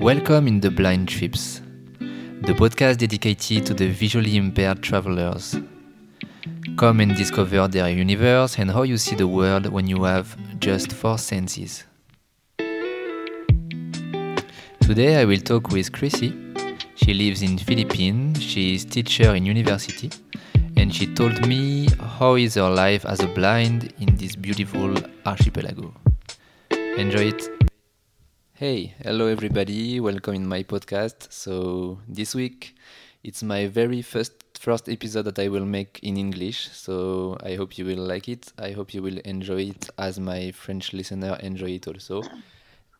Welcome 0.00 0.48
in 0.48 0.60
the 0.60 0.70
Blind 0.70 1.08
Trips, 1.08 1.60
the 1.98 2.54
podcast 2.54 2.96
dedicated 2.96 3.66
to 3.66 3.74
the 3.74 3.88
visually 3.88 4.36
impaired 4.36 4.82
travelers. 4.82 5.56
Come 6.78 7.00
and 7.00 7.14
discover 7.14 7.68
their 7.68 7.90
universe 7.90 8.58
and 8.58 8.70
how 8.70 8.82
you 8.82 8.96
see 8.96 9.14
the 9.14 9.28
world 9.28 9.66
when 9.66 9.86
you 9.86 10.04
have 10.04 10.36
just 10.58 10.92
four 10.92 11.18
senses. 11.18 11.84
Today 14.90 15.20
I 15.20 15.24
will 15.24 15.38
talk 15.38 15.68
with 15.70 15.92
Chrissy. 15.92 16.34
She 16.96 17.14
lives 17.14 17.42
in 17.42 17.56
Philippines. 17.58 18.42
She 18.42 18.74
is 18.74 18.84
teacher 18.84 19.36
in 19.36 19.46
university 19.46 20.10
and 20.76 20.92
she 20.92 21.06
told 21.14 21.46
me 21.46 21.86
how 22.18 22.34
is 22.34 22.56
her 22.56 22.68
life 22.68 23.06
as 23.06 23.20
a 23.20 23.28
blind 23.28 23.94
in 24.00 24.16
this 24.16 24.34
beautiful 24.34 24.92
archipelago. 25.24 25.94
Enjoy 26.72 27.28
it. 27.28 27.48
Hey, 28.54 28.96
hello 29.04 29.28
everybody. 29.28 30.00
Welcome 30.00 30.34
in 30.34 30.48
my 30.48 30.64
podcast. 30.64 31.32
So 31.32 32.00
this 32.08 32.34
week 32.34 32.74
it's 33.22 33.44
my 33.44 33.68
very 33.68 34.02
first 34.02 34.58
first 34.58 34.88
episode 34.88 35.26
that 35.26 35.38
I 35.38 35.46
will 35.46 35.66
make 35.66 36.00
in 36.02 36.16
English. 36.16 36.68
So 36.72 37.38
I 37.44 37.54
hope 37.54 37.78
you 37.78 37.84
will 37.84 38.04
like 38.04 38.28
it. 38.28 38.52
I 38.58 38.72
hope 38.72 38.92
you 38.92 39.02
will 39.02 39.18
enjoy 39.18 39.66
it 39.66 39.88
as 39.98 40.18
my 40.18 40.50
French 40.50 40.92
listener 40.92 41.38
enjoy 41.40 41.76
it 41.78 41.86
also. 41.86 42.24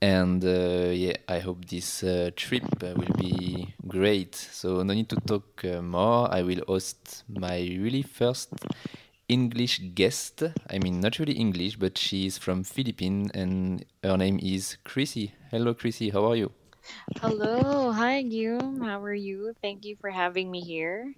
And 0.03 0.43
uh, 0.45 0.91
yeah, 0.93 1.17
I 1.29 1.41
hope 1.41 1.67
this 1.67 2.03
uh, 2.03 2.31
trip 2.35 2.65
uh, 2.83 2.95
will 2.97 3.15
be 3.19 3.75
great. 3.87 4.35
So 4.35 4.83
no 4.83 4.95
need 4.95 5.11
to 5.11 5.17
talk 5.17 5.65
more. 5.83 6.33
I 6.33 6.43
will 6.43 6.63
host 6.67 7.25
my 7.29 7.59
really 7.59 8.03
first 8.03 8.55
English 9.29 9.81
guest. 9.95 10.43
I 10.71 10.79
mean, 10.79 11.01
not 11.01 11.19
really 11.19 11.35
English, 11.35 11.77
but 11.77 11.99
she 11.99 12.27
is 12.27 12.39
from 12.39 12.65
Philippines 12.65 13.31
and 13.35 13.85
her 14.03 14.17
name 14.17 14.41
is 14.43 14.79
Chrissy. 14.85 15.35
Hello, 15.51 15.75
Chrissy. 15.75 16.11
How 16.11 16.25
are 16.31 16.37
you? 16.37 16.51
Hello, 17.21 17.93
hi 17.93 18.23
Guillaume. 18.23 18.81
How 18.81 19.03
are 19.05 19.15
you? 19.15 19.55
Thank 19.63 19.85
you 19.85 19.97
for 20.01 20.11
having 20.11 20.51
me 20.51 20.61
here. 20.61 21.15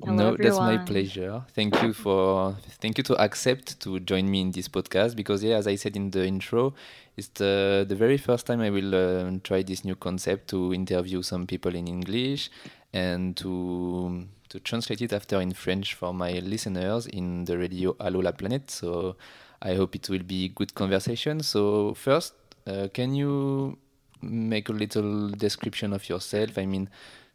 Hello, 0.00 0.32
No, 0.32 0.36
that's 0.36 0.60
my 0.60 0.78
pleasure. 0.78 1.44
Thank 1.54 1.80
you 1.82 1.92
for 1.92 2.56
thank 2.80 2.98
you 2.98 3.04
to 3.04 3.14
accept 3.22 3.78
to 3.80 4.00
join 4.00 4.28
me 4.30 4.40
in 4.40 4.50
this 4.50 4.68
podcast 4.68 5.14
because 5.14 5.44
yeah, 5.44 5.56
as 5.56 5.66
I 5.66 5.76
said 5.76 5.96
in 5.96 6.10
the 6.10 6.26
intro, 6.26 6.74
it's 7.16 7.28
the 7.28 7.84
the 7.88 7.94
very 7.94 8.16
first 8.18 8.46
time 8.46 8.60
I 8.60 8.70
will 8.70 8.94
uh, 8.94 9.30
try 9.44 9.62
this 9.62 9.84
new 9.84 9.94
concept 9.94 10.48
to 10.48 10.72
interview 10.74 11.22
some 11.22 11.46
people 11.46 11.74
in 11.74 11.86
English 11.86 12.50
and 12.92 13.36
to 13.36 14.26
to 14.48 14.60
translate 14.60 15.02
it 15.02 15.12
after 15.12 15.40
in 15.40 15.52
French 15.52 15.94
for 15.94 16.12
my 16.12 16.32
listeners 16.40 17.06
in 17.06 17.44
the 17.44 17.56
radio 17.56 17.94
Allo 18.00 18.20
la 18.22 18.32
Planète. 18.32 18.70
So 18.70 19.16
I 19.60 19.74
hope 19.74 19.94
it 19.94 20.08
will 20.08 20.24
be 20.24 20.48
good 20.48 20.74
conversation. 20.74 21.40
So 21.40 21.94
first, 21.94 22.34
uh, 22.66 22.88
can 22.92 23.14
you 23.14 23.78
make 24.20 24.68
a 24.68 24.72
little 24.72 25.28
description 25.30 25.92
of 25.92 26.08
yourself? 26.08 26.58
I 26.58 26.66
mean, 26.66 26.88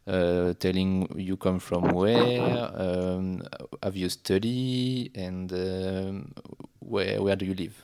uh, 0.08 0.54
telling 0.54 1.08
you 1.20 1.36
come 1.36 1.60
from 1.60 1.92
where, 1.92 2.72
um, 2.74 3.42
have 3.82 3.96
you 3.96 4.08
studied, 4.08 5.16
and 5.16 5.52
um, 5.52 6.32
where 6.80 7.22
where 7.22 7.36
do 7.36 7.46
you 7.46 7.54
live? 7.54 7.76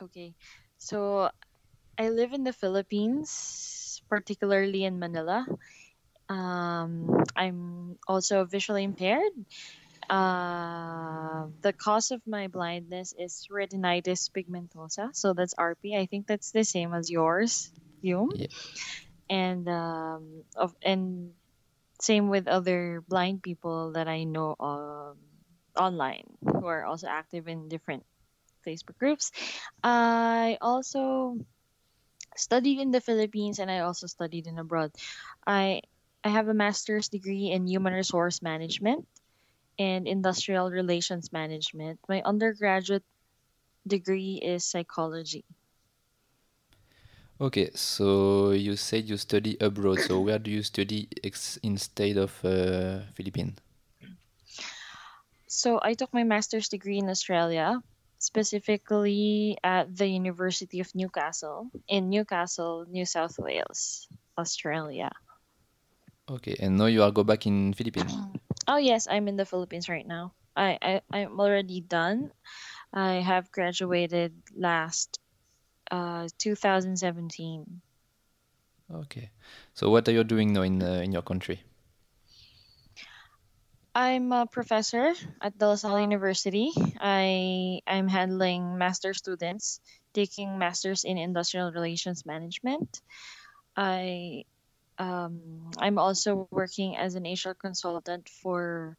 Okay, 0.00 0.34
so 0.78 1.28
I 1.98 2.08
live 2.10 2.32
in 2.32 2.44
the 2.44 2.52
Philippines, 2.52 4.02
particularly 4.08 4.84
in 4.84 4.98
Manila. 4.98 5.46
Um, 6.28 7.24
I'm 7.36 7.98
also 8.08 8.44
visually 8.44 8.84
impaired. 8.84 9.32
Uh, 10.10 11.48
the 11.62 11.72
cause 11.72 12.10
of 12.10 12.20
my 12.26 12.48
blindness 12.48 13.14
is 13.18 13.46
retinitis 13.50 14.30
pigmentosa, 14.30 15.14
so 15.14 15.34
that's 15.34 15.54
RP. 15.58 15.96
I 15.96 16.06
think 16.06 16.26
that's 16.26 16.50
the 16.52 16.64
same 16.64 16.94
as 16.94 17.10
yours, 17.10 17.70
Guillaume. 18.02 18.30
Yeah. 18.34 18.46
And 19.30 19.68
um, 19.68 20.44
of 20.56 20.74
and 20.82 21.32
same 22.00 22.28
with 22.28 22.48
other 22.48 23.02
blind 23.08 23.42
people 23.42 23.92
that 23.92 24.08
I 24.08 24.24
know 24.24 24.56
um, 24.60 25.18
online 25.78 26.24
who 26.42 26.66
are 26.66 26.84
also 26.84 27.08
active 27.08 27.48
in 27.48 27.68
different 27.68 28.04
Facebook 28.66 28.98
groups. 28.98 29.32
I 29.84 30.58
also 30.60 31.38
studied 32.36 32.80
in 32.80 32.90
the 32.90 33.00
Philippines 33.00 33.58
and 33.60 33.70
I 33.70 33.80
also 33.80 34.06
studied 34.06 34.46
in 34.48 34.58
abroad. 34.58 34.92
I 35.46 35.82
I 36.24 36.28
have 36.30 36.48
a 36.48 36.54
master's 36.54 37.08
degree 37.08 37.50
in 37.50 37.66
human 37.66 37.94
resource 37.94 38.42
management 38.42 39.06
and 39.78 40.08
industrial 40.08 40.70
relations 40.70 41.32
management. 41.32 42.00
My 42.08 42.22
undergraduate 42.22 43.04
degree 43.86 44.40
is 44.42 44.64
psychology. 44.64 45.44
Okay, 47.40 47.70
so 47.72 48.50
you 48.52 48.76
said 48.76 49.08
you 49.08 49.16
study 49.16 49.56
abroad. 49.64 50.00
So 50.04 50.20
where 50.20 50.38
do 50.38 50.50
you 50.50 50.62
study 50.62 51.08
ex 51.24 51.56
instead 51.64 52.20
of 52.20 52.36
uh, 52.44 53.08
Philippines? 53.16 53.56
So 55.48 55.80
I 55.80 55.96
took 55.96 56.12
my 56.12 56.22
master's 56.22 56.68
degree 56.68 56.98
in 57.00 57.08
Australia, 57.08 57.80
specifically 58.20 59.56
at 59.64 59.88
the 59.88 60.04
University 60.04 60.84
of 60.84 60.92
Newcastle 60.94 61.72
in 61.88 62.12
Newcastle, 62.12 62.84
New 62.92 63.08
South 63.08 63.40
Wales, 63.40 64.04
Australia. 64.36 65.08
Okay, 66.28 66.60
and 66.60 66.76
now 66.76 66.92
you 66.92 67.02
are 67.02 67.10
go 67.10 67.24
back 67.24 67.48
in 67.48 67.72
Philippines. 67.72 68.12
Oh 68.68 68.76
yes, 68.76 69.08
I'm 69.08 69.32
in 69.32 69.40
the 69.40 69.48
Philippines 69.48 69.88
right 69.88 70.06
now. 70.06 70.36
I, 70.52 70.76
I 70.76 70.92
I'm 71.08 71.40
already 71.40 71.80
done. 71.80 72.36
I 72.92 73.24
have 73.24 73.48
graduated 73.48 74.36
last 74.52 75.18
uh 75.90 76.28
2017. 76.38 77.80
Okay, 78.90 79.30
so 79.74 79.90
what 79.90 80.08
are 80.08 80.12
you 80.12 80.24
doing 80.24 80.52
now 80.52 80.62
in 80.62 80.82
uh, 80.82 81.00
in 81.04 81.12
your 81.12 81.22
country? 81.22 81.62
I'm 83.94 84.32
a 84.32 84.46
professor 84.46 85.14
at 85.40 85.58
De 85.58 85.66
La 85.66 85.74
Salle 85.74 86.00
University. 86.00 86.70
I 87.00 87.80
I'm 87.86 88.08
handling 88.08 88.78
master 88.78 89.14
students 89.14 89.80
taking 90.14 90.58
masters 90.58 91.04
in 91.04 91.18
industrial 91.18 91.72
relations 91.72 92.26
management. 92.26 93.02
I 93.76 94.44
um 94.98 95.70
I'm 95.78 95.98
also 95.98 96.46
working 96.50 96.96
as 96.96 97.14
an 97.14 97.24
HR 97.26 97.54
consultant 97.54 98.28
for 98.28 98.96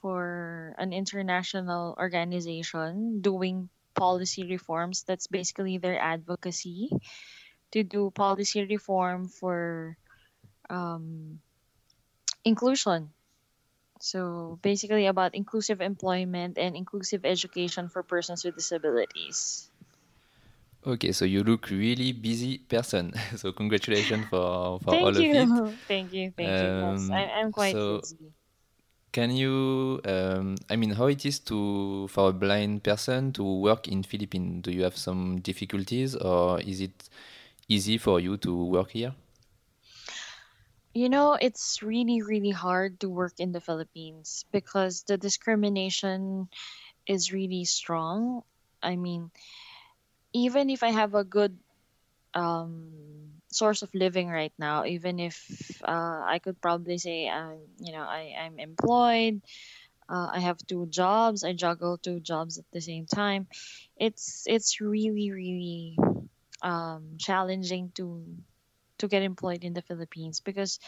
for 0.00 0.74
an 0.76 0.92
international 0.92 1.94
organization 1.96 3.20
doing 3.20 3.70
policy 3.94 4.44
reforms. 4.44 5.04
That's 5.04 5.26
basically 5.26 5.78
their 5.78 5.98
advocacy 6.00 6.90
to 7.72 7.84
do 7.84 8.10
policy 8.10 8.64
reform 8.66 9.28
for 9.28 9.98
um, 10.70 11.40
inclusion. 12.44 13.12
So 14.00 14.58
basically 14.62 15.06
about 15.06 15.34
inclusive 15.34 15.80
employment 15.80 16.58
and 16.58 16.76
inclusive 16.76 17.24
education 17.26 17.88
for 17.88 18.02
persons 18.02 18.44
with 18.44 18.56
disabilities. 18.56 19.70
Okay, 20.84 21.12
so 21.12 21.24
you 21.24 21.44
look 21.44 21.70
really 21.70 22.12
busy 22.12 22.58
person. 22.58 23.12
So 23.38 23.52
congratulations 23.52 24.26
for 24.28 24.80
for 24.80 24.94
all 24.98 25.14
Thank 25.14 25.16
of 25.16 25.28
it. 25.34 25.50
you. 25.50 25.78
Thank 25.88 26.12
you. 26.12 26.32
Thank 26.36 26.60
you. 26.60 26.72
Yes, 26.76 27.10
I, 27.10 27.24
Um, 27.24 27.26
I'm 27.26 27.50
quite 27.52 27.80
so 27.80 27.86
busy. 27.86 28.32
Can 29.12 29.30
you, 29.30 30.00
um, 30.04 30.56
I 30.70 30.76
mean, 30.76 30.90
how 30.90 31.06
it 31.06 31.24
is 31.26 31.38
to 31.40 32.08
for 32.08 32.30
a 32.30 32.32
blind 32.32 32.82
person 32.82 33.32
to 33.34 33.44
work 33.44 33.88
in 33.88 34.02
Philippines? 34.02 34.62
Do 34.62 34.72
you 34.72 34.82
have 34.84 34.96
some 34.96 35.40
difficulties, 35.40 36.16
or 36.16 36.60
is 36.60 36.80
it 36.80 37.08
easy 37.68 37.98
for 37.98 38.20
you 38.20 38.36
to 38.38 38.64
work 38.64 38.90
here? 38.92 39.14
You 40.94 41.08
know, 41.08 41.34
it's 41.40 41.82
really, 41.82 42.22
really 42.22 42.50
hard 42.50 43.00
to 43.00 43.08
work 43.08 43.40
in 43.40 43.52
the 43.52 43.60
Philippines 43.60 44.44
because 44.52 45.04
the 45.04 45.16
discrimination 45.16 46.48
is 47.06 47.32
really 47.32 47.64
strong. 47.64 48.42
I 48.82 48.96
mean, 48.96 49.30
even 50.32 50.70
if 50.70 50.82
I 50.82 50.90
have 50.90 51.14
a 51.14 51.24
good 51.24 51.58
um, 52.34 53.31
source 53.52 53.82
of 53.82 53.94
living 53.94 54.28
right 54.28 54.52
now, 54.58 54.84
even 54.84 55.20
if 55.20 55.46
uh, 55.84 56.22
I 56.26 56.40
could 56.42 56.60
probably 56.60 56.98
say, 56.98 57.28
um, 57.28 57.58
you 57.78 57.92
know, 57.92 58.02
I, 58.02 58.34
I'm 58.40 58.58
employed, 58.58 59.42
uh, 60.08 60.28
I 60.32 60.40
have 60.40 60.58
two 60.66 60.86
jobs, 60.86 61.44
I 61.44 61.52
juggle 61.54 61.98
two 61.98 62.20
jobs 62.20 62.58
at 62.58 62.66
the 62.72 62.80
same 62.80 63.06
time. 63.06 63.48
It's 63.96 64.44
it's 64.46 64.80
really, 64.80 65.30
really 65.32 65.96
um, 66.62 67.16
challenging 67.18 67.92
to 67.96 68.24
to 68.98 69.08
get 69.08 69.22
employed 69.22 69.64
in 69.64 69.74
the 69.74 69.82
Philippines 69.82 70.40
because, 70.40 70.78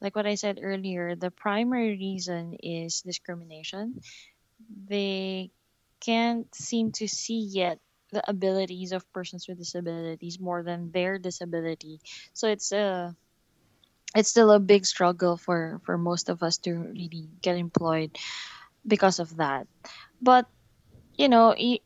like 0.00 0.16
what 0.16 0.26
I 0.26 0.34
said 0.36 0.60
earlier, 0.62 1.16
the 1.16 1.30
primary 1.30 1.90
reason 1.90 2.54
is 2.62 3.02
discrimination. 3.02 4.00
They 4.88 5.50
can't 6.00 6.52
seem 6.54 6.92
to 6.92 7.08
see 7.08 7.40
yet 7.40 7.78
the 8.10 8.22
abilities 8.28 8.92
of 8.92 9.10
persons 9.12 9.46
with 9.48 9.58
disabilities 9.58 10.38
more 10.40 10.62
than 10.62 10.90
their 10.92 11.18
disability. 11.18 12.00
So 12.34 12.48
it's 12.48 12.72
a 12.72 13.16
it's 14.14 14.28
still 14.28 14.50
a 14.50 14.58
big 14.60 14.84
struggle 14.86 15.36
for 15.36 15.80
for 15.84 15.96
most 15.98 16.28
of 16.28 16.42
us 16.42 16.58
to 16.58 16.72
really 16.74 17.28
get 17.42 17.56
employed 17.56 18.16
because 18.86 19.18
of 19.20 19.36
that. 19.38 19.66
But 20.22 20.46
you 21.16 21.28
know, 21.28 21.54
e- 21.56 21.82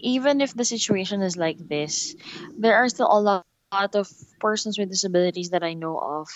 even 0.00 0.40
if 0.40 0.54
the 0.54 0.64
situation 0.64 1.22
is 1.22 1.36
like 1.36 1.58
this, 1.58 2.14
there 2.58 2.76
are 2.76 2.88
still 2.88 3.08
a 3.10 3.20
lot, 3.20 3.46
lot 3.72 3.94
of 3.96 4.08
persons 4.40 4.78
with 4.78 4.90
disabilities 4.90 5.50
that 5.50 5.64
I 5.64 5.74
know 5.74 5.98
of 5.98 6.28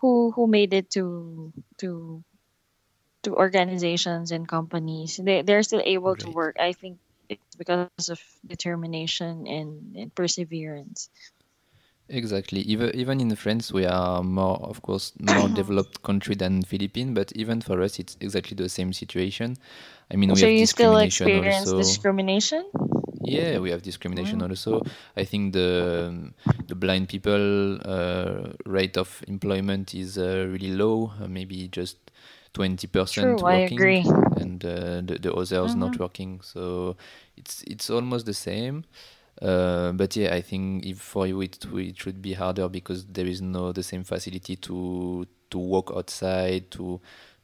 who 0.00 0.32
who 0.32 0.46
made 0.48 0.74
it 0.74 0.90
to 0.92 1.52
to 1.78 2.24
to 3.22 3.34
organizations 3.34 4.30
and 4.32 4.48
companies. 4.48 5.16
They 5.22 5.42
they're 5.42 5.62
still 5.62 5.82
able 5.84 6.16
to 6.16 6.28
work. 6.30 6.56
I 6.60 6.72
think 6.72 6.98
it's 7.30 7.56
because 7.56 8.10
of 8.10 8.20
determination 8.46 9.46
and, 9.46 9.96
and 9.96 10.14
perseverance. 10.14 11.08
Exactly. 12.08 12.60
Even 12.62 12.90
even 12.96 13.20
in 13.20 13.34
France, 13.36 13.72
we 13.72 13.86
are 13.86 14.22
more, 14.22 14.56
of 14.62 14.82
course, 14.82 15.12
more 15.20 15.48
developed 15.54 16.02
country 16.02 16.34
than 16.34 16.62
Philippines, 16.62 17.12
but 17.14 17.32
even 17.36 17.60
for 17.60 17.80
us, 17.82 18.00
it's 18.00 18.16
exactly 18.20 18.56
the 18.56 18.68
same 18.68 18.92
situation. 18.92 19.56
I 20.10 20.16
mean, 20.16 20.32
we 20.34 20.40
have 20.42 20.50
you 20.50 20.66
still 20.66 20.96
discrimination 20.96 21.36
experience 21.36 21.68
also. 21.68 21.76
discrimination? 21.76 22.64
Yeah, 23.22 23.58
we 23.60 23.70
have 23.70 23.82
discrimination 23.82 24.40
Mm. 24.40 24.50
also. 24.50 24.82
I 25.16 25.24
think 25.24 25.52
the 25.52 26.32
the 26.68 26.74
blind 26.74 27.08
people 27.08 27.78
uh, 27.84 28.54
rate 28.66 28.96
of 28.96 29.22
employment 29.28 29.94
is 29.94 30.18
uh, 30.18 30.48
really 30.50 30.72
low, 30.72 31.12
uh, 31.20 31.28
maybe 31.28 31.68
just 31.68 31.96
twenty 32.52 32.86
percent 32.86 33.42
working, 33.42 33.96
and 34.32 34.64
uh, 34.64 35.00
the 35.02 35.18
the 35.20 35.32
others 35.32 35.76
not 35.76 35.98
hmm 35.98 35.98
working. 35.98 36.40
So 36.42 36.96
it's 37.36 37.62
it's 37.64 37.90
almost 37.90 38.26
the 38.26 38.34
same. 38.34 38.84
Uh, 39.40 39.92
but 39.92 40.16
yeah, 40.16 40.34
I 40.34 40.42
think 40.42 40.84
if 40.84 40.98
for 41.00 41.26
you 41.26 41.40
it 41.40 41.64
it 41.72 41.98
should 41.98 42.20
be 42.20 42.34
harder 42.34 42.68
because 42.68 43.06
there 43.06 43.26
is 43.26 43.40
no 43.40 43.72
the 43.72 43.82
same 43.82 44.04
facility 44.04 44.56
to 44.56 45.26
to 45.50 45.58
walk 45.58 45.92
outside 45.96 46.70
to 46.72 47.00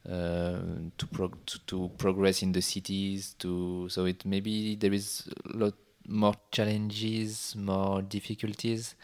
uh, 0.09 0.59
to, 0.97 1.07
prog- 1.11 1.45
to 1.47 1.59
to 1.67 1.91
progress 1.97 2.41
in 2.43 2.51
the 2.51 2.61
cities 2.61 3.33
to 3.39 3.87
so 3.89 4.05
it 4.05 4.25
maybe 4.25 4.75
there 4.75 4.93
is 4.93 5.27
a 5.53 5.57
lot 5.57 5.73
more 6.07 6.33
challenges 6.51 7.55
more 7.55 8.01
difficulties 8.01 8.95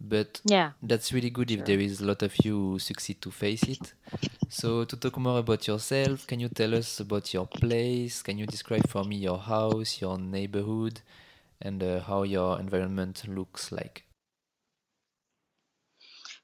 but 0.00 0.40
Yeah, 0.44 0.72
that's 0.82 1.12
really 1.12 1.30
good 1.30 1.50
if 1.50 1.64
there 1.64 1.78
sure. 1.78 1.80
is 1.80 2.00
a 2.00 2.04
lot 2.06 2.22
of 2.22 2.44
you 2.44 2.72
who 2.72 2.78
succeed 2.78 3.20
to 3.20 3.30
face 3.30 3.68
it 3.68 3.94
so 4.48 4.84
to 4.84 4.96
talk 4.96 5.16
more 5.18 5.38
about 5.38 5.66
yourself 5.66 6.26
can 6.26 6.40
you 6.40 6.48
tell 6.48 6.74
us 6.74 7.00
about 7.00 7.32
your 7.34 7.46
place 7.46 8.22
can 8.22 8.38
you 8.38 8.46
describe 8.46 8.86
for 8.88 9.04
me 9.04 9.16
your 9.16 9.38
house 9.38 10.00
your 10.00 10.18
neighborhood 10.18 11.00
and 11.60 11.82
uh, 11.82 12.00
how 12.00 12.22
your 12.22 12.58
environment 12.60 13.24
looks 13.28 13.72
like 13.72 14.04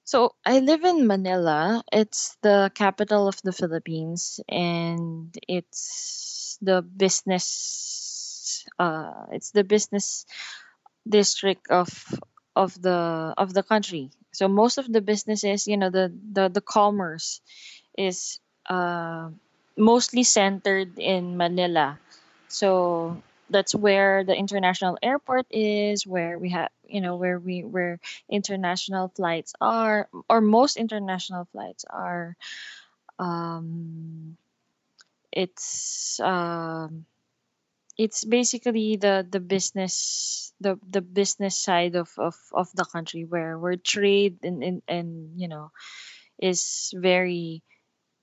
So 0.04 0.34
I 0.44 0.60
live 0.60 0.84
in 0.84 1.06
Manila. 1.06 1.82
It's 1.92 2.36
the 2.42 2.70
capital 2.74 3.28
of 3.28 3.40
the 3.42 3.52
Philippines, 3.52 4.40
and 4.48 5.36
it's 5.48 6.58
the 6.60 6.82
business. 6.82 8.64
Uh, 8.78 9.26
it's 9.32 9.50
the 9.52 9.64
business 9.64 10.26
district 11.08 11.70
of 11.70 11.88
of 12.56 12.80
the 12.80 13.34
of 13.36 13.54
the 13.54 13.62
country. 13.62 14.10
So 14.32 14.48
most 14.48 14.78
of 14.78 14.90
the 14.92 15.00
businesses, 15.00 15.66
you 15.66 15.76
know, 15.76 15.90
the 15.90 16.12
the 16.32 16.48
the 16.48 16.60
commerce 16.60 17.40
is 17.96 18.40
uh, 18.68 19.30
mostly 19.76 20.22
centered 20.24 20.98
in 20.98 21.36
Manila. 21.36 21.98
So 22.48 23.22
that's 23.50 23.74
where 23.74 24.24
the 24.24 24.34
international 24.36 24.98
airport 25.02 25.46
is, 25.50 26.06
where 26.06 26.38
we 26.38 26.50
have, 26.50 26.70
you 26.88 27.00
know, 27.00 27.16
where 27.16 27.38
we 27.38 27.62
where 27.64 28.00
international 28.28 29.08
flights 29.08 29.54
are, 29.60 30.08
or 30.28 30.40
most 30.40 30.76
international 30.76 31.46
flights 31.52 31.84
are. 31.88 32.36
Um, 33.18 34.36
it's 35.32 36.20
um, 36.20 37.06
it's 38.00 38.24
basically 38.24 38.96
the 38.96 39.26
the 39.28 39.40
business 39.40 40.52
the 40.60 40.78
the 40.88 41.02
business 41.02 41.58
side 41.58 41.94
of 41.96 42.08
of, 42.18 42.34
of 42.52 42.68
the 42.74 42.84
country 42.84 43.24
where 43.24 43.58
where 43.58 43.76
trade 43.76 44.40
and, 44.42 44.62
and 44.64 44.82
and 44.88 45.08
you 45.40 45.48
know 45.48 45.70
is 46.40 46.92
very 46.96 47.62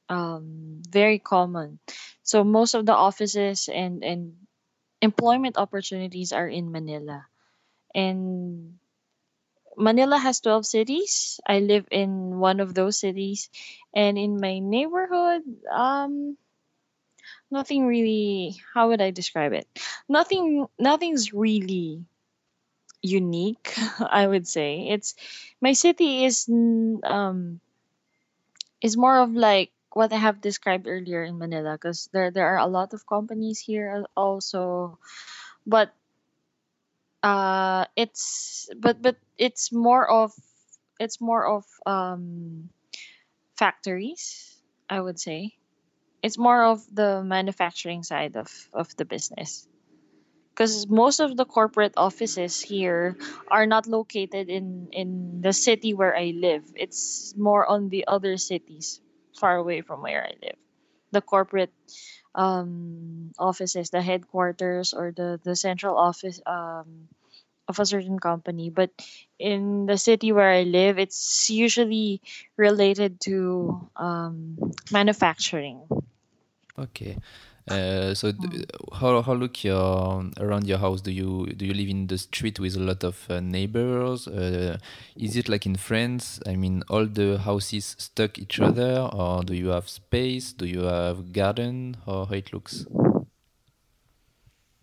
um 0.09 0.81
very 0.89 1.19
common. 1.19 1.79
So 2.23 2.43
most 2.43 2.75
of 2.75 2.85
the 2.85 2.95
offices 2.95 3.69
and 3.71 4.03
and 4.03 4.35
employment 5.01 5.57
opportunities 5.57 6.33
are 6.33 6.47
in 6.49 6.71
manila. 6.71 7.25
And 7.95 8.79
manila 9.77 10.17
has 10.17 10.39
12 10.41 10.65
cities. 10.65 11.39
I 11.47 11.59
live 11.59 11.87
in 11.91 12.39
one 12.39 12.59
of 12.59 12.73
those 12.73 12.99
cities. 12.99 13.49
And 13.95 14.17
in 14.17 14.39
my 14.39 14.59
neighborhood 14.59 15.43
um 15.71 16.37
nothing 17.51 17.85
really 17.85 18.55
how 18.73 18.89
would 18.89 19.01
i 19.01 19.11
describe 19.11 19.53
it? 19.53 19.67
Nothing 20.09 20.67
nothing's 20.79 21.33
really 21.33 22.05
unique 23.01 23.73
i 23.99 24.27
would 24.27 24.47
say. 24.47 24.87
It's 24.89 25.15
my 25.61 25.73
city 25.73 26.25
is 26.25 26.47
um 27.03 27.59
is 28.81 28.97
more 28.97 29.19
of 29.19 29.31
like 29.31 29.71
what 29.93 30.11
i 30.13 30.17
have 30.17 30.41
described 30.41 30.87
earlier 30.87 31.23
in 31.23 31.37
manila 31.37 31.73
because 31.73 32.09
there 32.13 32.31
there 32.31 32.47
are 32.47 32.57
a 32.59 32.67
lot 32.67 32.93
of 32.93 33.05
companies 33.07 33.59
here 33.59 34.05
also. 34.15 34.97
But 35.65 35.93
uh 37.23 37.85
it's 37.95 38.69
but 38.77 39.01
but 39.01 39.17
it's 39.37 39.71
more 39.71 40.09
of 40.09 40.33
it's 40.99 41.19
more 41.19 41.45
of 41.47 41.65
um 41.85 42.69
factories 43.57 44.57
i 44.89 44.99
would 45.01 45.19
say 45.19 45.56
it's 46.27 46.37
more 46.37 46.63
of 46.65 46.83
the 46.93 47.23
manufacturing 47.23 48.03
side 48.03 48.35
of 48.37 48.51
of 48.73 48.91
the 48.97 49.05
business 49.05 49.67
because 50.51 50.87
most 50.89 51.19
of 51.19 51.37
the 51.37 51.45
corporate 51.45 51.93
offices 51.97 52.61
here 52.61 53.15
are 53.47 53.65
not 53.67 53.87
located 53.87 54.49
in 54.49 54.89
in 54.91 55.41
the 55.41 55.53
city 55.53 55.93
where 55.93 56.15
I 56.17 56.33
live. 56.35 56.63
It's 56.75 57.33
more 57.37 57.65
on 57.67 57.89
the 57.89 58.07
other 58.07 58.37
cities 58.37 59.01
far 59.37 59.55
away 59.57 59.81
from 59.81 60.01
where 60.01 60.25
I 60.25 60.33
live. 60.41 60.57
The 61.11 61.21
corporate 61.21 61.73
um, 62.35 63.31
offices, 63.39 63.89
the 63.89 64.01
headquarters 64.01 64.93
or 64.93 65.11
the 65.11 65.39
the 65.43 65.55
central 65.55 65.97
office 65.97 66.41
um, 66.45 67.07
of 67.67 67.79
a 67.79 67.85
certain 67.85 68.19
company. 68.19 68.69
But 68.69 68.91
in 69.39 69.85
the 69.87 69.97
city 69.97 70.31
where 70.31 70.49
I 70.51 70.63
live, 70.63 70.99
it's 70.99 71.49
usually 71.49 72.21
related 72.57 73.21
to 73.29 73.89
um, 73.95 74.57
manufacturing. 74.91 75.83
Okay. 76.77 77.17
Uh, 77.69 78.13
so 78.13 78.31
d- 78.31 78.65
how 78.93 79.21
how 79.21 79.33
look 79.33 79.63
your 79.63 80.29
around 80.39 80.67
your 80.67 80.77
house? 80.77 81.01
Do 81.01 81.11
you 81.11 81.47
do 81.47 81.65
you 81.65 81.73
live 81.73 81.89
in 81.89 82.07
the 82.07 82.17
street 82.17 82.59
with 82.59 82.75
a 82.77 82.79
lot 82.79 83.03
of 83.03 83.25
uh, 83.29 83.41
neighbors? 83.41 84.27
Uh, 84.27 84.77
is 85.17 85.35
it 85.35 85.49
like 85.49 85.65
in 85.65 85.75
france 85.75 86.39
i 86.45 86.55
mean 86.55 86.83
all 86.89 87.05
the 87.05 87.37
houses 87.39 87.95
stuck 87.99 88.37
each 88.39 88.61
other 88.61 89.09
or 89.11 89.43
do 89.43 89.53
you 89.53 89.67
have 89.69 89.89
space? 89.89 90.53
Do 90.53 90.65
you 90.65 90.83
have 90.83 91.33
garden? 91.33 91.97
Or 92.05 92.25
how 92.27 92.35
it 92.35 92.53
looks? 92.53 92.85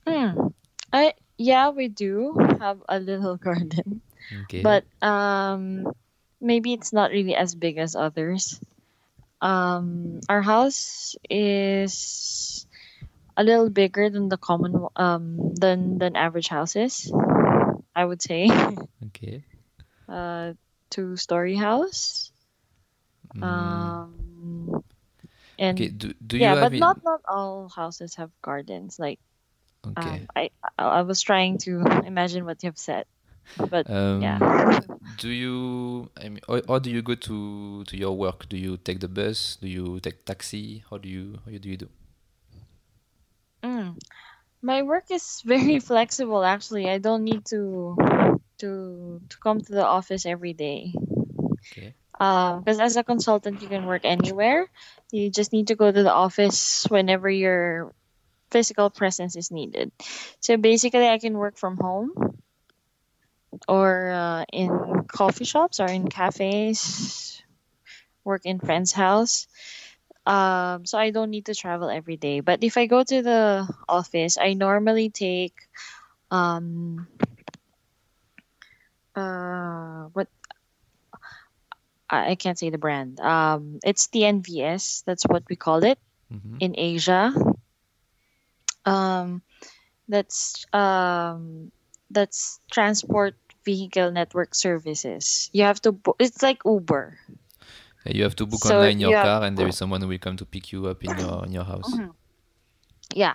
Hmm. 0.07 0.49
I 0.93 1.15
yeah, 1.39 1.71
we 1.71 1.89
do 1.89 2.37
have 2.61 2.83
a 2.89 2.99
little 3.01 3.37
garden. 3.49 4.03
okay. 4.43 4.63
But 4.63 4.85
um 5.03 5.93
maybe 6.41 6.73
it's 6.75 6.93
not 6.93 7.11
really 7.11 7.35
as 7.35 7.55
big 7.55 7.79
as 7.79 7.97
others 7.97 8.61
um 9.45 10.21
our 10.29 10.41
house 10.41 11.15
is 11.29 12.67
a 13.37 13.45
little 13.45 13.69
bigger 13.69 14.09
than 14.09 14.29
the 14.29 14.39
common 14.41 14.89
um 14.97 15.55
than 15.55 15.99
than 15.99 16.17
average 16.17 16.49
houses 16.49 17.13
i 17.95 18.05
would 18.05 18.23
say. 18.23 18.49
Okay. 19.15 19.45
Uh 20.09 20.53
two 20.91 21.17
story 21.17 21.55
house. 21.55 22.33
Mm, 23.37 23.43
um 23.45 24.85
okay 25.61 25.89
and 25.89 25.99
do, 25.99 26.13
do 26.27 26.39
yeah 26.39 26.55
have 26.55 26.73
but 26.73 26.79
not 26.79 26.99
not 27.05 27.21
all 27.29 27.69
houses 27.69 28.17
have 28.17 28.31
gardens 28.43 28.99
like 28.99 29.21
um 29.85 29.93
okay 29.97 30.27
i 30.35 30.51
i 30.79 31.01
I 31.01 31.03
was 31.03 31.23
trying 31.23 31.59
to 31.69 31.81
imagine 32.13 32.45
what 32.45 32.63
you've 32.63 32.79
said 32.79 33.05
but 33.71 33.87
yeah 34.21 34.39
Um, 34.41 34.81
do 35.19 35.29
you, 35.29 36.11
I 36.17 36.29
mean, 36.29 36.41
how, 36.47 36.61
how 36.69 36.79
do 36.79 36.91
you 36.91 37.03
go 37.03 37.15
to 37.15 37.85
to 37.85 37.97
your 37.97 38.17
work? 38.17 38.49
Do 38.49 38.57
you 38.57 38.77
take 38.77 39.01
the 39.01 39.09
bus? 39.09 39.57
Do 39.61 39.69
you 39.69 40.01
take 40.01 40.25
taxi? 40.25 40.85
How 40.91 40.99
do 40.99 41.09
you 41.09 41.39
how 41.45 41.57
do 41.59 41.69
you 41.69 41.77
do? 41.77 41.89
mm. 43.63 43.97
My 44.63 44.83
work 44.83 45.11
is 45.11 45.43
very 45.45 45.79
flexible 45.91 46.45
actually. 46.45 46.89
I 46.89 46.99
don't 46.99 47.25
need 47.25 47.45
to 47.47 47.97
to 48.59 49.21
to 49.29 49.37
come 49.39 49.61
to 49.61 49.73
the 49.73 49.85
office 49.85 50.27
every 50.27 50.53
day. 50.53 50.95
Okay. 51.71 51.95
Um, 52.21 52.61
because 52.61 52.79
as 52.81 52.97
a 52.97 53.05
consultant 53.05 53.63
you 53.63 53.69
can 53.69 53.87
work 53.87 54.05
anywhere. 54.05 54.69
You 55.11 55.31
just 55.31 55.53
need 55.53 55.69
to 55.69 55.75
go 55.77 55.91
to 55.91 56.03
the 56.03 56.13
office 56.13 56.87
whenever 56.89 57.29
you're 57.31 57.93
physical 58.51 58.91
presence 58.91 59.37
is 59.37 59.51
needed. 59.51 59.91
So 60.41 60.57
basically, 60.57 61.09
I 61.09 61.19
can 61.19 61.35
work 61.35 61.59
from 61.59 61.77
home 61.77 62.15
or 63.69 64.11
uh, 64.11 64.45
in 64.53 65.05
coffee 65.09 65.45
shops 65.45 65.81
or 65.81 65.87
in 65.87 66.09
cafes, 66.09 67.43
work 68.25 68.43
in 68.45 68.59
friend's 68.61 68.93
house. 68.93 69.47
Um, 70.27 70.87
so 70.87 70.99
I 70.99 71.11
don't 71.11 71.31
need 71.31 71.47
to 71.47 71.55
travel 71.55 71.89
every 71.91 72.17
day. 72.17 72.41
But 72.41 72.63
if 72.65 72.77
I 72.77 72.87
go 72.87 73.03
to 73.03 73.23
the 73.23 73.69
office, 73.89 74.39
I 74.39 74.55
normally 74.55 75.11
take 75.11 75.55
um 76.31 77.07
uh 79.15 80.09
what 80.13 80.29
I 82.11 82.31
I 82.33 82.35
can't 82.35 82.59
say 82.59 82.71
the 82.71 82.79
brand. 82.79 83.21
Um, 83.21 83.79
it's 83.85 84.07
TNVS. 84.09 85.03
That's 85.07 85.25
what 85.25 85.45
we 85.49 85.57
call 85.57 85.85
it 85.85 85.99
Mhm. 86.33 86.57
in 86.61 86.75
Asia. 86.77 87.33
Um, 88.85 89.43
that's 90.09 90.65
um, 90.73 91.73
that's 92.11 92.61
transport 92.71 93.35
vehicle 93.65 94.11
network 94.13 94.55
services. 94.55 95.51
You 95.53 95.65
have 95.65 95.81
to. 95.83 95.93
Bo- 95.93 96.17
it's 96.19 96.43
like 96.43 96.61
Uber. 96.65 97.19
You 98.07 98.23
have 98.25 98.37
to 98.37 98.47
book 98.47 98.61
So 98.63 98.77
online 98.77 99.01
your 99.01 99.11
you 99.11 99.17
have- 99.17 99.25
car, 99.25 99.43
and 99.45 99.57
there 99.57 99.67
is 99.69 99.77
someone 99.77 100.01
who 100.03 100.09
will 100.09 100.19
come 100.19 100.37
to 100.37 100.45
pick 100.45 100.73
you 100.73 100.87
up 100.87 101.03
in 101.05 101.17
your 101.19 101.45
in 101.47 101.53
your 101.53 101.65
house. 101.65 101.89
Mhm. 101.95 102.13
Yeah. 103.15 103.35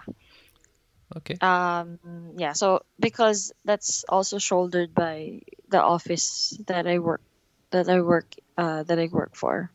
Okay. 1.18 1.36
Um, 1.42 1.98
yeah. 2.38 2.54
So 2.54 2.86
because 3.00 3.52
that's 3.66 4.06
also 4.08 4.38
shouldered 4.38 4.94
by 4.94 5.42
the 5.70 5.82
office 5.82 6.54
that 6.68 6.86
I 6.86 7.00
work 7.00 7.22
that 7.72 7.90
I 7.90 8.02
work 8.02 8.36
uh, 8.58 8.84
that 8.84 9.00
I 9.00 9.10
work 9.12 9.34
for. 9.36 9.72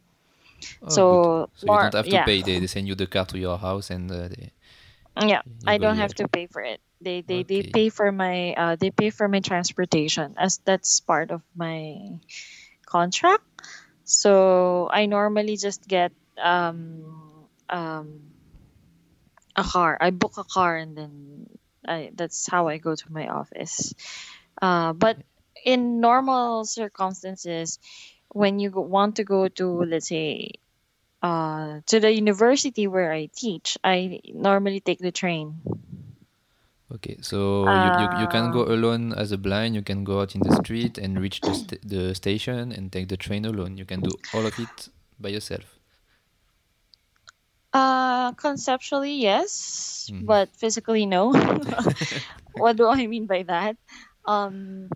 Oh, 0.82 0.88
so 0.88 1.50
so 1.58 1.66
you 1.66 1.66
more- 1.66 1.82
don't 1.90 1.94
have 1.94 2.04
to 2.06 2.10
yeah. 2.10 2.24
pay. 2.24 2.42
They, 2.42 2.60
they 2.60 2.66
send 2.70 2.86
you 2.86 2.94
the 2.94 3.06
car 3.10 3.26
to 3.26 3.38
your 3.38 3.58
house, 3.58 3.90
and 3.90 4.10
uh, 4.10 4.28
they, 4.30 4.52
Yeah, 5.20 5.42
You 5.46 5.66
I 5.66 5.78
don't 5.78 5.98
have 5.98 6.14
to 6.22 6.26
pay 6.28 6.46
for 6.46 6.62
it. 6.62 6.80
They 7.04 7.20
they, 7.22 7.42
they 7.44 7.62
pay 7.62 7.88
for 7.90 8.10
my 8.12 8.54
uh 8.54 8.76
they 8.76 8.90
pay 8.90 9.10
for 9.10 9.28
my 9.28 9.40
transportation 9.40 10.34
as 10.38 10.58
that's 10.64 11.00
part 11.00 11.30
of 11.30 11.42
my 11.54 12.18
contract. 12.86 13.44
So 14.04 14.88
I 14.90 15.06
normally 15.06 15.56
just 15.56 15.86
get 15.88 16.12
um 16.38 17.48
um 17.68 18.32
a 19.56 19.62
car. 19.62 19.96
I 20.00 20.10
book 20.10 20.34
a 20.38 20.44
car 20.44 20.76
and 20.76 20.96
then 20.96 21.46
I 21.86 22.10
that's 22.14 22.46
how 22.48 22.68
I 22.68 22.78
go 22.78 22.94
to 22.94 23.12
my 23.12 23.28
office. 23.28 23.94
Uh 24.60 24.92
but 24.92 25.18
in 25.64 26.00
normal 26.00 26.64
circumstances 26.64 27.78
when 28.30 28.58
you 28.58 28.70
go, 28.70 28.80
want 28.80 29.16
to 29.16 29.24
go 29.24 29.48
to 29.48 29.66
let's 29.84 30.08
say 30.08 30.52
uh, 31.22 31.80
to 31.86 32.00
the 32.00 32.12
university 32.12 32.86
where 32.86 33.12
I 33.12 33.30
teach, 33.34 33.78
I 33.82 34.20
normally 34.26 34.80
take 34.80 34.98
the 35.00 35.12
train. 35.12 35.62
Okay, 36.92 37.16
so 37.20 37.74
you, 37.74 37.90
you, 37.96 38.08
you 38.12 38.28
can 38.28 38.50
go 38.50 38.60
Uh, 38.60 38.66
alone 38.66 39.12
as 39.14 39.32
a 39.32 39.38
blind, 39.38 39.74
you 39.74 39.82
can 39.82 40.04
go 40.04 40.20
out 40.20 40.34
in 40.34 40.42
the 40.42 40.52
street 40.52 40.98
and 40.98 41.18
reach 41.20 41.42
the, 41.42 41.54
st- 41.54 41.86
the 41.86 42.14
station 42.14 42.72
and 42.72 42.92
take 42.92 43.08
the 43.08 43.16
train 43.16 43.44
alone. 43.44 43.76
You 43.78 43.84
can 43.86 44.02
do 44.02 44.18
all 44.32 44.46
of 44.46 44.58
it 44.58 44.88
by 45.18 45.30
yourself. 45.30 45.78
Uh, 47.72 48.32
conceptually, 48.34 49.14
yes, 49.14 50.12
Mhm. 50.12 50.26
but 50.26 50.54
physically, 50.56 51.06
no. 51.06 51.32
what 52.54 52.76
do 52.76 52.88
I 52.88 53.06
mean 53.06 53.26
by 53.26 53.42
that? 53.44 53.76
Um, 54.26 54.88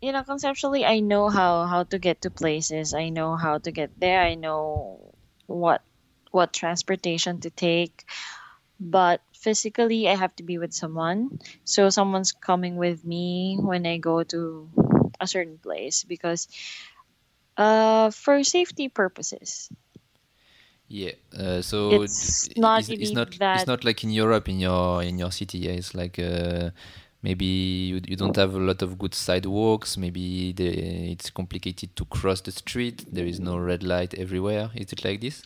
you 0.00 0.12
know, 0.12 0.24
conceptually, 0.24 0.84
I 0.84 1.00
know 1.00 1.28
how 1.30 1.66
how 1.66 1.84
to 1.84 1.98
get 1.98 2.22
to 2.22 2.30
places. 2.30 2.94
I 2.94 3.10
know 3.10 3.36
how 3.36 3.58
to 3.58 3.72
get 3.72 3.92
there. 3.98 4.22
I 4.22 4.34
know 4.34 5.14
what 5.46 5.82
what 6.32 6.52
transportation 6.52 7.40
to 7.42 7.50
take. 7.50 8.04
But 8.80 9.22
physically, 9.36 10.08
I 10.08 10.16
have 10.16 10.34
to 10.36 10.42
be 10.42 10.58
with 10.58 10.72
someone. 10.72 11.38
So 11.64 11.90
someone's 11.90 12.32
coming 12.32 12.76
with 12.76 13.04
me 13.04 13.58
when 13.60 13.86
I 13.86 13.98
go 13.98 14.22
to 14.24 14.68
a 15.20 15.26
certain 15.26 15.58
place 15.58 16.04
because 16.04 16.48
uh 17.56 18.10
for 18.10 18.42
safety 18.44 18.88
purposes. 18.88 19.70
Yeah. 20.88 21.12
Uh, 21.36 21.62
so 21.62 22.02
It's 22.02 22.48
d- 22.48 22.60
not 22.60 22.80
it's, 22.80 22.90
it's 22.90 23.12
not 23.12 23.28
it's 23.54 23.66
not 23.66 23.84
like 23.84 24.04
in 24.04 24.10
Europe 24.10 24.48
in 24.48 24.60
your 24.60 25.02
in 25.02 25.18
your 25.18 25.32
city. 25.32 25.58
Yeah, 25.58 25.72
it's 25.72 25.94
like 25.94 26.18
uh, 26.18 26.70
maybe 27.22 27.44
you, 27.44 28.00
you 28.06 28.16
don't 28.16 28.36
have 28.36 28.54
a 28.54 28.60
lot 28.60 28.82
of 28.82 28.98
good 28.98 29.14
sidewalks. 29.14 29.96
Maybe 29.96 30.52
the, 30.52 31.10
it's 31.12 31.30
complicated 31.30 31.96
to 31.96 32.04
cross 32.04 32.40
the 32.40 32.52
street. 32.52 33.04
There 33.10 33.26
is 33.26 33.40
no 33.40 33.58
red 33.58 33.82
light 33.82 34.14
everywhere. 34.14 34.70
Is 34.74 34.92
it 34.92 35.04
like 35.04 35.20
this? 35.20 35.42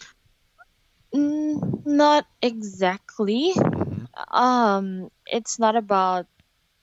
Mm, 1.15 1.85
not 1.87 2.27
exactly. 2.43 3.53
Mhm. 3.87 4.07
Um, 4.29 5.11
it's 5.27 5.59
not 5.59 5.77
about. 5.77 6.27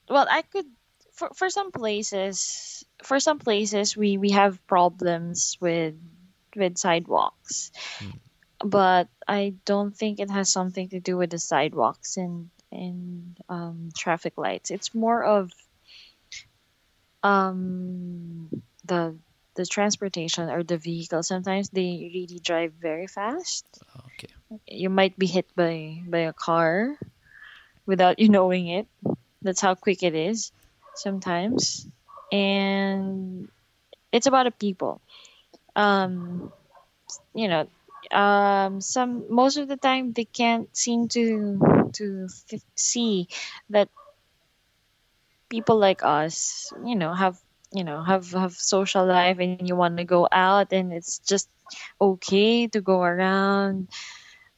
Well, 0.10 0.28
I 0.30 0.42
could 0.44 0.66
for 1.14 1.30
for 1.36 1.50
some 1.50 1.72
places. 1.72 2.86
For 3.04 3.20
some 3.20 3.40
places, 3.40 3.96
we 3.98 4.18
we 4.18 4.32
have 4.32 4.66
problems 4.68 5.58
with 5.62 5.96
with 6.56 6.78
sidewalks, 6.78 7.72
Mm. 8.02 8.20
but 8.64 9.10
I 9.28 9.56
don't 9.66 9.96
think 9.96 10.20
it 10.20 10.30
has 10.32 10.50
something 10.52 10.90
to 10.90 11.00
do 11.00 11.18
with 11.18 11.32
the 11.32 11.40
sidewalks 11.40 12.18
and 12.18 12.50
and 12.72 13.38
um, 13.50 13.90
traffic 13.96 14.38
lights. 14.38 14.72
It's 14.72 14.94
more 14.96 15.24
of 15.24 15.52
um 17.24 18.50
the 18.86 19.18
the 19.58 19.66
transportation 19.66 20.50
or 20.50 20.64
the 20.64 20.78
vehicle. 20.78 21.24
Sometimes 21.24 21.70
they 21.72 22.12
really 22.16 22.40
drive 22.44 22.74
very 22.76 23.08
fast 23.08 23.68
Okay. 24.06 24.34
you 24.68 24.90
might 24.90 25.18
be 25.18 25.28
hit 25.28 25.48
by 25.56 26.02
by 26.08 26.20
a 26.30 26.34
car 26.34 26.98
without 27.86 28.20
you 28.20 28.30
knowing 28.30 28.68
it 28.68 28.88
that's 29.42 29.62
how 29.62 29.76
quick 29.76 30.04
it 30.04 30.16
is 30.16 30.52
sometimes 30.96 31.88
and 32.32 33.50
it's 34.12 34.28
about 34.28 34.46
the 34.46 34.52
people 34.52 35.02
um 35.76 36.52
you 37.34 37.48
know 37.48 37.68
um 38.12 38.82
some 38.82 39.26
most 39.34 39.58
of 39.58 39.68
the 39.68 39.78
time 39.78 40.14
they 40.14 40.26
can't 40.26 40.76
seem 40.76 41.08
to 41.08 41.60
to 41.94 42.28
th- 42.50 42.64
see 42.76 43.28
that 43.70 43.90
people 45.50 45.78
like 45.78 46.04
us 46.04 46.72
you 46.86 46.96
know 46.96 47.14
have 47.14 47.40
you 47.74 47.84
know 47.84 48.04
have 48.04 48.32
have 48.32 48.54
social 48.54 49.06
life 49.06 49.40
and 49.40 49.68
you 49.68 49.76
want 49.76 49.98
to 49.98 50.04
go 50.06 50.28
out 50.32 50.72
and 50.74 50.94
it's 50.94 51.20
just 51.20 51.50
okay 52.00 52.68
to 52.68 52.82
go 52.82 53.02
around 53.02 53.90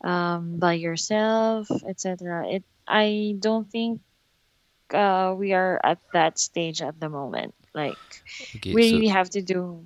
um, 0.03 0.59
by 0.59 0.73
yourself, 0.73 1.69
etc. 1.87 2.47
It 2.47 2.63
I 2.87 3.35
don't 3.39 3.69
think 3.69 4.01
uh, 4.93 5.35
we 5.37 5.53
are 5.53 5.79
at 5.83 5.99
that 6.13 6.39
stage 6.39 6.81
at 6.81 6.99
the 6.99 7.09
moment. 7.09 7.55
Like 7.73 7.99
Okay. 8.55 8.75
we 8.75 8.81
so 8.81 8.95
really 8.95 9.07
have 9.07 9.29
to 9.31 9.41
do 9.41 9.85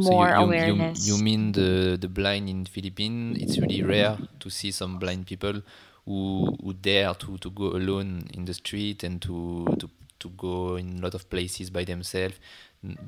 So 0.00 0.14
more 0.14 0.28
you, 0.28 0.52
you, 0.52 0.74
awareness. 0.76 1.06
You, 1.06 1.14
you 1.14 1.18
mean 1.18 1.52
the, 1.52 1.96
the 2.00 2.08
blind 2.08 2.48
in 2.48 2.64
Philippines? 2.66 3.38
It's 3.40 3.60
really 3.60 3.82
rare 3.82 4.18
to 4.40 4.50
see 4.50 4.70
some 4.70 4.98
blind 4.98 5.26
people 5.26 5.62
who, 6.04 6.56
who 6.62 6.72
dare 6.74 7.14
to, 7.14 7.38
to 7.38 7.50
go 7.50 7.64
alone 7.72 8.28
in 8.32 8.44
the 8.44 8.54
street 8.54 9.02
and 9.02 9.20
to, 9.22 9.74
to, 9.78 9.90
to 10.20 10.28
go 10.30 10.76
in 10.76 10.98
a 10.98 11.02
lot 11.02 11.14
of 11.14 11.28
places 11.30 11.70
by 11.70 11.84
themselves. 11.84 12.38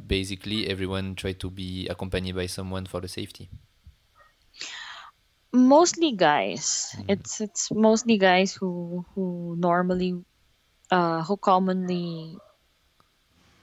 Basically, 0.07 0.67
everyone 0.69 1.14
try 1.14 1.33
to 1.33 1.50
be 1.50 1.87
accompanied 1.88 2.35
by 2.37 2.47
someone 2.47 2.87
for 2.87 3.00
the 3.00 3.09
safety. 3.09 3.49
mostly 5.52 6.12
guys. 6.17 6.95
Mhm. 6.95 7.09
It's 7.09 7.40
it's 7.40 7.71
mostly 7.71 8.19
guys 8.19 8.55
who 8.55 9.05
who 9.14 9.55
normally 9.59 10.25
uh, 10.90 11.25
who 11.25 11.37
commonly 11.38 12.38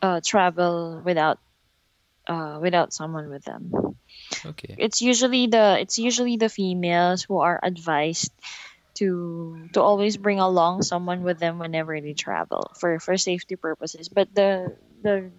uh, 0.01 0.21
travel 0.23 1.01
without 1.03 1.39
uh, 2.27 2.59
without 2.61 2.93
someone 2.93 3.29
with 3.29 3.43
them. 3.45 3.71
Okay. 4.45 4.77
it's 4.77 5.01
usually 5.01 5.47
the 5.47 5.77
it's 5.79 5.97
usually 5.97 6.37
the 6.37 6.49
females 6.49 7.23
who 7.23 7.39
are 7.39 7.59
advised 7.63 8.31
to 8.97 9.69
to 9.73 9.81
always 9.81 10.17
bring 10.17 10.39
along 10.39 10.81
someone 10.81 11.21
with 11.21 11.39
them 11.39 11.59
whenever 11.59 11.99
they 12.01 12.13
travel 12.13 12.71
for 12.79 12.99
for 12.99 13.17
safety 13.17 13.55
purposes 13.55 14.09
but 14.09 14.33
the 14.33 14.75
the 15.03 15.29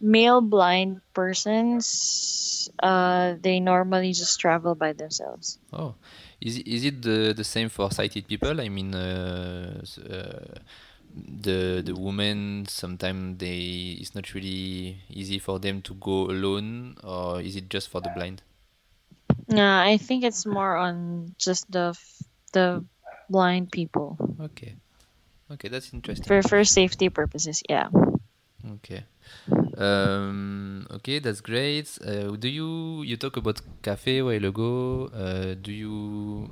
male 0.00 0.40
blind 0.40 1.02
persons 1.12 2.70
uh 2.82 3.34
they 3.42 3.60
normally 3.60 4.12
just 4.12 4.38
travel 4.40 4.74
by 4.74 4.92
themselves 4.92 5.58
Oh, 5.72 5.94
is 6.40 6.58
it, 6.58 6.66
is 6.66 6.84
it 6.84 7.02
the, 7.02 7.32
the 7.32 7.44
same 7.44 7.68
for 7.68 7.92
sighted 7.92 8.26
people? 8.26 8.60
I 8.60 8.68
mean, 8.68 8.92
uh, 8.92 9.84
uh, 10.02 10.58
the 11.14 11.80
the 11.84 11.94
women 11.94 12.66
sometimes 12.66 13.38
they 13.38 13.98
it's 14.00 14.14
not 14.14 14.34
really 14.34 14.98
easy 15.08 15.38
for 15.38 15.60
them 15.60 15.80
to 15.82 15.94
go 15.94 16.26
alone, 16.26 16.96
or 17.04 17.40
is 17.40 17.54
it 17.54 17.68
just 17.70 17.88
for 17.88 18.00
the 18.00 18.10
blind? 18.10 18.42
no 19.48 19.78
i 19.78 19.96
think 19.96 20.24
it's 20.24 20.46
more 20.46 20.76
on 20.76 21.34
just 21.38 21.70
the 21.70 21.94
the 22.52 22.84
blind 23.28 23.70
people 23.70 24.16
Okay, 24.40 24.74
okay, 25.52 25.68
that's 25.68 25.92
interesting. 25.92 26.26
for 26.26 26.42
for 26.42 26.64
safety 26.64 27.08
purposes 27.08 27.62
yeah 27.68 27.88
Okay, 28.76 29.04
um, 29.78 30.86
okay, 30.90 31.18
that's 31.18 31.40
great. 31.40 31.88
Uh, 32.04 32.36
do 32.36 32.48
you 32.48 33.02
you 33.02 33.16
talk 33.16 33.36
about 33.36 33.60
cafe 33.82 34.18
a 34.18 34.24
while 34.24 34.44
ago? 34.44 35.08
Uh, 35.14 35.54
do 35.54 35.72
you 35.72 36.50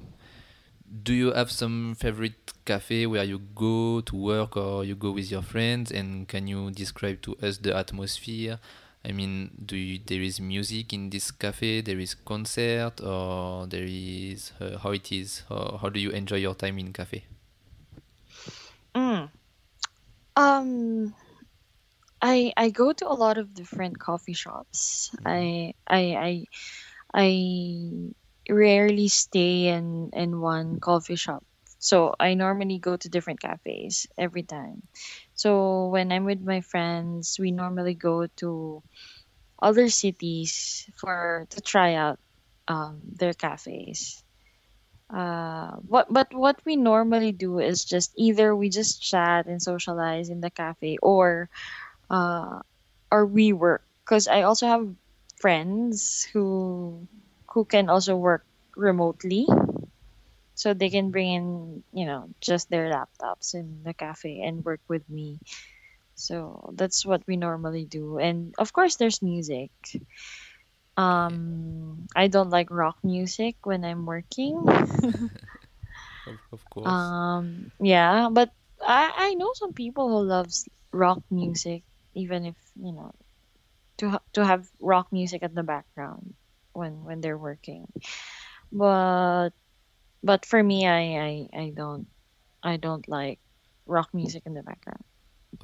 do 1.03 1.13
you 1.13 1.33
have 1.33 1.51
some 1.51 1.95
favorite 1.95 2.53
cafe 2.65 3.07
where 3.07 3.25
you 3.25 3.39
go 3.55 4.01
to 4.01 4.17
work 4.17 4.57
or 4.57 4.85
you 4.85 4.95
go 4.95 5.11
with 5.11 5.31
your 5.31 5.43
friends? 5.43 5.91
And 5.93 6.27
can 6.29 6.47
you 6.47 6.71
describe 6.71 7.21
to 7.23 7.37
us 7.43 7.59
the 7.59 7.77
atmosphere? 7.77 8.59
I 9.05 9.13
mean, 9.13 9.51
do 9.65 9.77
you, 9.77 10.01
there 10.05 10.21
is 10.21 10.41
music 10.41 10.93
in 10.93 11.11
this 11.11 11.31
cafe? 11.31 11.81
There 11.81 11.99
is 11.99 12.15
concert, 12.15 13.01
or 13.01 13.67
there 13.67 13.87
is 13.87 14.53
uh, 14.61 14.79
how 14.79 14.91
it 14.91 15.11
is? 15.13 15.45
How, 15.49 15.79
how 15.81 15.89
do 15.89 16.01
you 16.01 16.11
enjoy 16.11 16.37
your 16.37 16.55
time 16.55 16.79
in 16.79 16.93
cafe? 16.93 17.25
Mm. 18.95 19.31
Um, 20.37 21.15
I 22.21 22.53
I 22.57 22.71
go 22.71 22.93
to 22.93 23.09
a 23.09 23.15
lot 23.15 23.39
of 23.39 23.55
different 23.55 23.99
coffee 23.99 24.35
shops. 24.35 25.11
I 25.25 25.75
I 25.87 26.03
I 26.15 26.45
I 27.15 27.31
rarely 28.51 29.09
stay 29.09 29.69
in 29.69 30.11
in 30.13 30.41
one 30.41 30.81
coffee 30.81 31.17
shop. 31.17 31.45
So 31.79 32.15
I 32.19 32.35
normally 32.35 32.79
go 32.79 32.97
to 32.97 33.09
different 33.09 33.41
cafes 33.41 34.07
every 34.19 34.43
time. 34.43 34.83
So 35.39 35.89
when 35.89 36.13
I'm 36.13 36.27
with 36.27 36.43
my 36.43 36.61
friends, 36.61 37.39
we 37.41 37.53
normally 37.53 37.95
go 37.95 38.27
to 38.43 38.83
other 39.63 39.89
cities 39.89 40.89
for 40.97 41.47
to 41.51 41.61
try 41.61 41.95
out 41.95 42.19
um, 42.69 43.01
their 43.17 43.35
cafes. 43.35 44.23
Uh, 45.09 45.73
what 45.89 46.13
but 46.13 46.29
what 46.35 46.61
we 46.67 46.77
normally 46.77 47.33
do 47.33 47.59
is 47.61 47.85
just 47.85 48.13
either 48.17 48.55
we 48.55 48.69
just 48.69 49.01
chat 49.03 49.47
and 49.47 49.63
socialize 49.63 50.29
in 50.29 50.41
the 50.41 50.51
cafe 50.51 50.99
or 51.03 51.49
uh, 52.11 52.61
or 53.13 53.27
we 53.27 53.53
work 53.53 53.85
because 54.05 54.29
I 54.29 54.43
also 54.43 54.67
have 54.67 54.87
friends 55.41 56.29
who 56.33 57.09
who 57.53 57.65
can 57.65 57.91
also 57.91 58.17
work 58.17 58.47
remotely 58.77 59.47
so 60.59 60.75
they 60.75 60.91
can 60.91 61.11
bring 61.15 61.31
in 61.35 61.47
you 61.95 62.07
know 62.07 62.29
just 62.43 62.71
their 62.71 62.91
laptops 62.91 63.55
in 63.55 63.83
the 63.87 63.95
cafe 63.95 64.43
and 64.43 64.65
work 64.67 64.83
with 64.91 65.07
me. 65.09 65.39
So 66.17 66.73
that's 66.77 67.07
what 67.07 67.23
we 67.27 67.37
normally 67.37 67.87
do. 67.87 68.19
And 68.19 68.55
of 68.59 68.73
course 68.73 68.97
there's 68.97 69.23
music. 69.23 69.71
Um 70.97 72.07
i 72.17 72.27
don't 72.29 72.51
like 72.51 72.71
rock 72.71 72.99
music 73.05 73.57
when 73.65 73.85
i'm 73.85 74.05
working. 74.05 74.65
Of, 76.27 76.41
of 76.53 76.69
course. 76.71 77.15
um 77.25 77.71
yeah 77.81 78.29
but 78.33 78.51
i 78.83 79.31
i 79.31 79.35
know 79.35 79.51
some 79.55 79.73
people 79.73 80.09
who 80.09 80.27
loves 80.27 80.69
rock 80.93 81.21
music 81.31 81.83
even 82.15 82.47
if 82.47 82.57
you 82.77 82.93
know 82.93 83.13
to 83.99 84.11
ha- 84.11 84.27
to 84.35 84.45
have 84.45 84.67
rock 84.81 85.09
music 85.13 85.43
at 85.43 85.55
the 85.55 85.63
background 85.63 86.35
when 86.73 87.05
when 87.05 87.21
they're 87.21 87.39
working. 87.39 87.87
But 88.73 89.51
but 90.23 90.45
for 90.47 90.63
me 90.63 90.87
i 90.87 91.01
i, 91.19 91.49
I 91.53 91.73
don't 91.75 92.07
i 92.63 92.77
don't 92.77 93.09
like 93.09 93.39
rock 93.87 94.09
music 94.13 94.43
in 94.47 94.55
the 94.55 94.63
background 94.63 95.05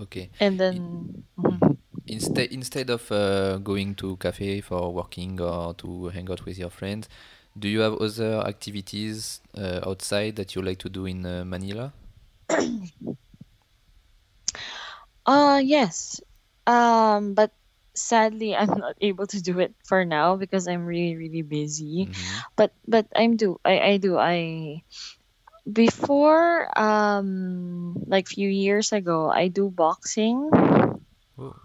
Okay. 0.01 0.31
and 0.41 0.59
then 0.59 1.09
mhm. 1.39 1.61
mhm. 1.61 1.77
Instead, 2.07 2.53
instead 2.53 2.91
of 2.91 3.11
uh, 3.11 3.57
going 3.59 3.95
to 3.97 4.17
cafe 4.19 4.61
for 4.61 4.93
working 4.93 5.41
or 5.41 5.73
to 5.75 6.09
hang 6.09 6.31
out 6.31 6.45
with 6.45 6.59
your 6.59 6.69
friends, 6.69 7.09
do 7.59 7.69
you 7.69 7.81
have 7.81 7.95
other 7.95 8.41
activities 8.47 9.41
uh, 9.57 9.81
outside 9.87 10.37
that 10.37 10.55
you 10.55 10.61
like 10.63 10.79
to 10.81 10.89
do 10.91 11.07
in 11.07 11.25
uh, 11.25 11.45
Manila? 11.47 11.93
uh 15.27 15.61
yes 15.65 16.21
um 16.67 17.35
but 17.35 17.53
sadly 17.95 18.55
i'm 18.55 18.69
not 18.79 18.95
able 19.01 19.27
to 19.27 19.41
do 19.43 19.59
it 19.61 19.75
for 19.85 20.05
now 20.05 20.37
because 20.37 20.69
i'm 20.69 20.85
really 20.85 21.17
really 21.17 21.43
busy. 21.43 22.11
Hmm 22.13 22.39
but 22.57 22.73
but 22.87 23.07
i'm 23.17 23.37
do 23.37 23.59
i 23.65 23.79
i 23.81 23.97
do 23.97 24.17
i 24.19 24.83
before 25.71 26.69
um 26.79 27.95
like 28.07 28.29
few 28.29 28.49
years 28.49 28.93
ago 28.93 29.31
i 29.31 29.49
do 29.49 29.71
boxing. 29.71 30.51
Oh, 31.39 31.57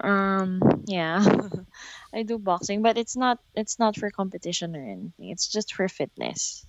um 0.00 0.60
yeah. 0.86 1.24
I 2.14 2.22
do 2.22 2.38
boxing 2.38 2.82
but 2.82 2.96
it's 2.98 3.16
not 3.16 3.38
it's 3.54 3.78
not 3.78 3.96
for 3.96 4.10
competition 4.10 4.76
or 4.76 4.82
anything. 4.82 5.30
It's 5.30 5.48
just 5.50 5.74
for 5.74 5.88
fitness. 5.88 6.66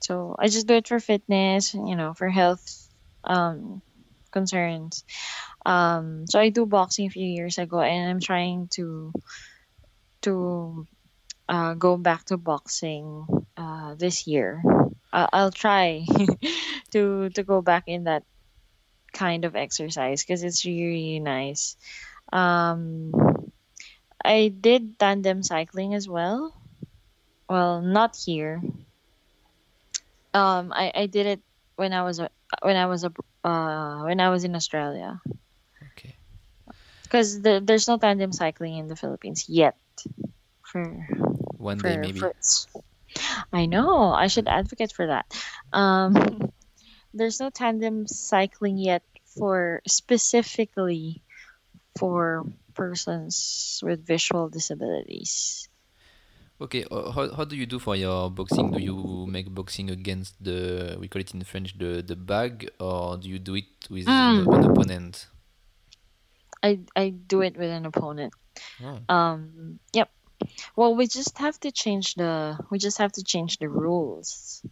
So 0.00 0.36
i 0.38 0.48
just 0.48 0.66
do 0.66 0.74
it 0.74 0.88
for 0.88 1.00
fitness 1.00 1.74
you 1.74 1.96
know 1.96 2.14
for 2.14 2.28
health 2.28 2.88
um 3.24 3.82
concerns 4.30 5.04
um 5.66 6.26
so 6.26 6.38
i 6.38 6.48
do 6.48 6.66
boxing 6.66 7.06
a 7.06 7.10
few 7.10 7.26
years 7.26 7.58
ago 7.58 7.80
and 7.80 8.10
i'm 8.10 8.20
trying 8.20 8.68
to 8.68 9.12
to 10.22 10.86
uh, 11.48 11.74
go 11.74 11.96
back 11.96 12.24
to 12.24 12.36
boxing 12.36 13.26
uh, 13.56 13.94
this 13.94 14.26
year 14.26 14.62
uh, 15.12 15.26
i'll 15.32 15.50
try 15.50 16.04
to 16.92 17.30
to 17.30 17.42
go 17.42 17.62
back 17.62 17.84
in 17.86 18.04
that 18.04 18.22
kind 19.12 19.44
of 19.44 19.56
exercise 19.56 20.22
because 20.22 20.42
it's 20.42 20.64
really, 20.66 20.84
really 20.84 21.20
nice 21.20 21.76
um 22.32 23.12
I 24.24 24.48
did 24.48 24.98
tandem 24.98 25.42
cycling 25.42 25.94
as 25.94 26.08
well. 26.08 26.52
Well, 27.48 27.80
not 27.80 28.16
here. 28.16 28.60
Um, 30.34 30.72
I, 30.72 30.92
I 30.94 31.06
did 31.06 31.26
it 31.26 31.40
when 31.76 31.92
I 31.92 32.02
was 32.02 32.18
a, 32.18 32.28
when 32.62 32.76
I 32.76 32.86
was 32.86 33.04
a, 33.04 33.12
uh 33.48 34.04
when 34.04 34.20
I 34.20 34.28
was 34.30 34.44
in 34.44 34.54
Australia 34.54 35.20
okay. 35.92 36.16
because 37.02 37.40
the, 37.40 37.60
there's 37.64 37.88
no 37.88 37.96
tandem 37.96 38.32
cycling 38.32 38.76
in 38.76 38.88
the 38.88 38.96
Philippines 38.96 39.46
yet. 39.48 39.76
For 40.62 40.84
One 41.56 41.78
day 41.78 41.96
maybe. 41.96 42.20
for 42.20 42.34
I 43.52 43.64
know 43.66 44.12
I 44.12 44.26
should 44.28 44.48
advocate 44.48 44.92
for 44.92 45.06
that. 45.08 45.26
Um, 45.72 46.52
there's 47.14 47.40
no 47.40 47.48
tandem 47.48 48.06
cycling 48.06 48.76
yet 48.76 49.02
for 49.24 49.80
specifically 49.88 51.22
for 51.98 52.44
persons 52.74 53.80
with 53.82 54.06
visual 54.06 54.48
disabilities. 54.48 55.68
Okay. 56.60 56.84
uh, 56.90 57.10
How, 57.12 57.32
how 57.34 57.44
do 57.44 57.56
you 57.56 57.66
do 57.66 57.78
for 57.78 57.94
your 57.96 58.30
boxing? 58.30 58.70
Do 58.72 58.78
you 58.78 59.26
make 59.28 59.52
boxing 59.54 59.90
against 59.90 60.42
the 60.42 60.96
we 61.00 61.08
call 61.08 61.20
it 61.20 61.32
in 61.34 61.42
French 61.44 61.78
the 61.78 62.02
the 62.02 62.16
bag, 62.16 62.70
or 62.80 63.16
do 63.16 63.28
you 63.28 63.38
do 63.38 63.54
it 63.54 63.88
with 63.90 64.08
an, 64.18 64.48
an 64.52 64.64
Mm. 64.64 64.64
opponent? 64.64 65.28
I 66.62 66.80
I 66.96 67.10
do 67.10 67.40
it 67.42 67.56
with 67.56 67.70
an 67.70 67.84
opponent. 67.86 68.32
Oh, 68.82 69.00
Um, 69.08 69.80
yep. 69.94 70.10
Well, 70.76 70.96
we 70.96 71.06
just 71.08 71.38
have 71.38 71.58
to 71.60 71.72
change 71.72 72.14
the 72.14 72.58
we 72.70 72.78
just 72.78 72.98
have 72.98 73.12
to 73.12 73.24
change 73.24 73.58
the 73.58 73.68
rules 73.68 74.62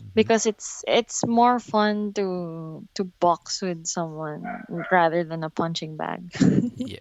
mhm. 0.00 0.08
because 0.14 0.46
it's 0.46 0.82
it's 0.86 1.26
more 1.26 1.58
fun 1.58 2.12
to 2.14 2.86
to 2.94 3.04
box 3.20 3.62
with 3.62 3.86
someone 3.86 4.42
rather 4.90 5.24
than 5.24 5.44
a 5.44 5.50
punching 5.50 5.96
bag. 5.96 6.32
Yeah, 6.84 7.00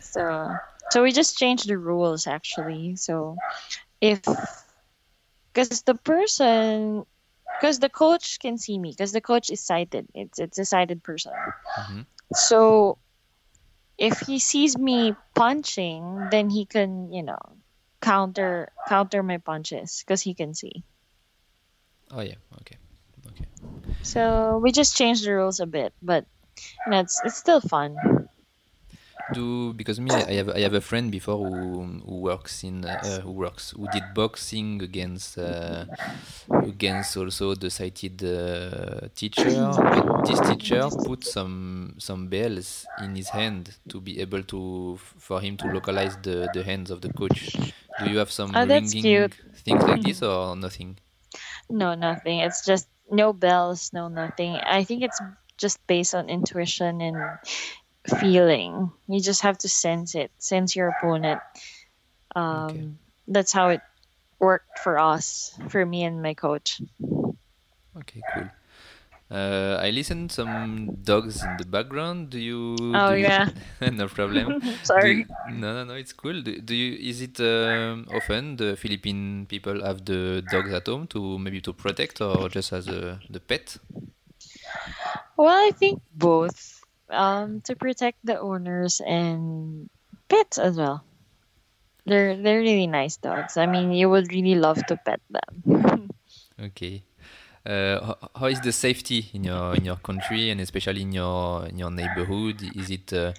so 0.00 0.48
so 0.94 1.02
we 1.02 1.12
just 1.12 1.38
changed 1.38 1.68
the 1.68 1.78
rules 1.78 2.26
actually. 2.28 2.96
So 2.96 3.36
if 4.00 4.22
because 5.52 5.82
the 5.82 5.94
person 5.94 7.04
because 7.60 7.80
the 7.80 7.88
coach 7.90 8.38
can 8.40 8.58
see 8.58 8.78
me 8.78 8.90
because 8.90 9.12
the 9.12 9.20
coach 9.20 9.50
is 9.50 9.60
sighted. 9.64 10.08
It's 10.14 10.38
it's 10.38 10.58
a 10.58 10.64
sighted 10.64 11.02
person. 11.02 11.32
hmm 11.76 12.02
So 12.34 12.98
if 13.98 14.20
he 14.20 14.38
sees 14.38 14.78
me 14.78 15.14
punching, 15.34 16.28
then 16.30 16.50
he 16.50 16.66
can, 16.66 17.12
you 17.12 17.22
know, 17.22 17.40
counter 18.00 18.72
counter 18.88 19.22
my 19.22 19.38
punches 19.38 20.02
because 20.06 20.22
he 20.22 20.34
can 20.34 20.54
see. 20.54 20.84
Oh 22.10 22.20
yeah. 22.20 22.36
Okay. 22.60 22.78
Okay. 23.28 23.46
So 24.02 24.58
we 24.62 24.72
just 24.72 24.96
changed 24.96 25.24
the 25.26 25.32
rules 25.34 25.60
a 25.60 25.66
bit, 25.66 25.94
but 26.02 26.26
you 26.86 26.92
know, 26.92 27.00
it's 27.00 27.20
it's 27.24 27.36
still 27.36 27.60
fun. 27.60 28.23
Do 29.30 29.72
because 29.74 30.00
me 30.00 30.22
I 30.24 30.34
have 30.34 30.50
I 30.50 30.60
have 30.60 30.74
a 30.74 30.80
friend 30.80 31.10
before 31.10 31.36
who 31.38 32.00
who 32.04 32.16
works 32.20 32.62
in 32.64 32.84
uh, 32.84 33.20
who 33.20 33.32
works 33.32 33.70
who 33.70 33.88
did 33.88 34.12
boxing 34.14 34.82
against 34.82 35.38
uh, 35.38 35.86
against 36.62 37.16
also 37.16 37.54
the 37.54 37.70
sighted 37.70 38.22
uh, 38.24 39.08
teacher 39.14 39.82
but 39.92 40.24
this 40.24 40.40
teacher 40.40 40.90
put 41.04 41.24
some 41.24 41.94
some 41.98 42.28
bells 42.28 42.88
in 42.96 43.14
his 43.16 43.30
hand 43.30 43.76
to 43.88 44.00
be 44.00 44.20
able 44.20 44.42
to 44.44 44.96
for 44.98 45.40
him 45.40 45.56
to 45.58 45.68
localize 45.68 46.16
the 46.18 46.48
the 46.52 46.62
hands 46.62 46.90
of 46.90 47.00
the 47.00 47.10
coach 47.10 47.60
do 47.98 48.06
you 48.06 48.18
have 48.18 48.30
some 48.30 48.54
Oh, 48.54 48.64
ringing 48.64 49.32
things 49.54 49.86
like 49.86 50.02
this 50.02 50.22
or 50.22 50.56
nothing 50.56 50.98
No, 51.68 51.94
nothing. 51.94 52.40
It's 52.40 52.64
just 52.64 52.88
no 53.10 53.32
bells, 53.32 53.92
no 53.92 54.08
nothing. 54.08 54.56
I 54.56 54.84
think 54.84 55.02
it's 55.02 55.20
just 55.56 55.84
based 55.86 56.14
on 56.14 56.28
intuition 56.28 57.00
and 57.00 57.38
feeling. 58.20 58.92
You 59.08 59.20
just 59.20 59.42
have 59.42 59.58
to 59.58 59.68
sense 59.68 60.14
it, 60.14 60.30
sense 60.38 60.76
your 60.76 60.88
opponent. 60.88 61.40
okay 62.36 62.78
Um, 62.80 62.98
that's 63.28 63.52
how 63.52 63.68
it 63.68 63.80
worked 64.40 64.78
for 64.82 64.98
us, 64.98 65.54
for 65.68 65.84
me 65.86 66.02
and 66.04 66.20
my 66.22 66.34
coach. 66.34 66.80
okay 67.96 68.20
cool 68.34 68.48
Uh, 69.32 69.80
I 69.80 69.88
listen 69.90 70.28
some 70.28 70.94
dogs 71.02 71.42
in 71.42 71.56
the 71.56 71.64
background. 71.64 72.28
Do 72.30 72.38
you? 72.38 72.76
Oh 72.94 73.08
do 73.10 73.16
you- 73.18 73.24
yeah. 73.24 73.48
no 73.80 74.06
problem. 74.06 74.60
Sorry. 74.84 75.24
you- 75.24 75.26
no, 75.48 75.72
no, 75.74 75.82
no. 75.88 75.94
It's 75.96 76.12
cool. 76.12 76.42
Do, 76.44 76.60
do 76.60 76.74
you? 76.76 76.92
Is 77.10 77.24
it 77.24 77.40
um, 77.40 78.04
often 78.12 78.56
the 78.60 78.76
Philippine 78.76 79.46
people 79.48 79.80
have 79.82 80.04
the 80.04 80.44
dogs 80.52 80.70
at 80.76 80.86
home 80.86 81.08
to 81.16 81.38
maybe 81.40 81.60
to 81.64 81.72
protect 81.72 82.20
or 82.20 82.52
just 82.52 82.72
as 82.76 82.86
a 82.86 83.18
the 83.32 83.40
pet? 83.40 83.80
Well, 85.40 85.48
I 85.68 85.72
think 85.72 85.98
both. 86.14 86.73
Um, 87.10 87.60
to 87.62 87.76
protect 87.76 88.18
the 88.24 88.40
owners 88.40 89.00
and 89.04 89.90
pets 90.28 90.58
as 90.58 90.76
well. 90.76 91.04
They're 92.06 92.36
they're 92.36 92.60
really 92.60 92.86
nice 92.86 93.16
dogs. 93.16 93.56
I 93.56 93.66
mean, 93.66 93.92
you 93.92 94.08
would 94.08 94.32
really 94.32 94.54
love 94.54 94.84
to 94.86 94.96
pet 94.96 95.20
them. 95.30 96.10
Okay. 96.60 97.02
Uh, 97.66 98.14
how 98.36 98.46
is 98.46 98.60
the 98.60 98.70
safety 98.70 99.26
in 99.32 99.44
your 99.44 99.74
in 99.74 99.84
your 99.84 99.96
country 99.96 100.50
and 100.50 100.60
especially 100.60 101.02
in 101.02 101.12
your 101.12 101.66
in 101.66 101.78
your 101.78 101.90
neighborhood? 101.90 102.62
Is 102.76 102.90
it 102.90 103.12
uh, 103.12 103.32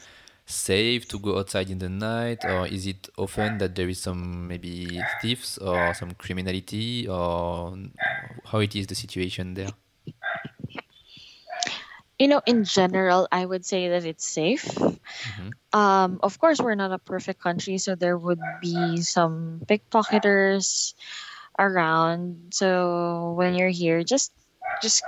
safe 0.46 1.08
to 1.10 1.20
go 1.20 1.38
outside 1.38 1.70
in 1.70 1.80
the 1.80 1.90
night, 1.90 2.44
or 2.44 2.68
is 2.68 2.88
it 2.88 3.08
often 3.18 3.58
that 3.60 3.76
there 3.76 3.88
is 3.88 4.02
some 4.02 4.48
maybe 4.48 5.00
thieves 5.22 5.58
or 5.60 5.94
some 5.94 6.12
criminality, 6.14 7.08
or 7.08 7.78
how 8.46 8.60
it 8.60 8.76
is 8.76 8.88
the 8.88 8.96
situation 8.96 9.54
there? 9.54 9.70
You 12.20 12.28
know, 12.28 12.42
in 12.46 12.64
general, 12.64 13.28
I 13.32 13.46
would 13.46 13.66
say 13.66 13.90
that 13.90 14.06
it's 14.06 14.26
safe. 14.26 14.66
Um, 15.74 16.20
of 16.24 16.40
course, 16.40 16.60
we're 16.62 16.76
not 16.76 16.92
a 16.92 17.00
perfect 17.00 17.42
country, 17.42 17.78
so 17.78 17.96
there 17.96 18.18
would 18.18 18.40
be 18.62 19.02
some 19.02 19.62
pickpocketers 19.68 20.94
around. 21.60 22.54
So 22.54 23.34
when 23.38 23.56
you're 23.56 23.74
here, 23.74 24.04
just 24.04 24.32
just 24.82 25.04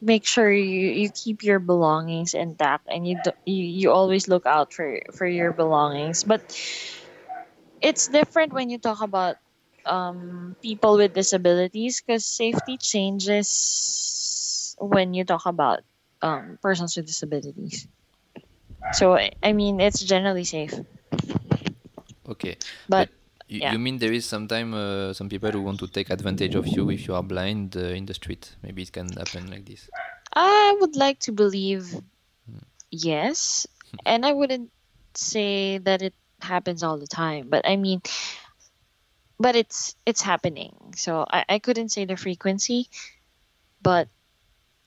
make 0.00 0.26
sure 0.26 0.50
you, 0.50 0.88
you 0.90 1.10
keep 1.10 1.42
your 1.42 1.58
belongings 1.58 2.34
intact, 2.34 2.86
and 2.88 3.06
you, 3.06 3.20
do, 3.24 3.30
you 3.46 3.64
you 3.64 3.90
always 3.92 4.28
look 4.28 4.46
out 4.46 4.72
for 4.72 5.00
for 5.16 5.26
your 5.26 5.52
belongings. 5.52 6.24
But 6.24 6.40
it's 7.80 8.08
different 8.08 8.52
when 8.52 8.70
you 8.70 8.78
talk 8.78 9.00
about 9.02 9.36
um, 9.86 10.56
people 10.62 10.96
with 10.96 11.14
disabilities 11.14 12.00
because 12.00 12.24
safety 12.24 12.76
changes 12.78 14.76
when 14.78 15.14
you 15.14 15.24
talk 15.24 15.46
about 15.46 15.80
um, 16.22 16.58
persons 16.62 16.96
with 16.96 17.06
disabilities. 17.06 17.86
So 18.92 19.16
I 19.42 19.52
mean, 19.52 19.80
it's 19.80 20.00
generally 20.00 20.44
safe, 20.44 20.74
Okay. 22.28 22.56
but 22.88 23.08
You, 23.50 23.58
Yeah. 23.60 23.72
you 23.72 23.78
mean 23.82 23.98
there 23.98 24.12
is 24.14 24.26
sometime 24.26 24.70
uh, 24.74 25.12
some 25.12 25.28
people 25.28 25.50
who 25.50 25.62
want 25.62 25.80
to 25.80 25.88
take 25.88 26.08
advantage 26.10 26.54
of 26.54 26.68
you 26.68 26.88
if 26.90 27.08
you 27.08 27.14
are 27.18 27.22
blind 27.22 27.74
uh, 27.76 27.80
in 27.98 28.06
the 28.06 28.14
street? 28.14 28.54
Maybe 28.62 28.82
it 28.82 28.92
can 28.92 29.10
happen 29.10 29.50
like 29.50 29.66
this. 29.66 29.90
I 30.36 30.76
would 30.80 30.94
like 30.94 31.18
to 31.26 31.32
believe 31.32 31.98
yes, 32.94 33.66
and 34.06 34.24
I 34.24 34.32
wouldn't 34.32 34.70
say 35.18 35.78
that 35.78 36.02
it 36.02 36.14
happens 36.40 36.82
all 36.86 36.98
the 36.98 37.08
time, 37.10 37.48
but 37.50 37.66
I 37.66 37.74
mean, 37.74 38.02
but 39.38 39.56
it's 39.56 39.96
it's 40.06 40.22
happening. 40.22 40.94
So 40.94 41.26
I, 41.26 41.44
I 41.48 41.58
couldn't 41.58 41.90
say 41.90 42.04
the 42.06 42.16
frequency, 42.16 42.86
but 43.82 44.06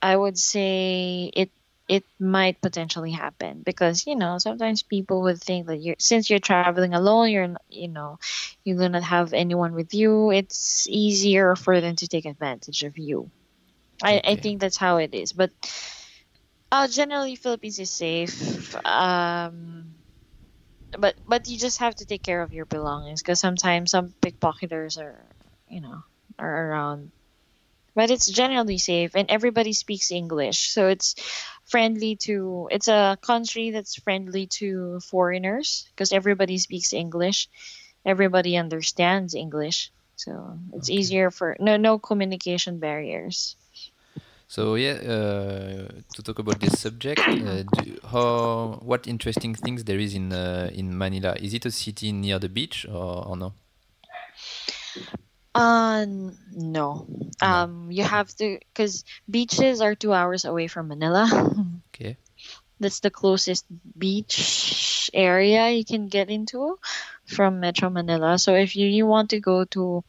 I 0.04 0.16
would 0.18 0.38
say 0.38 1.32
it 1.34 1.52
it 1.89 2.04
might 2.20 2.62
potentially 2.62 3.12
happen 3.12 3.63
because 3.63 4.08
you 4.08 4.16
know 4.16 4.38
sometimes 4.38 4.84
people 4.84 5.24
would 5.24 5.42
think 5.42 5.68
that 5.68 5.78
you're 5.82 5.96
since 6.00 6.30
you're 6.30 6.39
traveling 6.39 6.94
alone 6.94 7.30
you're 7.32 7.56
you 7.70 7.88
know 7.89 8.20
you 8.66 8.78
do 8.78 8.89
not 8.89 9.04
have 9.04 9.34
anyone 9.34 9.74
with 9.74 9.94
you 9.94 10.32
it's 10.32 10.88
easier 10.89 11.56
for 11.56 11.82
them 11.82 11.96
to 11.98 12.08
take 12.08 12.26
advantage 12.26 12.84
of 12.84 12.98
you. 12.98 13.32
I, 14.04 14.22
I 14.26 14.36
think 14.36 14.60
that's 14.62 14.78
how 14.78 14.98
it 14.98 15.13
is 15.16 15.34
but 15.34 15.52
uh 16.72 16.88
generally 16.88 17.36
philippines 17.36 17.80
is 17.80 17.92
safe 17.92 18.76
um 18.86 19.96
but 20.98 21.16
but 21.28 21.48
you 21.48 21.58
just 21.58 21.80
have 21.80 21.96
to 21.96 22.06
take 22.06 22.24
care 22.24 22.42
of 22.42 22.54
your 22.54 22.66
belongings 22.66 23.22
because 23.22 23.39
sometimes 23.39 23.92
some 23.92 24.13
pickpocketers 24.22 25.00
are 25.00 25.26
you 25.68 25.82
know 25.82 26.02
are 26.39 26.70
around 26.70 27.12
but 27.96 28.12
it's 28.12 28.28
generally 28.28 28.78
safe 28.78 29.16
and 29.16 29.30
everybody 29.30 29.74
speaks 29.74 30.12
english 30.12 30.72
so 30.72 30.88
it's 30.88 31.16
friendly 31.66 32.16
to 32.16 32.68
it's 32.72 32.88
a 32.88 33.18
country 33.22 33.72
that's 33.72 33.96
friendly 33.96 34.48
to 34.48 35.00
foreigners 35.02 35.88
because 35.92 36.12
everybody 36.12 36.58
speaks 36.58 36.94
english 36.94 37.50
everybody 38.06 38.58
understands 38.58 39.34
english 39.36 39.92
so 40.16 40.60
it's 40.74 40.90
Okay. 40.90 40.90
easier 40.90 41.32
for 41.32 41.56
no 41.60 41.78
no 41.78 41.98
communication 42.00 42.80
barriers 42.80 43.56
So 44.48 44.76
yeah, 44.76 44.94
uh, 45.02 45.88
to 46.14 46.22
talk 46.24 46.40
about 46.40 46.60
this 46.60 46.78
subject, 46.78 47.36
uh, 47.42 47.64
do, 47.64 47.98
how 48.06 48.80
what 48.84 49.08
interesting 49.08 49.56
things 49.56 49.84
there 49.84 49.98
is 50.00 50.14
in 50.14 50.32
uh, 50.32 50.70
in 50.74 50.96
Manila? 50.98 51.36
Is 51.40 51.54
it 51.54 51.66
a 51.66 51.72
city 51.72 52.12
near 52.12 52.40
the 52.40 52.50
beach 52.50 52.86
or, 52.88 53.28
or 53.28 53.38
no? 53.38 53.54
Uh 55.56 56.06
no 56.52 57.08
um 57.42 57.92
you 57.92 58.04
have 58.04 58.28
to 58.36 58.60
because 58.74 59.04
beaches 59.30 59.82
are 59.82 59.96
two 59.96 60.12
hours 60.13 60.46
away 60.46 60.68
from 60.68 60.88
manila 60.88 61.30
Okay. 61.94 62.18
that's 62.80 63.02
the 63.02 63.12
closest 63.12 63.66
beach 63.98 65.10
area 65.13 65.70
you 65.70 65.86
can 65.86 66.08
get 66.08 66.30
into 66.30 66.78
from 67.26 67.60
Metro 67.60 67.89
Manila. 67.89 68.38
So 68.38 68.56
if 68.56 68.76
you, 68.76 68.88
you 68.88 69.06
want 69.06 69.30
to 69.30 69.39
go 69.39 69.63
to 69.66 70.04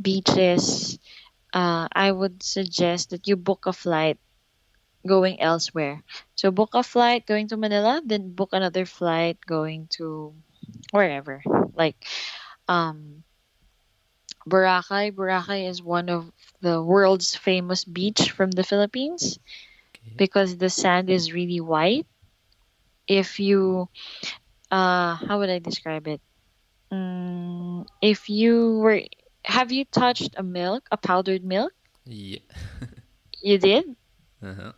beaches, 0.00 0.98
uh, 1.52 1.88
I 1.92 2.10
would 2.10 2.42
suggest 2.42 3.10
that 3.10 3.28
you 3.28 3.36
book 3.36 3.66
a 3.66 3.72
flight 3.72 4.18
going 5.06 5.40
elsewhere. 5.40 6.02
So 6.34 6.50
book 6.50 6.70
a 6.74 6.82
flight 6.82 7.26
going 7.26 7.48
to 7.48 7.56
Manila, 7.56 8.02
then 8.04 8.34
book 8.34 8.50
another 8.52 8.84
flight 8.86 9.38
going 9.46 9.88
to 9.98 10.34
wherever. 10.92 11.42
Like 11.74 11.96
um 12.68 13.24
Boracay. 14.48 15.12
Boracay 15.12 15.68
is 15.68 15.82
one 15.82 16.08
of 16.08 16.30
the 16.60 16.82
world's 16.82 17.34
famous 17.34 17.84
beach 17.84 18.30
from 18.30 18.50
the 18.50 18.62
Philippines 18.64 19.38
Okay. 19.96 20.18
because 20.18 20.56
the 20.56 20.70
sand 20.70 21.10
is 21.10 21.32
really 21.32 21.60
white. 21.60 22.06
If 23.08 23.38
you, 23.40 23.88
uh, 24.70 25.14
how 25.16 25.38
would 25.38 25.50
I 25.50 25.58
describe 25.58 26.06
it? 26.08 26.20
Mm, 26.92 27.86
if 28.00 28.28
you 28.28 28.78
were, 28.78 29.02
have 29.44 29.72
you 29.72 29.84
touched 29.84 30.34
a 30.36 30.42
milk, 30.42 30.86
a 30.90 30.96
powdered 30.96 31.44
milk? 31.44 31.72
Yeah. 32.04 32.40
You 33.42 33.58
did? 33.58 33.96
Uh-huh. 34.42 34.72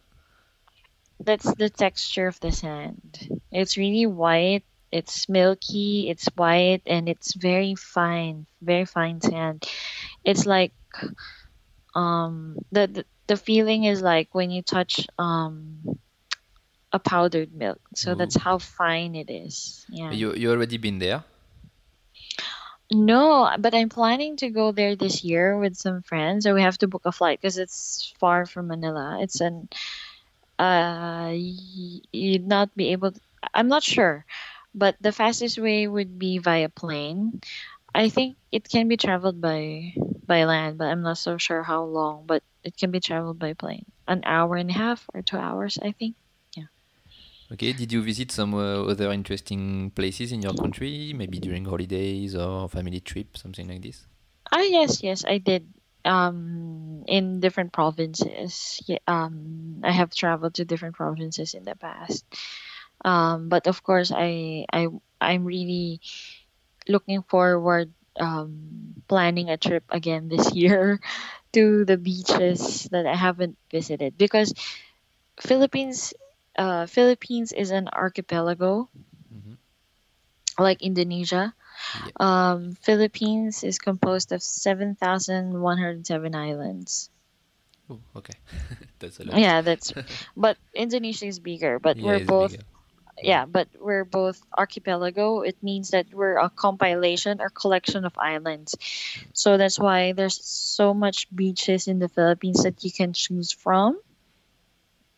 That's 1.21 1.53
the 1.55 1.71
texture 1.71 2.27
of 2.27 2.39
the 2.41 2.53
sand. 2.53 3.29
It's 3.51 3.77
really 3.77 4.07
white. 4.07 4.65
It's 4.93 5.29
milky. 5.29 6.09
It's 6.11 6.29
white, 6.37 6.83
and 6.87 7.09
it's 7.09 7.35
very 7.35 7.75
fine, 7.75 8.47
very 8.61 8.85
fine 8.85 9.21
sand. 9.21 9.65
It's 10.25 10.47
like, 10.47 10.73
um, 11.95 12.59
the 12.71 12.87
the, 12.87 13.05
the 13.27 13.37
feeling 13.37 13.85
is 13.85 14.03
like 14.03 14.35
when 14.35 14.51
you 14.51 14.63
touch 14.63 15.07
um 15.19 15.81
a 16.93 16.99
powdered 16.99 17.53
milk. 17.55 17.81
So 17.97 18.15
that's 18.15 18.37
how 18.37 18.59
fine 18.59 19.15
it 19.17 19.31
is. 19.33 19.87
Yeah. 19.89 20.13
You 20.13 20.35
you 20.35 20.51
already 20.53 20.77
been 20.77 20.99
there? 20.99 21.25
No, 22.93 23.49
but 23.59 23.75
I'm 23.75 23.89
planning 23.89 24.37
to 24.45 24.51
go 24.51 24.73
there 24.73 24.97
this 24.97 25.25
year 25.25 25.57
with 25.57 25.77
some 25.77 26.03
friends, 26.03 26.45
so 26.45 26.53
we 26.53 26.61
have 26.61 26.77
to 26.79 26.89
book 26.89 27.07
a 27.07 27.13
flight 27.13 27.41
because 27.41 27.57
it's 27.57 28.13
far 28.21 28.45
from 28.45 28.69
Manila. 28.69 29.19
It's 29.23 29.41
an 29.41 29.69
uh, 30.59 31.33
you'd 31.33 32.47
not 32.47 32.75
be 32.77 32.93
able. 32.93 33.13
To, 33.13 33.21
I'm 33.55 33.69
not 33.69 33.83
sure, 33.83 34.27
but 34.75 34.97
the 35.01 35.13
fastest 35.13 35.59
way 35.59 35.87
would 35.87 36.19
be 36.19 36.39
via 36.39 36.69
plane. 36.69 37.41
I 37.95 38.09
think 38.09 38.37
it 38.51 38.69
can 38.69 38.89
be 38.89 38.97
traveled 38.97 39.41
by 39.41 39.93
by 40.27 40.45
land, 40.45 40.79
but 40.79 40.89
I'm 40.89 41.03
not 41.03 41.19
so 41.19 41.37
sure 41.37 41.63
how 41.63 41.85
long. 41.85 42.25
But 42.27 42.43
it 42.65 42.77
can 42.77 42.91
be 42.91 43.01
traveled 43.01 43.39
by 43.39 43.53
plane, 43.53 43.85
an 44.09 44.23
hour 44.25 44.57
and 44.57 44.71
a 44.71 44.75
half 44.75 45.05
or 45.13 45.23
two 45.23 45.37
hours, 45.37 45.79
I 45.81 45.93
think. 45.93 46.17
Yeah. 46.57 46.73
Okay. 47.53 47.73
Did 47.73 47.93
you 47.93 48.03
visit 48.03 48.31
some 48.33 48.55
uh, 48.55 48.85
other 48.89 49.13
interesting 49.13 49.91
places 49.95 50.33
in 50.33 50.41
your 50.43 50.55
country? 50.55 51.13
Maybe 51.13 51.39
during 51.39 51.65
holidays 51.65 52.35
or 52.35 52.69
family 52.69 53.01
trip, 53.01 53.37
something 53.37 53.69
like 53.69 53.83
this? 53.83 54.07
Ah, 54.51 54.63
yes, 54.63 55.03
yes, 55.03 55.25
I 55.25 55.39
did. 55.39 55.69
Um, 56.05 57.05
in 57.07 57.39
different 57.39 57.73
provinces. 57.73 58.83
Yeah, 58.87 58.99
um, 59.07 59.81
I 59.85 59.93
have 59.93 60.15
traveled 60.15 60.55
to 60.55 60.65
different 60.65 60.97
provinces 60.97 61.55
in 61.55 61.63
the 61.63 61.77
past. 61.77 62.25
Um, 63.05 63.49
but 63.49 63.67
of 63.67 63.83
course, 63.83 64.13
I, 64.15 64.67
I, 64.73 64.89
I'm 65.21 65.45
really 65.45 66.01
looking 66.89 67.23
forward 67.23 67.93
um, 68.19 68.95
planning 69.09 69.51
a 69.51 69.57
trip 69.57 69.85
again 69.91 70.29
this 70.29 70.53
year 70.55 71.01
to 71.53 71.85
the 71.85 71.97
beaches 71.97 72.89
that 72.93 73.07
I 73.07 73.15
haven't 73.17 73.57
visited 73.71 74.17
because 74.19 74.53
Philippines, 75.41 76.15
uh, 76.59 76.87
Philippines 76.87 77.53
is 77.53 77.71
an 77.71 77.89
archipelago 77.93 78.89
Mhm. 79.33 79.59
like 80.59 80.83
Indonesia. 80.83 81.55
Yeah. 82.07 82.11
Um, 82.21 82.75
Philippines 82.83 83.65
is 83.65 83.79
composed 83.79 84.33
of 84.33 84.43
7,107 84.43 86.35
islands. 86.35 87.11
Oh, 87.91 88.01
okay. 88.17 88.35
That's 88.99 89.21
a 89.21 89.25
lot. 89.25 89.39
Yeah, 89.39 89.61
that's. 89.63 89.93
But 90.37 90.57
Indonesia 90.75 91.27
is 91.27 91.39
bigger. 91.41 91.79
But 91.79 91.97
Yeah, 91.99 92.05
we're 92.05 92.25
both. 92.27 92.53
bigger. 92.53 92.65
Yeah, 93.21 93.45
but 93.45 93.69
we're 93.79 94.05
both 94.05 94.41
archipelago. 94.57 95.43
It 95.43 95.63
means 95.63 95.91
that 95.91 96.07
we're 96.13 96.39
a 96.39 96.49
compilation 96.49 97.41
or 97.41 97.51
collection 97.51 98.05
of 98.05 98.17
islands. 98.17 98.75
So 99.33 99.59
that's 99.59 99.79
why 99.79 100.13
there's 100.13 100.43
so 100.45 100.95
much 100.95 101.29
beaches 101.35 101.89
in 101.89 101.99
the 101.99 102.09
Philippines 102.09 102.63
that 102.63 102.83
you 102.85 102.91
can 102.91 103.13
choose 103.13 103.53
from. 103.53 103.99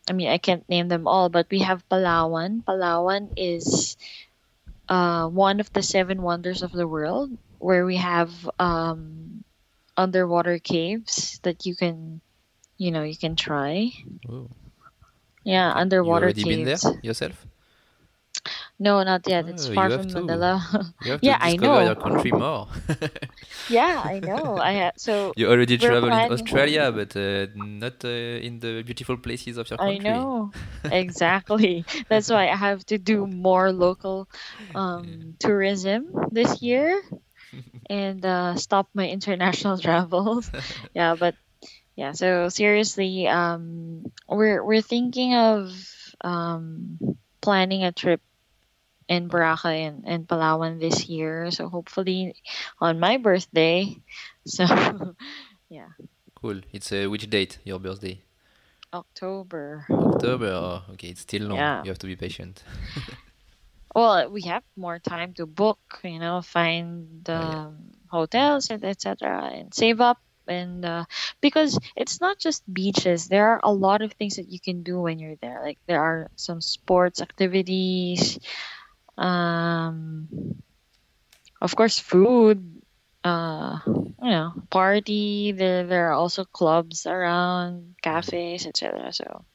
I 0.09 0.13
mean, 0.13 0.27
I 0.27 0.37
can't 0.37 0.67
name 0.69 0.87
them 0.87 1.07
all, 1.07 1.29
but 1.29 1.47
we 1.49 1.59
have 1.59 1.87
Palawan. 1.89 2.63
Palawan 2.63 3.33
is 3.37 3.97
uh, 4.87 5.27
one 5.27 5.59
of 5.59 5.71
the 5.73 5.81
seven 5.81 6.21
wonders 6.21 6.61
of 6.61 6.71
the 6.71 6.87
world, 6.87 7.31
where 7.57 7.85
we 7.85 7.97
have 7.97 8.29
um, 8.59 9.43
underwater 9.97 10.59
caves 10.59 11.39
that 11.41 11.65
you 11.65 11.75
can, 11.75 12.21
you 12.77 12.91
know, 12.91 13.01
you 13.01 13.17
can 13.17 13.35
try. 13.35 13.89
Oh. 14.29 14.49
Yeah, 15.43 15.73
You 15.73 15.79
underwater 15.79 16.25
already 16.25 16.43
been 16.43 16.65
there 16.65 16.93
yourself? 17.01 17.45
No, 18.79 19.03
not 19.03 19.27
yet. 19.27 19.47
It's 19.47 19.67
Oh, 19.67 19.73
far 19.73 19.89
from 19.89 20.07
to. 20.09 20.21
Manila. 20.21 20.61
You 21.03 21.11
have 21.11 21.21
Yeah, 21.29 21.37
to 21.37 21.45
I 21.45 21.55
know. 21.57 21.79
your 21.79 21.95
country 21.95 22.31
more. 22.31 22.67
yeah, 23.67 24.01
I 24.03 24.19
know. 24.19 24.57
I 24.57 24.73
ha- 24.75 24.91
so 24.97 25.33
You 25.37 25.47
already 25.49 25.77
traveled 25.77 26.13
in 26.13 26.31
Australia, 26.31 26.91
but 26.91 27.15
uh, 27.15 27.47
not 27.55 28.03
uh, 28.03 28.09
in 28.47 28.59
the 28.59 28.83
beautiful 28.83 29.17
places 29.17 29.57
of 29.57 29.69
your 29.69 29.77
country. 29.77 29.95
I 29.95 29.97
know 30.17 30.51
exactly. 30.91 31.85
That's 32.09 32.29
why 32.29 32.49
I 32.49 32.55
have 32.55 32.85
to 32.87 32.97
do 32.97 33.25
more 33.27 33.71
local 33.71 34.27
um, 34.73 35.35
tourism 35.39 36.05
this 36.31 36.61
year 36.61 37.01
and 37.89 38.25
uh, 38.25 38.55
stop 38.55 38.89
my 38.93 39.07
international 39.09 39.77
travels. 39.77 40.49
yeah, 40.93 41.15
but 41.15 41.35
yeah. 41.95 42.11
So 42.13 42.49
seriously, 42.49 43.27
um, 43.27 44.05
we're 44.27 44.63
we're 44.63 44.81
thinking 44.81 45.35
of 45.35 45.71
um, 46.21 46.97
planning 47.41 47.83
a 47.83 47.91
trip 47.91 48.21
in 49.07 49.29
Boracay 49.29 49.87
and, 49.87 50.03
and 50.05 50.27
Palawan 50.27 50.79
this 50.79 51.07
year. 51.07 51.51
So 51.51 51.69
hopefully 51.69 52.35
on 52.79 52.99
my 52.99 53.17
birthday. 53.17 53.95
So 54.45 54.65
yeah, 55.69 55.89
Cool. 56.35 56.61
It's 56.71 56.91
uh, 56.91 57.07
which 57.09 57.27
date? 57.29 57.57
Your 57.63 57.79
birthday? 57.79 58.21
October. 58.93 59.85
October. 59.89 60.47
Oh, 60.53 60.83
okay, 60.93 61.07
it's 61.09 61.21
still 61.21 61.47
long. 61.49 61.57
Yeah. 61.57 61.81
You 61.83 61.89
have 61.89 61.99
to 61.99 62.07
be 62.07 62.15
patient. 62.15 62.63
Well, 63.95 64.29
we 64.29 64.41
have 64.41 64.63
more 64.75 64.99
time 64.99 65.33
to 65.35 65.45
book, 65.45 65.79
you 66.03 66.19
know, 66.19 66.41
find 66.41 67.23
Oh, 67.29 67.31
yeah. 67.31 67.65
um, 67.71 67.77
hotels 68.11 68.69
and 68.69 68.83
etc. 68.83 69.49
and 69.53 69.73
save 69.73 70.01
up 70.01 70.19
and 70.47 70.83
uh, 70.83 71.05
because 71.39 71.79
it's 71.95 72.19
not 72.19 72.37
just 72.37 72.61
beaches. 72.71 73.27
There 73.29 73.47
are 73.55 73.61
a 73.63 73.71
lot 73.71 74.01
of 74.01 74.11
things 74.13 74.35
that 74.35 74.51
you 74.51 74.59
can 74.59 74.83
do 74.83 74.99
when 74.99 75.17
you're 75.17 75.37
there. 75.41 75.61
Like 75.63 75.79
there 75.87 76.01
are 76.03 76.27
some 76.35 76.59
sports 76.59 77.21
activities, 77.21 78.37
um, 79.17 80.27
of 81.61 81.75
course, 81.75 81.99
food. 81.99 82.81
Uh, 83.23 83.79
you 83.87 84.29
know, 84.29 84.53
party. 84.69 85.51
There, 85.51 85.85
there 85.87 86.09
are 86.09 86.13
also 86.13 86.45
clubs 86.45 87.05
around, 87.07 87.95
cafes, 88.03 88.67
etc. 88.67 89.11
So 89.13 89.45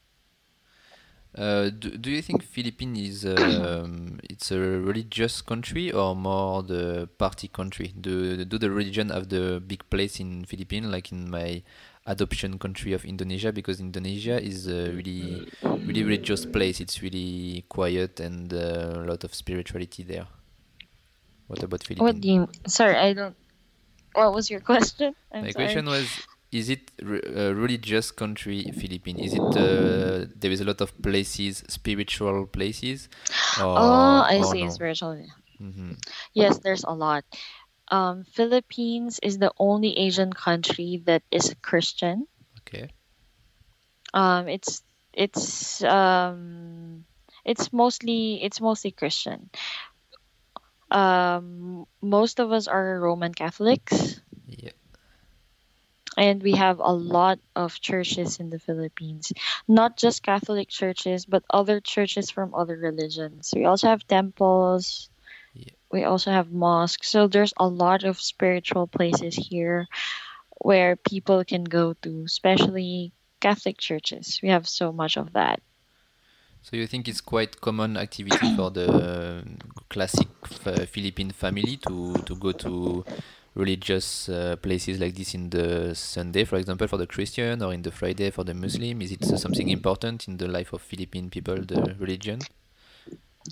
Uh, 1.37 1.69
do, 1.69 1.89
do 1.91 2.11
you 2.11 2.21
think 2.21 2.43
Philippines 2.43 2.99
is 2.99 3.25
um, 3.25 4.19
it's 4.29 4.51
a 4.51 4.59
religious 4.59 5.41
country 5.41 5.91
or 5.91 6.13
more 6.13 6.61
the 6.61 7.07
party 7.17 7.47
country? 7.47 7.93
Do 7.99 8.43
do 8.43 8.57
the 8.57 8.69
religion 8.69 9.09
have 9.09 9.29
the 9.29 9.63
big 9.65 9.89
place 9.89 10.19
in 10.19 10.43
Philippines, 10.43 10.87
like 10.87 11.11
in 11.11 11.29
my 11.29 11.63
adoption 12.05 12.57
country 12.59 12.93
of 12.93 13.05
Indonesia? 13.05 13.51
Because 13.51 13.79
Indonesia 13.79 14.41
is 14.41 14.67
a 14.67 14.91
really 14.91 15.47
really 15.85 16.03
religious 16.03 16.45
place. 16.45 16.79
It's 16.79 17.01
really 17.01 17.65
quiet 17.69 18.19
and 18.19 18.53
uh, 18.53 19.01
a 19.01 19.05
lot 19.07 19.23
of 19.23 19.33
spirituality 19.33 20.03
there. 20.03 20.27
What 21.47 21.59
about 21.63 21.83
what 21.83 21.87
Philippines? 21.87 22.21
do 22.21 22.27
you? 22.29 22.47
Sorry, 22.67 22.95
I 22.95 23.13
don't. 23.13 23.35
What 24.13 24.33
was 24.33 24.49
your 24.49 24.59
question? 24.61 25.15
I'm 25.31 25.43
My 25.43 25.51
sorry. 25.51 25.65
question 25.65 25.85
was: 25.87 26.19
Is 26.51 26.69
it 26.69 26.91
re- 27.01 27.23
a 27.23 27.53
religious 27.53 28.11
country, 28.11 28.71
Philippines? 28.75 29.21
Is 29.21 29.33
it 29.35 29.55
uh, 29.55 30.27
there 30.35 30.51
is 30.51 30.61
a 30.61 30.65
lot 30.65 30.81
of 30.81 30.91
places, 31.01 31.63
spiritual 31.67 32.45
places? 32.47 33.07
Or, 33.59 33.75
Oh, 33.79 34.21
I 34.27 34.41
see. 34.41 34.63
no? 34.63 34.69
Spiritual. 34.69 35.15
hmm 35.59 35.93
Yes, 36.33 36.59
there's 36.59 36.83
a 36.83 36.91
lot. 36.93 37.23
Um, 37.91 38.23
Philippines 38.23 39.19
is 39.21 39.37
the 39.37 39.53
only 39.59 39.97
Asian 39.99 40.33
country 40.33 41.03
that 41.05 41.23
is 41.31 41.55
Christian. 41.61 42.27
Okay. 42.61 42.89
Um, 44.13 44.47
it's 44.49 44.83
it's 45.13 45.83
um, 45.83 47.05
it's 47.45 47.73
mostly 47.73 48.43
it's 48.43 48.61
mostly 48.61 48.91
Christian. 48.91 49.51
Um, 50.91 51.85
most 52.01 52.39
of 52.39 52.51
us 52.51 52.67
are 52.67 52.99
Roman 52.99 53.33
Catholics, 53.33 54.21
Yeah. 54.47 54.71
and 56.17 56.43
we 56.43 56.53
have 56.53 56.79
a 56.79 56.91
lot 56.93 57.39
of 57.55 57.79
churches 57.79 58.39
in 58.39 58.49
the 58.49 58.59
Philippines. 58.59 59.31
Not 59.67 59.97
just 59.97 60.23
Catholic 60.23 60.69
churches, 60.69 61.25
but 61.25 61.43
other 61.49 61.79
churches 61.81 62.31
from 62.31 62.55
other 62.55 62.77
religions. 62.77 63.53
We 63.55 63.65
also 63.65 63.87
have 63.89 64.07
temples. 64.07 65.10
We 65.91 66.03
also 66.03 66.31
have 66.31 66.51
mosques. 66.51 67.09
So 67.09 67.27
there's 67.27 67.53
a 67.57 67.67
lot 67.67 68.03
of 68.03 68.19
spiritual 68.19 68.87
places 68.87 69.35
here 69.35 69.87
where 70.59 70.95
people 70.95 71.43
can 71.43 71.63
go 71.63 71.93
to, 72.01 72.23
especially 72.25 73.13
Catholic 73.39 73.77
churches. 73.77 74.39
We 74.41 74.49
have 74.49 74.69
so 74.69 74.91
much 74.91 75.17
of 75.17 75.33
that. 75.33 75.61
So 76.63 76.77
you 76.77 76.85
think 76.85 77.07
it's 77.07 77.21
quite 77.21 77.59
common 77.59 77.97
activity 77.97 78.55
for 78.55 78.69
the 78.69 79.43
classic 79.89 80.27
Philippine 80.45 81.31
family 81.31 81.77
to 81.87 82.13
to 82.25 82.35
go 82.35 82.51
to 82.51 83.03
religious 83.55 84.29
uh, 84.29 84.55
places 84.61 84.99
like 84.99 85.15
this 85.15 85.33
in 85.33 85.49
the 85.49 85.93
Sunday, 85.95 86.45
for 86.45 86.57
example, 86.57 86.87
for 86.87 86.97
the 86.97 87.07
Christian, 87.07 87.61
or 87.61 87.73
in 87.73 87.81
the 87.81 87.91
Friday 87.91 88.29
for 88.29 88.43
the 88.45 88.53
Muslim? 88.53 89.01
Is 89.01 89.11
it 89.11 89.25
something 89.25 89.69
important 89.69 90.27
in 90.27 90.37
the 90.37 90.47
life 90.47 90.71
of 90.71 90.81
Philippine 90.81 91.29
people, 91.29 91.57
the 91.57 91.95
religion? 91.99 92.39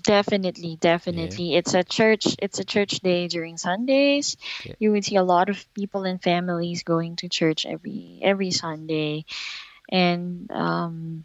Definitely, 0.02 0.76
definitely. 0.76 1.54
It's 1.56 1.74
a 1.74 1.82
church 1.82 2.24
it's 2.38 2.58
a 2.60 2.64
church 2.64 3.00
day 3.00 3.26
during 3.28 3.56
Sundays. 3.58 4.36
Okay. 4.60 4.76
You 4.78 4.92
would 4.92 5.04
see 5.04 5.16
a 5.16 5.22
lot 5.24 5.48
of 5.48 5.72
people 5.74 6.04
and 6.04 6.22
families 6.22 6.82
going 6.84 7.16
to 7.16 7.28
church 7.28 7.66
every 7.66 8.20
every 8.22 8.50
Sunday. 8.52 9.24
And 9.90 10.50
um 10.52 11.24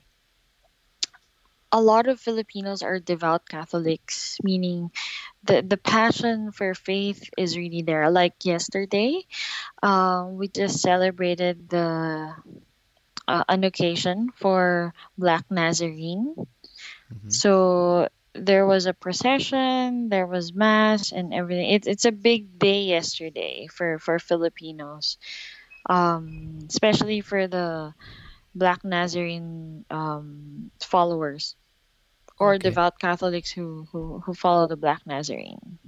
a 1.72 1.82
lot 1.82 2.08
of 2.08 2.20
Filipinos 2.20 2.82
are 2.82 3.00
devout 3.00 3.48
Catholics, 3.48 4.38
meaning 4.44 4.92
the 5.44 5.62
the 5.62 5.78
passion 5.78 6.52
for 6.52 6.74
faith 6.74 7.30
is 7.38 7.58
really 7.58 7.82
there. 7.84 8.10
Like 8.12 8.46
yesterday, 8.46 9.26
um, 9.84 10.38
we 10.38 10.48
just 10.48 10.82
celebrated 10.82 11.70
the 11.70 12.34
uh, 13.28 13.44
an 13.50 13.64
occasion 13.64 14.30
for 14.36 14.94
Black 15.18 15.46
Nazarene. 15.52 16.36
Mhm. 17.12 17.42
So 17.42 18.08
there 18.36 18.66
was 18.68 18.86
a 18.86 18.94
procession, 18.94 20.10
there 20.10 20.28
was 20.28 20.54
mass 20.54 21.12
and 21.12 21.34
everything. 21.34 21.72
It's 21.72 21.88
it's 21.88 22.06
a 22.06 22.12
big 22.12 22.60
day 22.60 22.84
yesterday 22.84 23.68
for 23.68 24.00
for 24.00 24.20
Filipinos, 24.20 25.18
um, 25.90 26.60
especially 26.70 27.22
for 27.22 27.48
the 27.48 27.94
Black 28.56 28.84
Nazarene 28.84 29.86
um, 29.92 30.72
followers 30.82 31.56
or 32.40 32.58
Okay. 32.58 32.60
devout 32.60 33.00
Catholics 33.00 33.52
who, 33.52 33.88
who 33.92 34.20
who 34.26 34.34
follow 34.34 34.68
the 34.68 34.78
Black 34.78 35.02
Nazarene. 35.06 35.80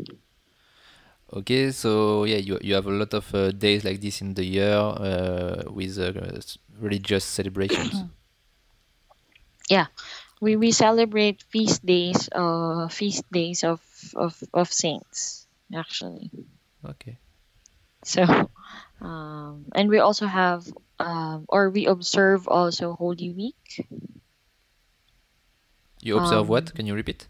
Okay, 1.33 1.71
so 1.71 2.23
yeah, 2.23 2.38
you 2.39 2.57
you 2.63 2.73
have 2.75 2.88
a 2.88 2.91
lot 2.91 3.13
of 3.13 3.27
uh, 3.36 3.51
days 3.51 3.83
like 3.83 3.99
this 3.99 4.21
in 4.21 4.33
the 4.33 4.45
year 4.45 4.71
uh, 4.71 5.63
with 5.67 5.99
uh, 5.99 6.13
religious 6.79 7.25
celebrations. 7.25 8.05
We 10.41 10.56
we 10.56 10.71
celebrate 10.71 11.43
feast 11.43 11.86
days, 11.86 12.30
uh, 12.32 12.88
feast 12.89 13.23
days 13.32 13.63
of 13.63 13.82
of 14.15 14.38
of 14.54 14.71
saints 14.71 15.47
actually. 15.73 16.32
Okay. 16.86 17.17
So, 18.04 18.23
um, 19.02 19.65
and 19.76 19.89
we 19.89 20.00
also 20.00 20.26
have, 20.28 20.65
um, 21.00 21.45
or 21.50 21.69
we 21.69 21.88
observe 21.88 22.47
also 22.47 22.93
Holy 22.93 23.32
Week. 23.32 23.88
You 26.02 26.17
observe 26.17 26.41
Um, 26.41 26.47
what? 26.47 26.73
Can 26.73 26.86
you 26.86 26.93
repeat? 26.95 27.28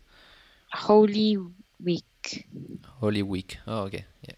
Holy 0.74 1.38
Week. 1.84 2.48
Holy 3.00 3.24
Week. 3.24 3.58
Oh, 3.68 3.84
okay. 3.88 4.06
Yeah. 4.22 4.36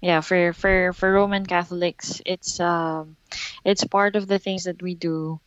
Yeah, 0.00 0.20
for 0.20 0.52
for 0.52 0.92
for 0.92 1.12
Roman 1.12 1.44
Catholics, 1.46 2.22
it's 2.24 2.60
um, 2.60 3.16
it's 3.64 3.84
part 3.84 4.16
of 4.16 4.26
the 4.26 4.38
things 4.38 4.64
that 4.64 4.80
we 4.82 4.94
do. 4.94 5.40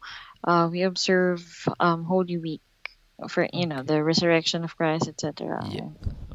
Uh, 0.43 0.69
we 0.71 0.81
observe 0.83 1.43
um 1.79 2.03
Holy 2.03 2.37
Week 2.37 2.61
for 3.29 3.47
you 3.53 3.67
know 3.67 3.83
the 3.83 4.03
resurrection 4.03 4.63
of 4.63 4.75
Christ, 4.75 5.07
etc. 5.07 5.61
Yeah. 5.69 5.89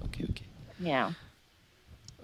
Okay. 0.07 0.25
Okay. 0.31 0.47
Yeah. 0.79 1.11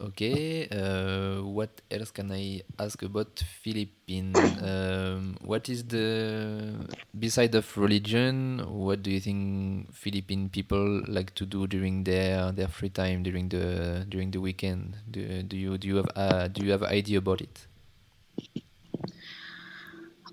Okay, 0.02 0.66
uh, 0.66 1.46
what 1.46 1.70
else 1.86 2.10
can 2.10 2.32
I 2.32 2.62
ask 2.78 3.02
about 3.02 3.38
Philippines? 3.62 4.34
Um, 4.62 5.36
what 5.42 5.68
is 5.68 5.84
the 5.84 6.74
beside 7.14 7.54
of 7.54 7.66
religion? 7.78 8.58
What 8.66 9.02
do 9.02 9.10
you 9.10 9.20
think 9.20 9.92
Philippine 9.94 10.48
people 10.50 11.02
like 11.06 11.34
to 11.34 11.46
do 11.46 11.66
during 11.66 12.02
their 12.02 12.50
their 12.50 12.66
free 12.66 12.90
time 12.90 13.22
during 13.22 13.48
the 13.48 14.06
during 14.08 14.30
the 14.30 14.40
weekend? 14.40 14.98
Do, 15.10 15.42
do 15.42 15.56
you 15.56 15.78
do 15.78 15.86
you 15.86 15.96
have 16.02 16.10
uh, 16.16 16.48
do 16.48 16.66
you 16.66 16.72
have 16.72 16.82
idea 16.82 17.18
about 17.18 17.42
it? 17.42 17.66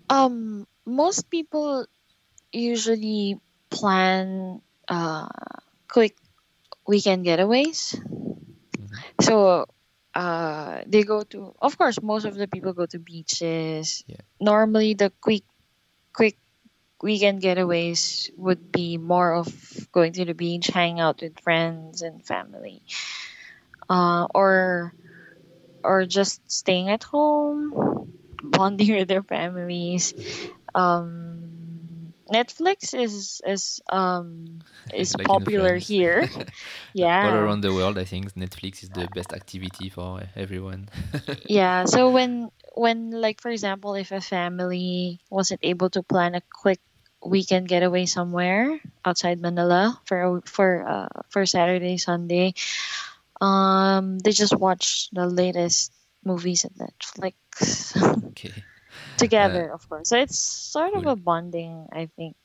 Um, 0.09 0.65
most 0.89 1.29
people 1.29 1.85
usually 2.51 3.39
plan 3.69 4.61
uh 4.89 5.27
quick 5.87 6.15
weekend 6.87 7.25
getaways. 7.25 7.95
Mhm. 8.77 9.03
So 9.21 9.65
uh 10.15 10.81
they 10.87 11.03
go 11.03 11.21
to 11.23 11.53
of 11.61 11.77
course 11.77 12.01
most 12.01 12.25
of 12.25 12.35
the 12.35 12.47
people 12.47 12.73
go 12.73 12.85
to 12.87 12.99
beaches. 12.99 14.03
Yeah. 14.07 14.21
Normally 14.41 14.93
the 14.95 15.11
quick 15.21 15.43
quick 16.13 16.37
weekend 17.01 17.41
getaways 17.41 18.29
would 18.37 18.71
be 18.71 18.97
more 18.97 19.33
of 19.35 19.47
going 19.91 20.13
to 20.13 20.25
the 20.25 20.33
beach, 20.35 20.67
hang 20.67 20.99
out 20.99 21.21
with 21.21 21.39
friends 21.39 22.01
and 22.01 22.25
family. 22.25 22.81
Uh 23.89 24.27
or 24.35 24.93
or 25.83 26.05
just 26.05 26.41
staying 26.51 26.89
at 26.89 27.03
home, 27.03 28.11
bonding 28.43 28.95
with 28.95 29.07
their 29.07 29.23
families. 29.23 30.13
Um 30.75 32.13
Netflix 32.31 32.93
is 32.93 33.41
is 33.45 33.81
um 33.91 34.59
is 34.93 35.15
Like 35.15 35.27
popular 35.27 35.77
here. 35.77 36.27
yeah, 36.93 37.27
All 37.27 37.33
around 37.33 37.61
the 37.61 37.73
world, 37.73 37.97
I 37.97 38.03
think 38.05 38.33
Netflix 38.33 38.83
is 38.83 38.89
the 38.89 39.07
best 39.07 39.33
activity 39.33 39.89
for 39.89 40.21
everyone. 40.35 40.89
Yeah, 41.47 41.85
so 41.85 42.11
when 42.11 42.49
when 42.75 43.11
like 43.11 43.41
for 43.41 43.49
example, 43.49 43.95
if 43.95 44.11
a 44.11 44.21
family 44.21 45.19
wasn't 45.29 45.61
able 45.63 45.89
to 45.91 46.03
plan 46.03 46.35
a 46.35 46.41
quick 46.53 46.79
weekend 47.25 47.67
getaway 47.67 48.05
somewhere 48.05 48.79
outside 49.03 49.41
Manila 49.41 49.99
for 50.05 50.41
for 50.45 50.87
uh 50.87 51.09
for 51.29 51.45
Saturday 51.45 51.97
Sunday, 51.97 52.53
um 53.41 54.19
they 54.19 54.31
just 54.31 54.55
watch 54.55 55.09
the 55.11 55.25
latest 55.27 55.91
movies 56.23 56.65
at 56.65 56.73
Netflix 56.75 57.95
Okay. 58.31 58.65
Together, 59.19 59.71
of 59.73 59.87
course. 59.89 60.09
So 60.09 60.17
it's 60.17 60.37
sort 60.37 60.93
of 60.95 61.05
a 61.05 61.15
bonding, 61.15 61.87
I 61.93 62.07
think. 62.15 62.35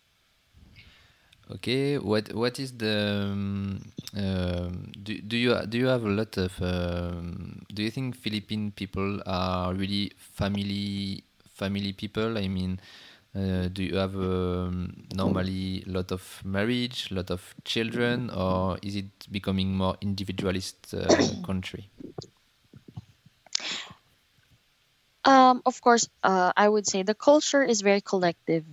Okay, 1.51 1.99
what 1.99 2.33
what 2.33 2.59
is 2.59 2.73
the 2.79 3.29
um, 3.29 3.81
um, 4.17 4.93
do 5.03 5.13
do 5.21 5.37
you 5.37 5.53
do 5.69 5.77
you 5.79 5.87
have 5.89 6.05
a 6.05 6.09
lot 6.09 6.37
of 6.39 6.53
um, 6.63 7.61
do 7.73 7.83
you 7.83 7.91
think 7.91 8.17
Philippine 8.17 8.73
people 8.73 9.21
are 9.27 9.75
really 9.75 10.13
family 10.17 11.23
family 11.53 11.93
people? 11.93 12.39
I 12.39 12.49
mean, 12.49 12.81
uh, 13.37 13.69
do 13.69 13.83
you 13.85 13.97
have 13.97 14.17
um, 14.17 15.05
normally 15.13 15.85
a 15.87 15.91
lot 15.91 16.13
of 16.13 16.23
marriage, 16.45 17.11
a 17.11 17.15
lot 17.15 17.31
of 17.31 17.55
children, 17.65 18.31
or 18.31 18.79
is 18.83 18.97
it 18.97 19.13
becoming 19.31 19.77
more 19.77 19.97
individualist 20.01 20.95
uh, 20.95 21.35
country? 21.43 21.91
Um 25.25 25.63
of 25.67 25.81
course, 25.81 26.09
uh 26.23 26.53
I 26.57 26.69
would 26.69 26.87
say 26.87 27.03
the 27.03 27.15
culture 27.15 27.63
is 27.63 27.81
very 27.83 28.01
collective. 28.01 28.65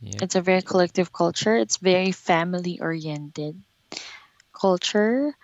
Yeah. 0.00 0.18
It's 0.22 0.34
a 0.36 0.40
very 0.42 0.62
collective 0.62 1.12
culture. 1.12 1.56
It's 1.56 1.78
very 1.78 2.12
family 2.12 2.80
oriented 2.80 3.60
culture. 4.52 5.34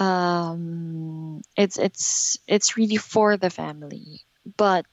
Um, 0.00 1.42
it's 1.56 1.78
it's 1.78 2.38
it's 2.46 2.76
really 2.76 2.96
for 2.96 3.36
the 3.36 3.50
family. 3.50 4.22
But 4.56 4.86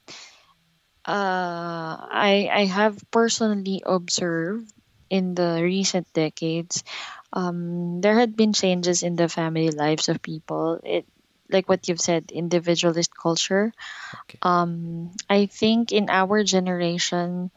uh, 1.06 1.96
I 2.10 2.50
I 2.52 2.65
have 2.65 2.98
personally 3.12 3.82
observed 3.86 4.72
in 5.10 5.36
the 5.36 5.62
recent 5.62 6.08
decades, 6.13 6.84
um, 7.34 8.02
there 8.02 8.18
had 8.18 8.36
been 8.36 8.54
changes 8.54 9.04
in 9.04 9.15
the 9.15 9.30
family 9.30 9.70
lives 9.70 10.10
of 10.10 10.22
people. 10.22 10.80
It 10.84 11.06
like 11.51 11.69
what 11.69 11.88
you've 11.88 12.01
said, 12.01 12.31
individualist 12.31 13.12
culture. 13.15 13.73
Okay. 14.25 14.39
Um, 14.41 15.12
I 15.29 15.45
think 15.47 15.91
in 15.91 16.10
our 16.10 16.43
generation, 16.43 17.51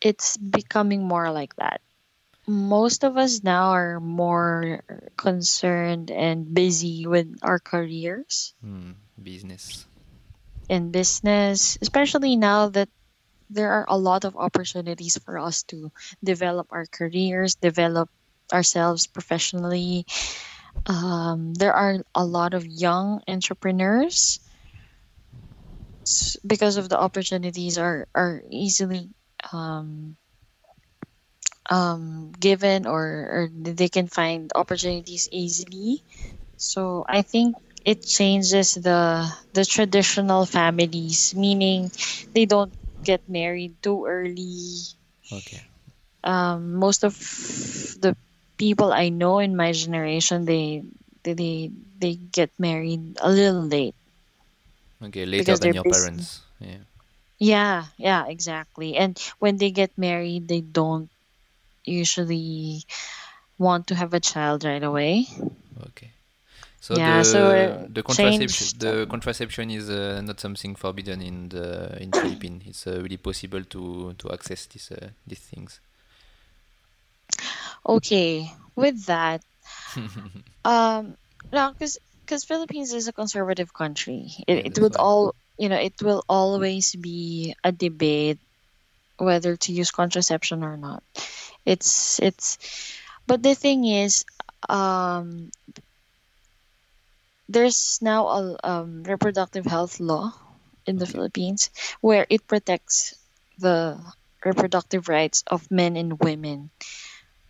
it's 0.00 0.36
becoming 0.36 1.02
more 1.06 1.30
like 1.30 1.54
that 1.56 1.80
most 2.46 3.04
of 3.04 3.16
us 3.16 3.42
now 3.42 3.70
are 3.72 4.00
more 4.00 4.82
concerned 5.16 6.10
and 6.10 6.52
busy 6.54 7.06
with 7.06 7.28
our 7.42 7.58
careers 7.58 8.54
Hmm, 8.60 8.92
business. 9.22 9.86
and 10.68 10.92
business, 10.92 11.78
especially 11.80 12.36
now 12.36 12.68
that 12.70 12.88
there 13.50 13.72
are 13.72 13.86
a 13.88 13.98
lot 13.98 14.24
of 14.24 14.36
opportunities 14.36 15.18
for 15.24 15.38
us 15.38 15.62
to 15.64 15.90
develop 16.22 16.68
our 16.70 16.86
careers, 16.86 17.54
develop 17.56 18.10
ourselves 18.52 19.06
professionally. 19.06 20.04
Um, 20.86 21.54
there 21.54 21.72
are 21.72 22.04
a 22.14 22.24
lot 22.24 22.54
of 22.54 22.66
young 22.66 23.22
entrepreneurs 23.28 24.40
because 26.46 26.76
of 26.76 26.88
the 26.88 26.98
opportunities 26.98 27.78
are 27.78 28.06
are 28.14 28.42
easily 28.50 29.10
um, 29.52 30.16
um, 31.70 32.32
given 32.38 32.86
or, 32.86 33.02
or 33.04 33.50
they 33.52 33.88
can 33.88 34.08
find 34.08 34.50
opportunities 34.54 35.28
easily. 35.32 36.02
So 36.56 37.04
I 37.08 37.22
think 37.22 37.56
it 37.84 38.04
changes 38.04 38.74
the 38.74 39.28
the 39.52 39.64
traditional 39.64 40.46
families, 40.46 41.34
meaning 41.36 41.90
they 42.34 42.46
don't 42.46 42.74
get 43.02 43.28
married 43.28 43.82
too 43.82 44.06
early. 44.06 44.96
Okay. 45.32 45.62
Um, 46.24 46.74
most 46.74 47.04
of 47.04 47.14
the 47.16 48.16
people 48.64 48.92
I 48.92 49.12
know 49.12 49.44
in 49.44 49.52
my 49.52 49.76
generation, 49.76 50.48
they 50.48 50.80
they 51.20 51.34
they, 51.36 51.70
they 52.00 52.14
get 52.16 52.50
married 52.56 53.20
a 53.20 53.28
little 53.28 53.68
late 53.68 53.94
Okay, 55.04 55.26
later 55.26 55.56
than 55.60 55.74
your 55.74 55.84
busy. 55.84 56.00
parents. 56.00 56.40
Yeah. 56.60 56.84
Yeah, 57.38 57.84
yeah, 57.98 58.24
exactly. 58.26 58.96
And 58.96 59.20
when 59.38 59.60
they 59.60 59.70
get 59.70 59.92
married, 59.98 60.48
they 60.48 60.62
don't 60.62 61.10
usually 61.84 62.84
want 63.58 63.88
to 63.88 63.94
have 63.94 64.14
a 64.14 64.20
child 64.20 64.64
right 64.64 64.82
away. 64.82 65.26
Okay. 65.92 66.10
So 66.80 66.96
Yeah, 66.96 67.22
the 67.22 67.88
it 67.88 67.94
the 67.94 68.02
contraception 68.02 68.78
the 68.78 69.06
contraception 69.08 69.70
is 69.70 69.88
uh, 69.88 70.20
not 70.24 70.40
something 70.40 70.76
forbidden 70.76 71.20
in 71.20 71.48
the 71.48 71.96
in 72.00 72.12
Philippines. 72.12 72.62
It's 72.66 72.86
uh, 72.86 73.00
really 73.02 73.16
possible 73.16 73.64
to 73.64 74.14
to 74.20 74.32
access 74.32 74.66
these 74.66 74.92
uh, 74.92 75.08
these 75.26 75.40
things. 75.40 75.80
Okay, 77.86 78.50
with 78.76 79.06
that, 79.06 79.42
um, 80.64 81.16
no, 81.52 81.72
because 81.72 81.98
because 82.24 82.44
Philippines 82.44 82.92
is 82.92 83.08
a 83.08 83.12
conservative 83.12 83.72
country. 83.72 84.32
It 84.46 84.66
it 84.66 84.78
would 84.78 84.96
all 84.96 85.34
you 85.58 85.68
know 85.68 85.76
it 85.78 85.94
will 86.02 86.24
always 86.28 86.94
be 86.94 87.54
a 87.62 87.72
debate 87.72 88.38
whether 89.18 89.56
to 89.56 89.72
use 89.72 89.90
contraception 89.90 90.64
or 90.64 90.76
not. 90.76 91.02
It's 91.64 92.20
it's, 92.20 92.58
but 93.26 93.42
the 93.42 93.54
thing 93.54 93.84
is, 93.84 94.24
um, 94.68 95.50
there's 97.48 97.98
now 98.02 98.26
a 98.28 98.56
um, 98.64 99.02
reproductive 99.04 99.64
health 99.66 100.00
law 100.00 100.32
in 100.86 100.96
the 100.96 101.06
Philippines 101.06 101.70
where 102.00 102.26
it 102.28 102.46
protects 102.46 103.14
the 103.58 103.98
reproductive 104.44 105.08
rights 105.08 105.42
of 105.46 105.70
men 105.70 105.96
and 105.96 106.18
women. 106.20 106.70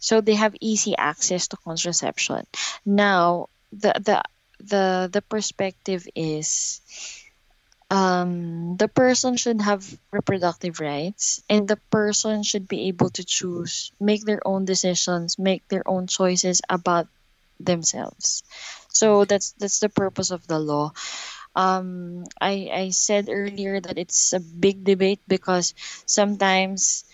So 0.05 0.21
they 0.21 0.37
have 0.37 0.55
easy 0.61 0.95
access 0.97 1.49
to 1.49 1.57
contraception. 1.57 2.45
Now 2.85 3.49
the 3.73 3.93
the 4.09 4.19
the 4.61 4.85
the 5.13 5.23
perspective 5.23 6.07
is 6.15 6.81
um, 7.91 8.77
the 8.77 8.89
person 8.89 9.37
should 9.37 9.61
have 9.61 9.85
reproductive 10.13 10.81
rights 10.81 11.43
and 11.49 11.69
the 11.69 11.77
person 11.91 12.43
should 12.43 12.67
be 12.69 12.89
able 12.89 13.11
to 13.11 13.25
choose, 13.25 13.93
make 14.01 14.25
their 14.25 14.41
own 14.47 14.65
decisions, 14.65 15.39
make 15.39 15.67
their 15.69 15.87
own 15.87 16.07
choices 16.07 16.61
about 16.69 17.07
themselves. 17.61 18.43
So 18.89 19.25
that's 19.25 19.53
that's 19.59 19.81
the 19.81 19.89
purpose 19.89 20.31
of 20.31 20.47
the 20.47 20.59
law. 20.59 20.93
Um, 21.57 22.25
I 22.41 22.71
I 22.73 22.91
said 22.91 23.29
earlier 23.31 23.81
that 23.81 23.99
it's 23.99 24.33
a 24.33 24.41
big 24.41 24.85
debate 24.85 25.21
because 25.29 25.75
sometimes 26.07 27.05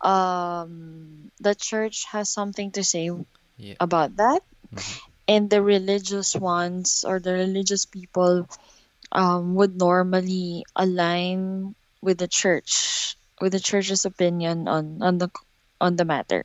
um, 0.00 1.30
the 1.40 1.54
church 1.54 2.04
has 2.12 2.30
something 2.30 2.72
to 2.72 2.84
say 2.84 3.10
Yeah. 3.56 3.76
about 3.80 4.16
that, 4.16 4.42
Mhm. 4.72 5.00
and 5.28 5.50
the 5.50 5.62
religious 5.62 6.34
ones 6.36 7.04
or 7.06 7.20
the 7.20 7.32
religious 7.32 7.86
people 7.86 8.46
um, 9.12 9.54
would 9.54 9.76
normally 9.76 10.64
align 10.76 11.74
with 12.02 12.18
the 12.18 12.28
church, 12.28 13.16
with 13.40 13.52
the 13.52 13.60
church's 13.60 14.04
opinion 14.04 14.68
on 14.68 15.02
on 15.02 15.18
the 15.18 15.30
on 15.80 15.96
the 15.96 16.04
matter. 16.04 16.42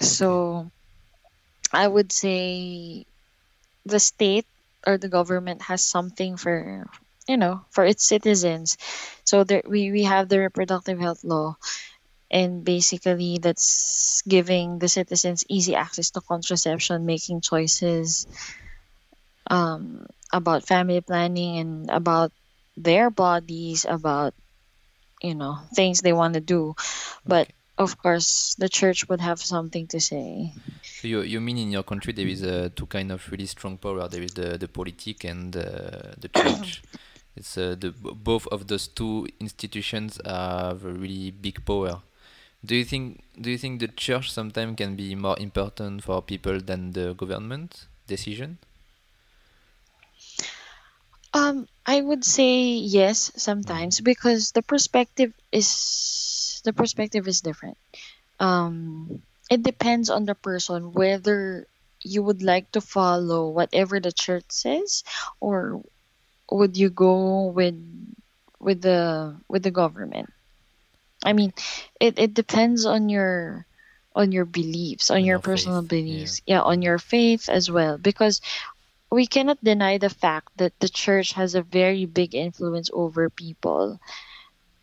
Okay. 0.00 0.06
So 0.06 0.70
I 1.72 1.86
would 1.86 2.12
say 2.12 3.06
the 3.84 4.00
state 4.00 4.46
or 4.86 4.98
the 4.98 5.08
government 5.08 5.62
has 5.62 5.84
something 5.84 6.36
for 6.36 6.86
you 7.28 7.36
know 7.36 7.64
for 7.70 7.84
its 7.84 8.04
citizens 8.04 8.76
so 9.24 9.44
there 9.44 9.62
we, 9.68 9.90
we 9.92 10.04
have 10.04 10.28
the 10.28 10.38
reproductive 10.40 10.98
health 11.00 11.24
law 11.24 11.56
and 12.32 12.64
basically 12.64 13.38
that's 13.38 14.22
giving 14.28 14.78
the 14.78 14.88
citizens 14.88 15.44
easy 15.48 15.74
access 15.76 16.10
to 16.10 16.20
contraception 16.22 17.06
making 17.06 17.40
choices 17.42 18.26
um, 19.50 20.06
about 20.32 20.66
family 20.66 21.00
planning 21.00 21.58
and 21.58 21.90
about 21.90 22.32
their 22.76 23.10
bodies 23.10 23.84
about 23.88 24.34
you 25.22 25.34
know 25.34 25.58
things 25.74 26.00
they 26.00 26.12
want 26.12 26.34
to 26.34 26.40
do 26.40 26.74
but 27.26 27.48
Okay. 27.48 27.54
of 27.78 27.98
course 27.98 28.54
the 28.58 28.68
church 28.68 29.08
would 29.08 29.20
have 29.20 29.40
something 29.40 29.86
to 29.88 30.00
say 30.00 30.52
So 30.90 31.08
you, 31.08 31.22
you 31.22 31.40
mean 31.40 31.58
in 31.58 31.70
your 31.70 31.82
country 31.82 32.12
there 32.12 32.26
is 32.26 32.42
uh, 32.42 32.68
two 32.74 32.86
kind 32.86 33.10
of 33.12 33.30
really 33.30 33.46
strong 33.46 33.78
power. 33.78 34.08
There 34.08 34.22
is 34.22 34.34
the 34.34 34.58
the 34.58 34.68
politic 34.68 35.24
and 35.24 35.56
uh, 35.56 36.14
the 36.18 36.28
church. 36.34 36.82
It's 37.36 37.56
uh, 37.58 37.76
the 37.78 37.90
both 37.92 38.46
of 38.48 38.66
those 38.68 38.88
two 38.88 39.26
institutions 39.40 40.20
have 40.24 40.84
a 40.84 40.92
really 40.92 41.30
big 41.30 41.64
power. 41.64 42.02
Do 42.64 42.76
you 42.76 42.84
think 42.84 43.24
do 43.40 43.50
you 43.50 43.58
think 43.58 43.80
the 43.80 43.88
church 43.88 44.30
sometimes 44.30 44.76
can 44.76 44.94
be 44.94 45.14
more 45.14 45.38
important 45.38 46.04
for 46.04 46.22
people 46.22 46.60
than 46.60 46.92
the 46.92 47.14
government 47.14 47.86
decision? 48.06 48.58
um 51.34 51.66
i 51.86 52.00
would 52.00 52.24
say 52.24 52.76
yes 52.76 53.32
sometimes 53.36 54.00
because 54.00 54.52
the 54.52 54.62
perspective 54.62 55.32
is 55.50 56.60
the 56.64 56.72
perspective 56.72 57.26
is 57.26 57.40
different. 57.40 57.76
Um 58.38 59.22
it 59.50 59.62
depends 59.62 60.10
on 60.10 60.24
the 60.24 60.34
person 60.34 60.92
whether 60.92 61.66
you 62.00 62.22
would 62.22 62.42
like 62.42 62.70
to 62.72 62.80
follow 62.80 63.50
whatever 63.50 64.00
the 64.00 64.12
church 64.12 64.46
says 64.48 65.04
or 65.40 65.82
would 66.50 66.76
you 66.76 66.90
go 66.90 67.46
with 67.46 67.78
with 68.60 68.82
the 68.82 69.34
with 69.48 69.62
the 69.62 69.70
government 69.70 70.30
i 71.24 71.32
mean 71.32 71.52
it, 72.00 72.18
it 72.18 72.34
depends 72.34 72.84
on 72.86 73.08
your 73.08 73.66
on 74.14 74.32
your 74.32 74.44
beliefs 74.44 75.10
on 75.10 75.22
On 75.22 75.24
your 75.24 75.38
your 75.38 75.40
personal 75.40 75.82
faith, 75.82 75.82
beliefs. 75.82 76.40
Yeah 76.46 76.60
on 76.62 76.82
your 76.82 76.98
faith 76.98 77.48
as 77.48 77.70
well. 77.70 77.98
Because 77.98 78.40
we 79.10 79.26
cannot 79.26 79.62
deny 79.62 79.98
the 79.98 80.10
fact 80.10 80.48
that 80.56 80.72
the 80.80 80.88
church 80.88 81.32
has 81.34 81.54
a 81.54 81.62
very 81.62 82.04
big 82.06 82.34
influence 82.34 82.90
over 82.92 83.28
people. 83.30 83.98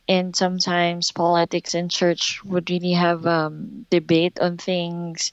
And 0.08 0.36
sometimes 0.36 1.12
politics 1.12 1.74
and 1.76 1.90
church 1.90 2.42
would 2.44 2.70
really 2.70 2.94
have 2.94 3.26
um, 3.26 3.86
debate 3.90 4.40
on 4.40 4.58
things. 4.58 5.32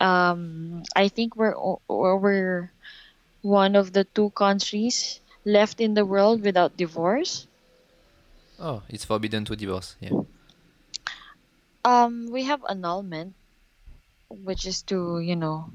Um, 0.00 0.82
i 0.96 1.08
think 1.08 1.36
we're 1.36 1.54
we're 1.88 2.72
one 3.42 3.74
of 3.76 3.92
the 3.92 4.04
two 4.04 4.30
countries 4.30 5.20
left 5.44 5.80
in 5.80 5.94
the 5.94 6.04
world 6.04 6.42
without 6.42 6.76
divorce 6.76 7.46
Oh, 8.58 8.82
it's 8.88 9.04
forbidden 9.04 9.44
to 9.46 9.56
divorce. 9.56 9.96
Yeah. 10.00 10.10
um, 11.84 12.26
we 12.30 12.44
have 12.44 12.60
annulment 12.68 13.34
which 14.30 14.66
is 14.66 14.82
to 14.82 15.20
you 15.20 15.36
know 15.36 15.70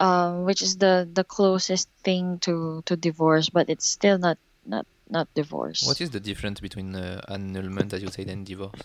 um, 0.00 0.44
which 0.44 0.62
is 0.62 0.76
the 0.78 1.08
the 1.12 1.24
closest 1.24 1.88
thing 2.04 2.38
to 2.40 2.82
to 2.86 2.96
divorce 2.96 3.48
but 3.50 3.70
it's 3.70 3.88
still 3.90 4.18
not 4.18 4.38
not 4.66 4.86
not 5.10 5.28
divorce 5.34 5.82
What 5.86 6.00
is 6.00 6.10
the 6.10 6.20
difference 6.20 6.60
between 6.60 6.94
uh, 6.94 7.20
annulment, 7.28 7.92
as 7.92 8.02
you 8.02 8.08
said, 8.10 8.28
and 8.28 8.46
divorce? 8.46 8.82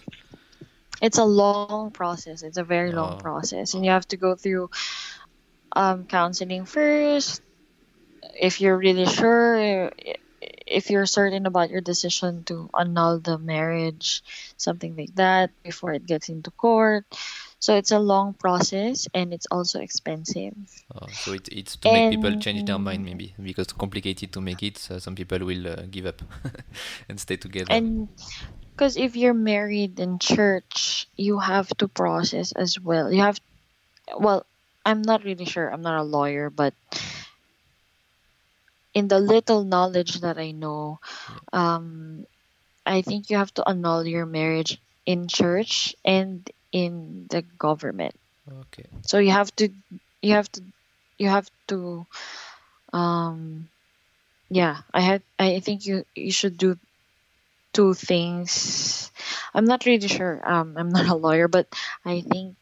it's 1.01 1.17
a 1.17 1.25
long 1.25 1.91
process 1.91 2.43
it's 2.43 2.57
a 2.57 2.63
very 2.63 2.91
long 2.91 3.13
Oh. 3.13 3.17
process 3.17 3.73
and 3.73 3.85
you 3.85 3.91
have 3.91 4.07
to 4.07 4.17
go 4.17 4.35
through 4.35 4.69
um, 5.75 6.05
counseling 6.05 6.65
first 6.65 7.41
if 8.39 8.61
you're 8.61 8.77
really 8.77 9.05
sure 9.05 9.91
if 10.67 10.89
you're 10.89 11.05
certain 11.05 11.45
about 11.45 11.69
your 11.69 11.81
decision 11.81 12.43
to 12.43 12.69
annul 12.77 13.19
the 13.19 13.37
marriage 13.37 14.23
something 14.57 14.95
like 14.95 15.13
that 15.15 15.49
before 15.63 15.93
it 15.93 16.05
gets 16.05 16.29
into 16.29 16.51
court 16.51 17.05
so 17.59 17.75
it's 17.75 17.91
a 17.91 17.99
long 17.99 18.33
process 18.33 19.07
and 19.13 19.33
it's 19.33 19.47
also 19.49 19.79
expensive 19.79 20.53
Oh, 20.95 21.09
so 21.11 21.33
it, 21.33 21.49
it's 21.51 21.75
to 21.83 21.91
make 21.91 22.09
people 22.11 22.33
change 22.39 22.63
their 22.65 22.79
mind, 22.79 23.03
maybe, 23.03 23.35
because 23.43 23.63
it's 23.65 23.73
complicated 23.73 24.31
to 24.31 24.39
make 24.39 24.63
it. 24.63 24.77
So 24.77 24.99
some 24.99 25.15
people 25.15 25.37
will 25.39 25.67
uh, 25.67 25.83
give 25.91 26.05
up 26.05 26.21
and 27.09 27.19
stay 27.19 27.35
together. 27.35 27.73
and 27.73 28.07
because 28.77 28.95
if 28.95 29.15
you're 29.15 29.33
married 29.33 29.99
in 29.99 30.19
church 30.19 31.09
you 31.17 31.39
have 31.39 31.67
to 31.81 31.87
process 31.87 32.51
as 32.53 32.79
well 32.79 33.11
you 33.11 33.21
have 33.21 33.39
well 34.19 34.45
i'm 34.85 35.01
not 35.01 35.23
really 35.23 35.45
sure 35.45 35.67
i'm 35.73 35.81
not 35.81 35.99
a 35.99 36.03
lawyer 36.03 36.49
but 36.49 36.73
in 38.97 39.07
the 39.07 39.19
little 39.21 39.63
knowledge 39.63 40.21
that 40.25 40.37
i 40.37 40.51
know 40.51 40.99
um 41.53 42.25
i 42.85 43.01
think 43.01 43.29
you 43.29 43.37
have 43.37 43.53
to 43.53 43.63
annul 43.67 44.05
your 44.05 44.25
marriage 44.25 44.81
in 45.05 45.27
church 45.27 45.95
and 46.05 46.49
in 46.71 47.27
the 47.29 47.41
government. 47.41 48.15
Okay. 48.47 48.85
so 49.03 49.17
you 49.19 49.31
have 49.31 49.51
to 49.55 49.69
you 50.21 50.33
have 50.33 50.49
to 50.51 50.61
you 51.17 51.27
have 51.29 51.47
to 51.67 52.05
um 52.93 53.69
yeah 54.49 54.81
i 54.93 55.01
had 55.01 55.23
i 55.39 55.59
think 55.59 55.85
you 55.85 56.03
you 56.15 56.31
should 56.31 56.57
do 56.57 56.77
two 57.73 57.93
things. 57.93 59.11
I'm 59.53 59.65
not 59.65 59.85
really 59.85 60.07
sure 60.07 60.41
um 60.45 60.75
i'm 60.77 60.89
not 60.89 61.07
a 61.07 61.15
lawyer 61.15 61.47
but 61.47 61.67
i 62.05 62.21
think 62.21 62.55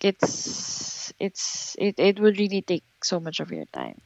it's 0.00 1.12
it's 1.18 1.76
it, 1.78 1.96
it 1.98 2.20
would 2.20 2.38
really 2.38 2.62
take 2.62 2.84
so 3.02 3.20
much 3.20 3.40
of 3.40 3.50
your 3.52 3.66
time 3.72 4.00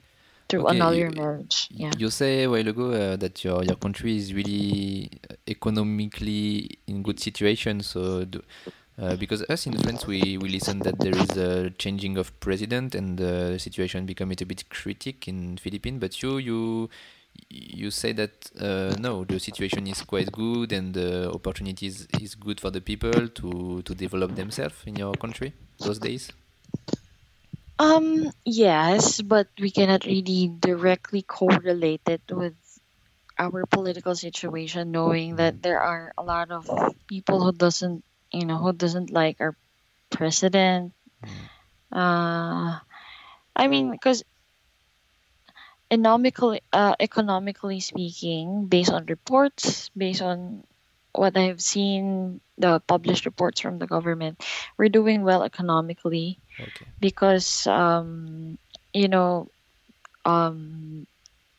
to 0.49 0.67
Okay, 0.67 0.77
annul 0.77 0.95
you, 0.95 1.01
your 1.01 1.11
marriage 1.11 1.69
yeah 1.71 1.93
you 1.99 2.11
say 2.11 2.45
a 2.45 2.51
while 2.51 2.69
ago 2.69 2.93
uh, 2.93 3.17
that 3.17 3.45
your 3.45 3.65
your 3.65 3.77
country 3.77 4.17
is 4.17 4.33
really 4.33 5.11
uh, 5.31 5.35
economically 5.49 6.79
in 6.87 7.03
good 7.03 7.21
situation. 7.21 7.81
So, 7.81 8.25
do, 8.25 8.43
uh, 8.99 9.17
because 9.17 9.43
us 9.43 9.67
in 9.67 9.77
France, 9.79 10.07
we, 10.07 10.39
we 10.39 10.49
listen 10.49 10.81
that 10.81 10.99
there 10.99 11.15
is 11.15 11.37
a 11.37 11.71
changing 11.71 12.17
of 12.17 12.39
president 12.41 12.95
and 12.95 13.19
the 13.19 13.59
situation 13.59 14.07
become 14.07 14.33
a 14.33 14.35
bit 14.35 14.69
critic 14.71 15.29
in 15.29 15.59
Philippines. 15.59 16.01
But 16.01 16.23
you 16.23 16.39
you 16.39 16.91
you 17.51 17.91
say 17.91 18.13
that 18.13 18.51
uh, 18.59 18.95
no, 18.99 19.25
the 19.25 19.39
situation 19.39 19.87
is 19.87 20.03
quite 20.03 20.33
good 20.33 20.73
and 20.73 20.95
the 20.95 21.31
opportunities 21.31 22.09
is 22.21 22.35
good 22.35 22.61
for 22.61 22.71
the 22.71 22.81
people 22.81 23.29
to 23.29 23.83
to 23.83 23.95
develop 23.95 24.35
themselves 24.35 24.77
in 24.87 24.97
your 24.97 25.13
country 25.15 25.53
those 25.79 25.99
days. 25.99 26.33
Um 27.79 28.31
yes 28.45 29.21
but 29.21 29.49
we 29.61 29.71
cannot 29.71 30.05
really 30.07 30.51
directly 30.61 31.23
correlate 31.23 32.01
it 32.09 32.23
with 32.31 32.55
our 33.39 33.67
political 33.67 34.15
situation 34.15 34.93
knowing 34.93 35.37
that 35.37 35.63
there 35.63 35.81
are 35.81 36.13
a 36.17 36.23
lot 36.23 36.51
of 36.51 36.69
people 37.07 37.43
who 37.45 37.53
doesn't 37.53 38.03
you 38.33 38.47
know 38.47 38.57
who 38.59 38.73
doesn't 38.73 39.11
like 39.11 39.37
our 39.41 39.55
president. 40.11 40.93
Uh 41.93 42.79
i 43.55 43.69
mean 43.69 43.91
because 43.91 44.25
economically 45.91 46.61
uh, 46.73 46.95
economically 46.99 47.81
speaking 47.81 48.67
based 48.67 48.91
on 48.91 49.07
reports 49.07 49.91
based 49.97 50.23
on 50.23 50.65
what 51.13 51.37
i've 51.37 51.61
seen 51.61 52.41
the 52.59 52.81
published 52.87 53.25
reports 53.25 53.61
from 53.61 53.79
the 53.79 53.87
government 53.87 54.43
we're 54.77 54.89
doing 54.89 55.23
well 55.23 55.43
economically 55.45 56.39
Okay. 56.61 56.87
because 57.01 57.67
um 57.67 58.59
you 58.93 59.09
know 59.09 59.49
um 60.25 61.07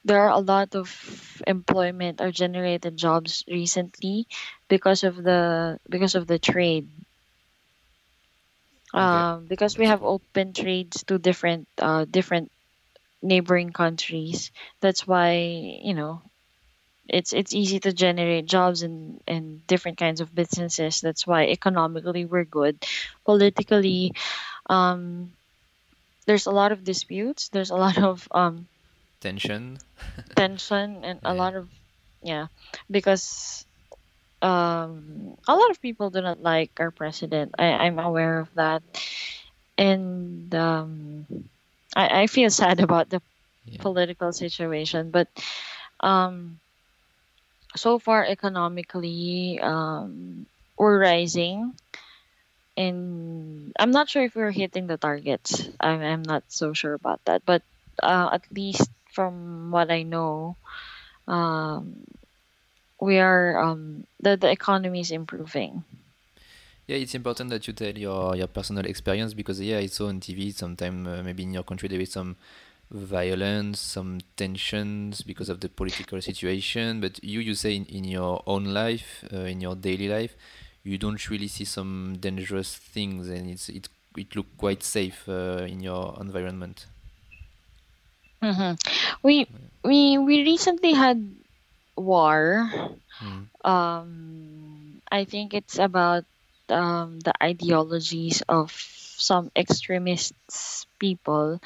there 0.04 0.22
are 0.22 0.30
a 0.32 0.40
lot 0.40 0.76
of 0.76 1.42
employment 1.48 2.22
or 2.22 2.32
generated 2.32 2.98
jobs 2.98 3.44
recently 3.50 4.28
because 4.70 5.04
of 5.04 5.16
the 5.24 5.80
because 5.90 6.16
of 6.16 6.28
the 6.28 6.40
trade. 6.40 6.90
Okay. 8.94 9.28
um 9.34 9.48
because 9.48 9.78
we 9.78 9.86
have 9.86 10.04
open 10.04 10.54
trades 10.54 11.04
to 11.06 11.18
different 11.20 11.68
uh 11.80 12.06
different 12.10 12.52
neighboring 13.22 13.72
countries. 13.72 14.52
That's 14.82 15.08
why 15.08 15.34
you 15.84 15.94
know 15.94 16.22
it's 17.08 17.34
it's 17.34 17.54
easy 17.54 17.80
to 17.82 17.94
generate 17.94 18.46
jobs 18.46 18.84
in 18.84 19.20
in 19.28 19.62
different 19.68 19.98
kinds 19.98 20.22
of 20.22 20.34
businesses. 20.36 21.02
That's 21.02 21.28
why 21.28 21.46
economically 21.48 22.26
we're 22.26 22.46
good. 22.46 22.84
Politically 23.26 24.14
um 24.68 25.34
there's 26.28 26.46
a 26.48 26.52
lot 26.52 26.72
of 26.72 26.84
disputes. 26.84 27.50
There's 27.50 27.72
a 27.72 27.76
lot 27.86 27.98
of 27.98 28.28
um 28.32 28.68
Tension. 29.20 29.80
tension 30.36 31.04
and 31.04 31.20
a 31.24 31.34
lot 31.34 31.56
of 31.56 31.70
yeah 32.24 32.48
because 32.90 33.66
um 34.42 35.36
a 35.48 35.56
lot 35.56 35.72
of 35.72 35.82
people 35.82 36.10
do 36.10 36.22
not 36.22 36.42
like 36.42 36.72
our 36.80 36.92
president. 36.92 37.54
I 37.58 37.88
i'm 37.88 38.00
aware 38.00 38.40
of 38.40 38.54
that. 38.56 38.84
And 39.78 40.54
um 40.56 41.26
i 41.96 42.24
i 42.24 42.28
feel 42.28 42.50
sad 42.50 42.80
about 42.86 43.10
the 43.10 43.22
Yeah. 43.66 43.84
political 43.84 44.32
situation 44.32 45.12
but 45.12 45.28
um 46.02 46.60
so 47.76 48.00
far 48.00 48.26
economically 48.26 49.60
um 49.62 50.46
we're 50.78 51.00
rising 51.02 51.74
and 52.78 53.74
i'm 53.80 53.92
not 53.92 54.08
sure 54.08 54.24
if 54.24 54.36
we're 54.36 54.52
hitting 54.52 54.88
the 54.88 54.98
targets 54.98 55.68
i'm, 55.80 56.02
I'm 56.02 56.24
not 56.24 56.44
so 56.48 56.74
sure 56.74 56.94
about 56.94 57.20
that 57.26 57.44
but 57.46 57.64
uh, 58.02 58.30
at 58.32 58.44
least 58.52 58.90
from 59.18 59.72
what 59.72 59.90
I 59.90 60.04
know, 60.04 60.58
um, 61.28 62.06
we 63.02 63.18
are 63.18 63.58
um, 63.58 64.06
the 64.22 64.38
the 64.38 64.52
economy 64.52 65.02
is 65.02 65.10
improving. 65.10 65.84
Yeah, 66.86 66.98
it's 66.98 67.16
important 67.16 67.50
that 67.50 67.68
you 67.68 67.74
tell 67.74 67.98
your, 67.98 68.36
your 68.36 68.48
personal 68.48 68.86
experience 68.86 69.34
because 69.34 69.60
yeah, 69.60 69.80
I 69.80 69.88
saw 69.88 70.08
on 70.08 70.22
TV 70.22 70.54
sometime 70.54 71.06
uh, 71.06 71.22
maybe 71.22 71.44
in 71.44 71.52
your 71.52 71.64
country 71.64 71.90
there 71.90 72.00
is 72.00 72.12
some 72.12 72.38
violence, 72.90 73.82
some 73.82 74.20
tensions 74.38 75.22
because 75.22 75.50
of 75.50 75.60
the 75.60 75.68
political 75.68 76.22
situation. 76.22 77.02
But 77.02 77.22
you, 77.22 77.42
you 77.42 77.56
say 77.56 77.76
in, 77.76 77.86
in 77.86 78.06
your 78.06 78.42
own 78.46 78.66
life, 78.66 79.26
uh, 79.34 79.50
in 79.52 79.60
your 79.60 79.76
daily 79.76 80.08
life, 80.08 80.38
you 80.88 80.98
don't 80.98 81.30
really 81.30 81.48
see 81.48 81.66
some 81.66 82.18
dangerous 82.20 82.76
things, 82.76 83.28
and 83.30 83.50
it's 83.50 83.70
it 83.70 83.90
it 84.18 84.36
look 84.36 84.48
quite 84.58 84.84
safe 84.84 85.28
uh, 85.30 85.66
in 85.68 85.82
your 85.82 86.18
environment. 86.20 86.88
hmm 88.42 88.74
We 89.24 89.48
we 89.84 90.18
we 90.18 90.44
recently 90.44 90.94
had 90.94 91.20
war. 91.98 92.70
Mm. 93.22 93.48
Um, 93.66 95.02
I 95.12 95.26
think 95.26 95.54
it's 95.54 95.80
about 95.80 96.26
um, 96.70 97.20
the 97.20 97.34
ideologies 97.42 98.44
of 98.48 98.72
some 99.18 99.52
extremists 99.56 100.86
people. 101.00 101.60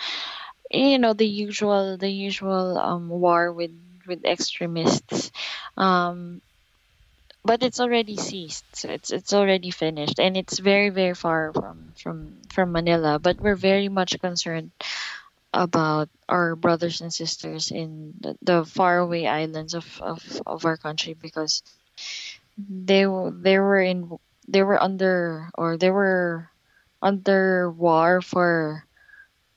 You 0.71 0.99
know, 0.99 1.13
the 1.13 1.27
usual 1.27 1.97
the 1.97 2.09
usual 2.09 2.77
um, 2.77 3.09
war 3.09 3.51
with 3.51 3.71
with 4.07 4.25
extremists. 4.25 5.31
Um, 5.77 6.41
but 7.43 7.63
it's 7.63 7.79
already 7.79 8.17
ceased. 8.17 8.65
So 8.75 8.89
it's 8.89 9.11
it's 9.11 9.33
already 9.33 9.71
finished, 9.71 10.19
and 10.19 10.37
it's 10.37 10.59
very 10.59 10.89
very 10.89 11.15
far 11.15 11.53
from 11.53 11.93
from 11.97 12.37
from 12.53 12.71
Manila. 12.71 13.19
But 13.19 13.39
we're 13.41 13.55
very 13.55 13.89
much 13.89 14.19
concerned 14.19 14.71
about 15.53 16.09
our 16.29 16.55
brothers 16.55 17.01
and 17.01 17.13
sisters 17.13 17.71
in 17.71 18.13
the, 18.19 18.37
the 18.41 18.65
faraway 18.65 19.25
islands 19.25 19.73
of, 19.73 19.85
of, 20.01 20.19
of 20.45 20.65
our 20.65 20.77
country 20.77 21.13
because 21.13 21.61
they 22.57 23.03
they 23.03 23.57
were 23.59 23.81
in 23.81 24.17
they 24.47 24.63
were 24.63 24.81
under 24.81 25.49
or 25.55 25.77
they 25.77 25.89
were 25.91 26.49
under 27.01 27.69
war 27.71 28.21
for 28.21 28.85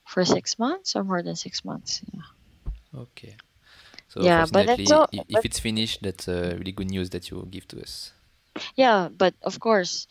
for 0.06 0.24
six 0.24 0.58
months 0.58 0.96
or 0.96 1.04
more 1.04 1.22
than 1.22 1.36
six 1.36 1.64
months. 1.64 2.02
Yeah, 2.12 3.00
Okay. 3.02 3.36
So 4.14 4.22
yeah 4.22 4.46
but 4.46 4.66
that's 4.70 4.90
all. 4.94 5.08
if 5.10 5.26
But 5.26 5.44
it's 5.44 5.58
finished, 5.58 5.98
that's 6.06 6.30
uh, 6.30 6.54
really 6.54 6.70
good 6.70 6.86
news 6.90 7.10
that 7.10 7.30
you 7.34 7.42
give 7.50 7.66
to 7.74 7.82
us. 7.82 8.14
yeah, 8.78 9.10
but 9.10 9.34
of 9.42 9.58
course, 9.58 10.06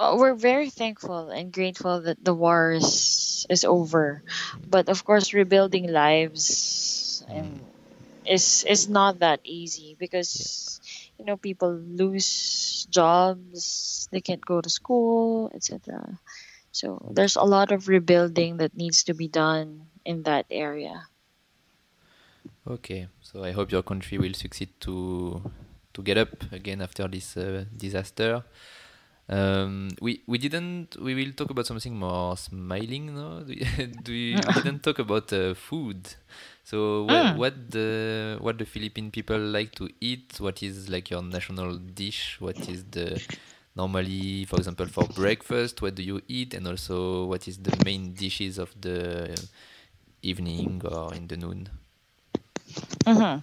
uh, 0.00 0.16
we're 0.16 0.32
very 0.34 0.70
thankful 0.72 1.28
and 1.28 1.52
grateful 1.52 2.00
that 2.08 2.16
the 2.24 2.32
war 2.32 2.72
is, 2.72 3.44
is 3.52 3.68
over. 3.68 4.24
But 4.64 4.88
of 4.88 5.04
course, 5.04 5.34
rebuilding 5.36 5.92
lives 5.92 7.22
Mm. 7.28 7.60
is 8.24 8.64
is 8.64 8.88
not 8.88 9.20
that 9.20 9.40
easy 9.44 9.92
Yeah. 9.92 10.00
because 10.00 10.80
you 11.20 11.24
know 11.28 11.36
people 11.36 11.76
lose 11.76 12.88
jobs, 12.88 14.08
they 14.10 14.24
can't 14.24 14.40
go 14.44 14.64
to 14.64 14.72
school, 14.72 15.52
etc. 15.52 16.16
So 16.72 17.12
there's 17.12 17.36
a 17.36 17.44
lot 17.44 17.70
of 17.70 17.88
rebuilding 17.88 18.64
that 18.64 18.72
needs 18.72 19.04
to 19.04 19.14
be 19.14 19.28
done 19.28 19.92
in 20.08 20.24
that 20.24 20.46
area. 20.48 21.04
Okay. 22.66 23.08
So 23.22 23.44
I 23.44 23.52
hope 23.52 23.70
your 23.72 23.82
country 23.82 24.18
will 24.18 24.34
succeed 24.34 24.68
to 24.80 25.42
to 25.94 26.02
get 26.02 26.18
up 26.18 26.30
again 26.52 26.80
after 26.82 27.08
this 27.08 27.36
uh, 27.36 27.64
disaster. 27.76 28.44
Um, 29.28 29.88
we 30.00 30.22
we 30.26 30.38
didn't. 30.38 30.96
We 31.00 31.14
will 31.14 31.32
talk 31.32 31.50
about 31.50 31.66
something 31.66 31.96
more 31.96 32.36
smiling. 32.36 33.14
No, 33.14 33.42
do 33.46 33.52
you, 33.54 33.86
do 33.86 34.12
you, 34.12 34.44
we 34.46 34.52
didn't 34.52 34.82
talk 34.82 34.98
about 34.98 35.32
uh, 35.32 35.54
food. 35.54 36.08
So 36.64 37.04
what 37.04 37.32
Mm. 37.32 37.34
what 37.34 37.70
the 37.70 38.38
what 38.40 38.58
the 38.58 38.64
Philippine 38.66 39.10
people 39.10 39.38
like 39.38 39.74
to 39.76 39.88
eat? 40.00 40.38
What 40.40 40.62
is 40.62 40.88
like 40.88 41.10
your 41.10 41.22
national 41.22 41.76
dish? 41.78 42.36
What 42.40 42.68
is 42.68 42.84
the 42.90 43.22
normally, 43.76 44.44
for 44.46 44.58
example, 44.58 44.86
for 44.86 45.08
breakfast? 45.08 45.82
What 45.82 45.94
do 45.94 46.02
you 46.02 46.20
eat? 46.28 46.54
And 46.54 46.66
also, 46.66 47.26
what 47.26 47.48
is 47.48 47.58
the 47.58 47.72
main 47.72 48.14
dishes 48.14 48.58
of 48.58 48.74
the 48.80 49.46
evening 50.22 50.82
or 50.84 51.14
in 51.14 51.28
the 51.28 51.36
noon? 51.36 51.68
Hmm 53.06 53.38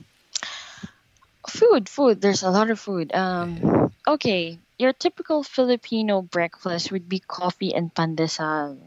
Food, 1.49 1.89
food. 1.89 2.21
There's 2.21 2.43
a 2.43 2.49
lot 2.51 2.69
of 2.69 2.79
food. 2.79 3.13
Um, 3.13 3.91
okay, 4.07 4.59
your 4.77 4.93
typical 4.93 5.43
Filipino 5.43 6.21
breakfast 6.21 6.91
would 6.91 7.07
be 7.09 7.19
coffee 7.19 7.73
and 7.73 7.93
pandesal. 7.93 8.77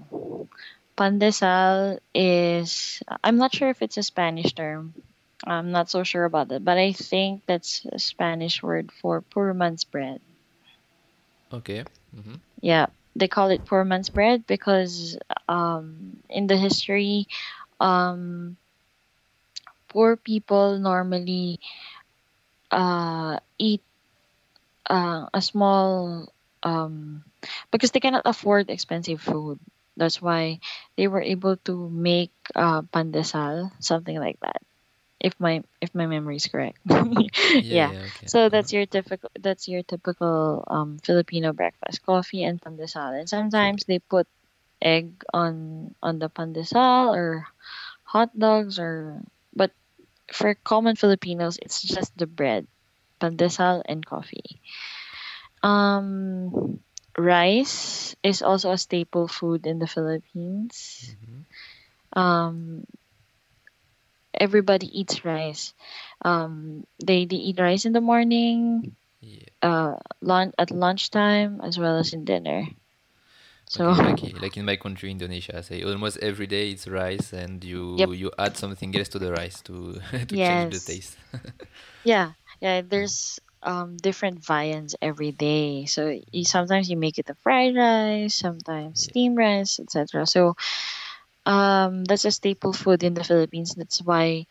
Pandesal 0.96 1.98
is, 2.14 3.02
I'm 3.24 3.36
not 3.36 3.54
sure 3.54 3.70
if 3.70 3.82
it's 3.82 3.96
a 3.96 4.02
Spanish 4.02 4.52
term. 4.52 4.94
I'm 5.46 5.70
not 5.72 5.90
so 5.90 6.02
sure 6.04 6.24
about 6.24 6.48
that, 6.48 6.64
but 6.64 6.78
I 6.78 6.92
think 6.92 7.42
that's 7.46 7.84
a 7.86 7.98
Spanish 7.98 8.62
word 8.62 8.92
for 8.92 9.20
poor 9.22 9.52
man's 9.54 9.84
bread. 9.84 10.20
Okay. 11.52 11.84
Mm-hmm. 12.16 12.34
Yeah, 12.60 12.86
they 13.16 13.28
call 13.28 13.50
it 13.50 13.64
poor 13.64 13.84
man's 13.84 14.08
bread 14.10 14.46
because 14.46 15.18
um, 15.48 16.18
in 16.28 16.46
the 16.46 16.56
history, 16.56 17.26
um, 17.80 18.56
poor 19.90 20.16
people 20.16 20.78
normally 20.78 21.60
uh, 22.72 23.38
eat 23.58 23.82
uh, 24.90 25.26
a 25.34 25.42
small 25.42 26.32
um, 26.62 27.24
because 27.72 27.92
they 27.92 28.00
cannot 28.00 28.22
afford 28.26 28.70
expensive 28.70 29.20
food. 29.20 29.60
That's 29.96 30.20
why 30.22 30.60
they 30.96 31.08
were 31.08 31.22
able 31.22 31.56
to 31.68 31.88
make 31.90 32.32
uh, 32.54 32.82
pandesal, 32.82 33.72
something 33.80 34.18
like 34.18 34.38
that. 34.42 34.62
If 35.20 35.34
my 35.40 35.62
if 35.80 35.94
my 35.94 36.06
memory 36.06 36.36
is 36.36 36.46
correct. 36.48 36.78
Yeah, 37.58 37.80
yeah. 37.80 37.92
yeah, 37.92 37.98
okay. 38.12 38.26
So 38.26 38.48
Uh-huh. 38.50 38.50
that's 38.50 38.72
your 38.72 38.86
typical 38.86 39.30
that's 39.40 39.68
your 39.68 39.82
typical 39.82 40.64
um, 40.68 40.98
Filipino 41.02 41.52
breakfast: 41.52 42.02
coffee 42.04 42.44
and 42.44 42.60
pandesal. 42.60 43.18
And 43.18 43.28
sometimes 43.28 43.84
they 43.86 43.98
put 44.00 44.26
egg 44.82 45.22
on 45.32 45.94
on 46.02 46.18
the 46.18 46.28
pandesal 46.30 47.14
or 47.14 47.46
hot 48.04 48.30
dogs 48.38 48.78
or 48.78 49.22
for 50.32 50.54
common 50.54 50.96
Filipinos, 50.96 51.58
it's 51.62 51.82
just 51.82 52.16
the 52.16 52.26
bread, 52.26 52.66
pandesal 53.20 53.82
and 53.86 54.04
coffee. 54.04 54.60
Um, 55.62 56.80
rice 57.16 58.14
is 58.22 58.42
also 58.42 58.72
a 58.72 58.78
staple 58.78 59.28
food 59.28 59.66
in 59.66 59.78
the 59.78 59.86
Philippines. 59.86 61.16
Mhm. 61.24 61.44
Um, 62.14 62.84
everybody 64.34 64.86
eats 65.00 65.24
rice. 65.24 65.74
Um, 66.24 66.84
they, 67.04 67.26
they 67.26 67.36
eat 67.36 67.58
rice 67.60 67.84
in 67.84 67.92
the 67.92 68.00
morning, 68.00 68.96
Yeah. 69.20 69.46
uh, 69.62 69.96
lunch 70.20 70.54
at 70.58 70.70
lunchtime, 70.70 71.60
as 71.62 71.78
well 71.78 71.98
as 71.98 72.12
in 72.12 72.24
dinner. 72.24 72.66
So, 73.70 73.90
Okay, 73.90 74.00
like 74.00 74.22
like 74.40 74.56
in 74.56 74.64
my 74.64 74.76
country, 74.76 75.10
Indonesia, 75.10 75.62
say 75.62 75.82
almost 75.82 76.18
every 76.18 76.46
day 76.46 76.70
it's 76.70 76.86
rice, 76.88 77.32
and 77.32 77.62
you 77.64 77.84
yep, 77.96 78.10
you 78.12 78.30
add 78.38 78.56
something 78.56 78.94
else 78.96 79.08
to 79.10 79.18
the 79.18 79.32
rice 79.32 79.60
to 79.62 80.00
to 80.28 80.36
change 80.38 80.68
the 80.70 80.80
taste. 80.80 81.16
yeah, 82.04 82.32
yeah. 82.60 82.82
Mm. 82.96 83.10
There's 83.10 83.38
um 83.62 83.96
different 83.96 84.44
viands 84.44 84.96
every 85.02 85.32
day. 85.32 85.86
So 85.86 86.16
you, 86.32 86.44
sometimes 86.44 86.88
you 86.90 86.96
make 86.96 87.18
it 87.18 87.30
a 87.30 87.34
fried 87.42 87.76
rice, 87.76 88.34
sometimes 88.34 89.02
Yeah. 89.02 89.12
steamed 89.12 89.36
rice, 89.38 89.80
etc. 89.80 90.26
So 90.26 90.56
um, 91.46 92.04
that's 92.04 92.24
a 92.24 92.32
staple 92.32 92.72
food 92.72 93.02
in 93.04 93.14
the 93.14 93.24
Philippines. 93.24 93.74
That's 93.76 94.02
why. 94.02 94.46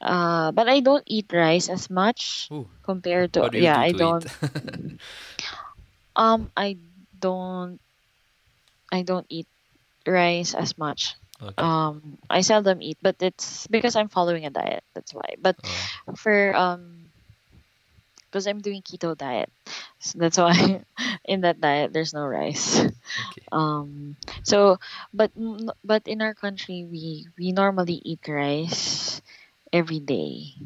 Uh, 0.00 0.52
but 0.52 0.68
I 0.68 0.80
don't 0.80 1.04
eat 1.06 1.32
rice 1.32 1.68
as 1.68 1.90
much 1.90 2.52
Ooh, 2.52 2.68
compared 2.84 3.34
to 3.34 3.48
do 3.50 3.60
yeah. 3.60 3.78
do 3.78 3.80
I 3.80 3.92
to 3.92 3.98
don't. 3.98 4.26
Um, 6.16 6.50
I 6.56 6.78
don't. 7.18 7.80
I 8.92 9.02
don't 9.02 9.26
eat 9.30 9.48
rice 10.06 10.54
as 10.54 10.78
much. 10.78 11.16
Okay. 11.42 11.54
Um, 11.58 12.18
I 12.30 12.42
seldom 12.42 12.82
eat, 12.82 12.98
but 13.02 13.16
it's 13.20 13.66
because 13.68 13.96
I'm 13.96 14.08
following 14.08 14.46
a 14.46 14.50
diet. 14.50 14.84
That's 14.94 15.14
why. 15.14 15.36
But 15.40 15.56
Oh, 15.64 16.14
for 16.16 16.54
um, 16.56 17.10
because 18.30 18.46
I'm 18.46 18.60
doing 18.60 18.82
keto 18.82 19.16
diet, 19.16 19.50
so 20.00 20.18
that's 20.18 20.38
why 20.38 20.84
in 21.24 21.42
that 21.42 21.60
diet 21.60 21.92
there's 21.92 22.14
no 22.14 22.24
rice. 22.26 22.80
okay. 22.80 23.46
Um, 23.52 24.16
so 24.44 24.78
but 25.12 25.30
but 25.84 26.08
in 26.08 26.22
our 26.22 26.34
country 26.34 26.86
we 26.88 27.28
we 27.38 27.52
normally 27.52 28.00
eat 28.04 28.24
rice 28.26 29.20
every 29.72 30.00
day 30.00 30.56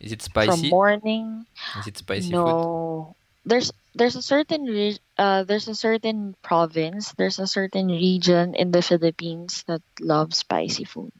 Is 0.00 0.12
it 0.12 0.22
spicy? 0.22 0.50
from 0.50 0.68
morning. 0.70 1.46
Is 1.78 1.86
it 1.86 1.96
spicy 1.98 2.34
food? 2.34 2.56
No, 2.56 3.16
there's 3.48 3.72
there's 3.94 4.16
a 4.16 4.22
certain 4.22 4.64
re- 4.64 4.98
uh 5.18 5.44
there's 5.44 5.68
a 5.68 5.74
certain 5.74 6.34
province, 6.42 7.12
there's 7.18 7.38
a 7.40 7.46
certain 7.48 7.88
region 7.88 8.54
in 8.54 8.70
the 8.72 8.82
Philippines 8.82 9.64
that 9.68 9.82
loves 10.00 10.38
spicy 10.38 10.84
food, 10.84 11.12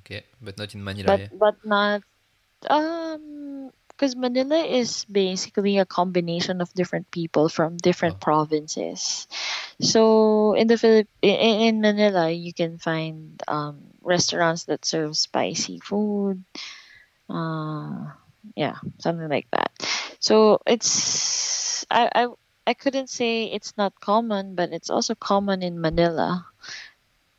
Okay, 0.00 0.24
but 0.40 0.58
not 0.58 0.74
in 0.74 0.82
Manila, 0.84 1.10
but 1.10 1.20
yeah. 1.20 1.28
but 1.32 1.56
not 1.64 2.02
um 2.68 3.70
because 3.88 4.16
Manila 4.16 4.58
is 4.64 5.04
basically 5.06 5.78
a 5.78 5.86
combination 5.86 6.60
of 6.60 6.72
different 6.74 7.10
people 7.10 7.48
from 7.48 7.76
different 7.76 8.18
Oh, 8.18 8.20
provinces. 8.20 9.28
So 9.80 10.54
in 10.54 10.66
the 10.68 10.78
Philip 10.78 11.08
in, 11.22 11.36
in 11.68 11.80
Manila, 11.80 12.30
you 12.30 12.52
can 12.54 12.78
find 12.78 13.40
um 13.48 13.82
restaurants 14.02 14.64
that 14.66 14.84
serve 14.84 15.16
spicy 15.16 15.80
food. 15.80 16.44
Uh, 17.28 18.12
yeah, 18.56 18.76
something 18.98 19.28
like 19.28 19.46
that. 19.52 19.70
So 20.20 20.60
it's 20.66 21.84
I, 21.90 22.08
I 22.14 22.28
I 22.66 22.74
couldn't 22.74 23.08
say 23.08 23.44
it's 23.44 23.76
not 23.76 23.98
common, 24.00 24.54
but 24.54 24.70
it's 24.70 24.90
also 24.90 25.14
common 25.14 25.62
in 25.62 25.80
Manila 25.80 26.46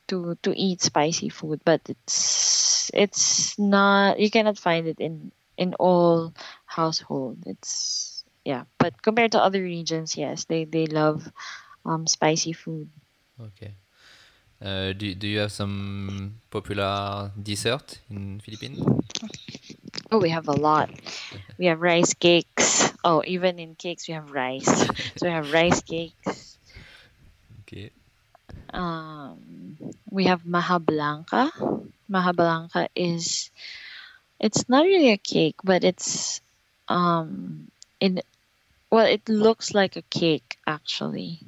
to 0.10 0.36
to 0.44 0.52
eat 0.58 0.82
spicy 0.82 1.30
food, 1.30 1.62
but 1.64 1.82
it's 1.88 2.92
it's 2.94 3.58
not 3.58 4.20
you 4.20 4.30
cannot 4.30 4.58
find 4.58 4.88
it 4.88 5.00
in 5.00 5.32
in 5.58 5.74
all 5.76 6.34
household. 6.66 7.38
It's 7.46 8.26
yeah, 8.44 8.66
but 8.78 9.02
compared 9.02 9.32
to 9.34 9.44
other 9.44 9.62
regions, 9.62 10.18
yes, 10.18 10.46
they 10.46 10.66
they 10.66 10.88
love 10.88 11.32
um 11.86 12.08
spicy 12.08 12.54
food. 12.54 12.90
Okay. 13.40 13.78
Uh, 14.62 14.94
do, 14.94 15.16
do 15.16 15.28
you 15.28 15.40
have 15.40 15.52
some 15.52 16.36
popular 16.52 17.32
dessert 17.42 17.98
in 18.12 18.40
Philippines? 18.42 18.78
Oh, 20.12 20.20
we 20.20 20.30
have 20.30 20.48
a 20.50 20.54
lot. 20.54 20.90
We 21.58 21.68
have 21.68 21.80
rice 21.80 22.14
cakes. 22.14 22.92
Oh, 23.04 23.24
even 23.26 23.60
in 23.60 23.76
cakes 23.76 24.08
we 24.08 24.14
have 24.14 24.32
rice. 24.32 24.68
so 25.16 25.26
we 25.26 25.30
have 25.32 25.54
rice 25.54 25.82
cakes. 25.82 26.58
Okay. 27.62 27.92
Um, 28.74 29.78
we 30.10 30.26
have 30.26 30.46
maja 30.46 30.80
blanca. 30.80 31.52
Maja 32.10 32.34
blanca 32.34 32.90
is 32.96 33.52
it's 34.40 34.68
not 34.68 34.84
really 34.86 35.12
a 35.12 35.18
cake, 35.18 35.56
but 35.64 35.84
it's 35.84 36.42
um 36.90 37.70
in 38.00 38.22
well, 38.92 39.06
it 39.06 39.30
looks 39.30 39.74
like 39.74 39.96
a 39.96 40.02
cake 40.04 40.58
actually. 40.68 41.40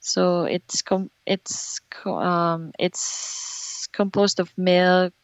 So 0.00 0.44
it's 0.44 0.82
com- 0.82 1.10
it's 1.26 1.80
um 2.04 2.72
it's 2.78 3.88
composed 3.92 4.40
of 4.40 4.52
milk, 4.58 5.14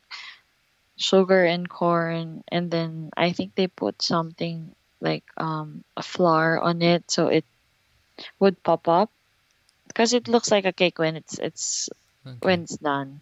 sugar 0.96 1.44
and 1.44 1.68
corn 1.68 2.42
and 2.48 2.70
then 2.70 3.10
I 3.16 3.32
think 3.32 3.54
they 3.54 3.66
put 3.66 4.02
something 4.02 4.74
like 5.00 5.24
um 5.36 5.84
a 5.96 6.02
flour 6.02 6.60
on 6.60 6.82
it 6.82 7.10
so 7.10 7.28
it 7.28 7.44
would 8.38 8.62
pop 8.62 8.88
up. 8.88 9.10
Because 9.88 10.12
it 10.14 10.28
looks 10.28 10.50
like 10.50 10.64
a 10.64 10.72
cake 10.72 10.98
when 10.98 11.16
it's 11.16 11.38
it's 11.38 11.88
Okay. 12.26 12.38
when 12.40 12.62
it's 12.64 12.78
done. 12.78 13.20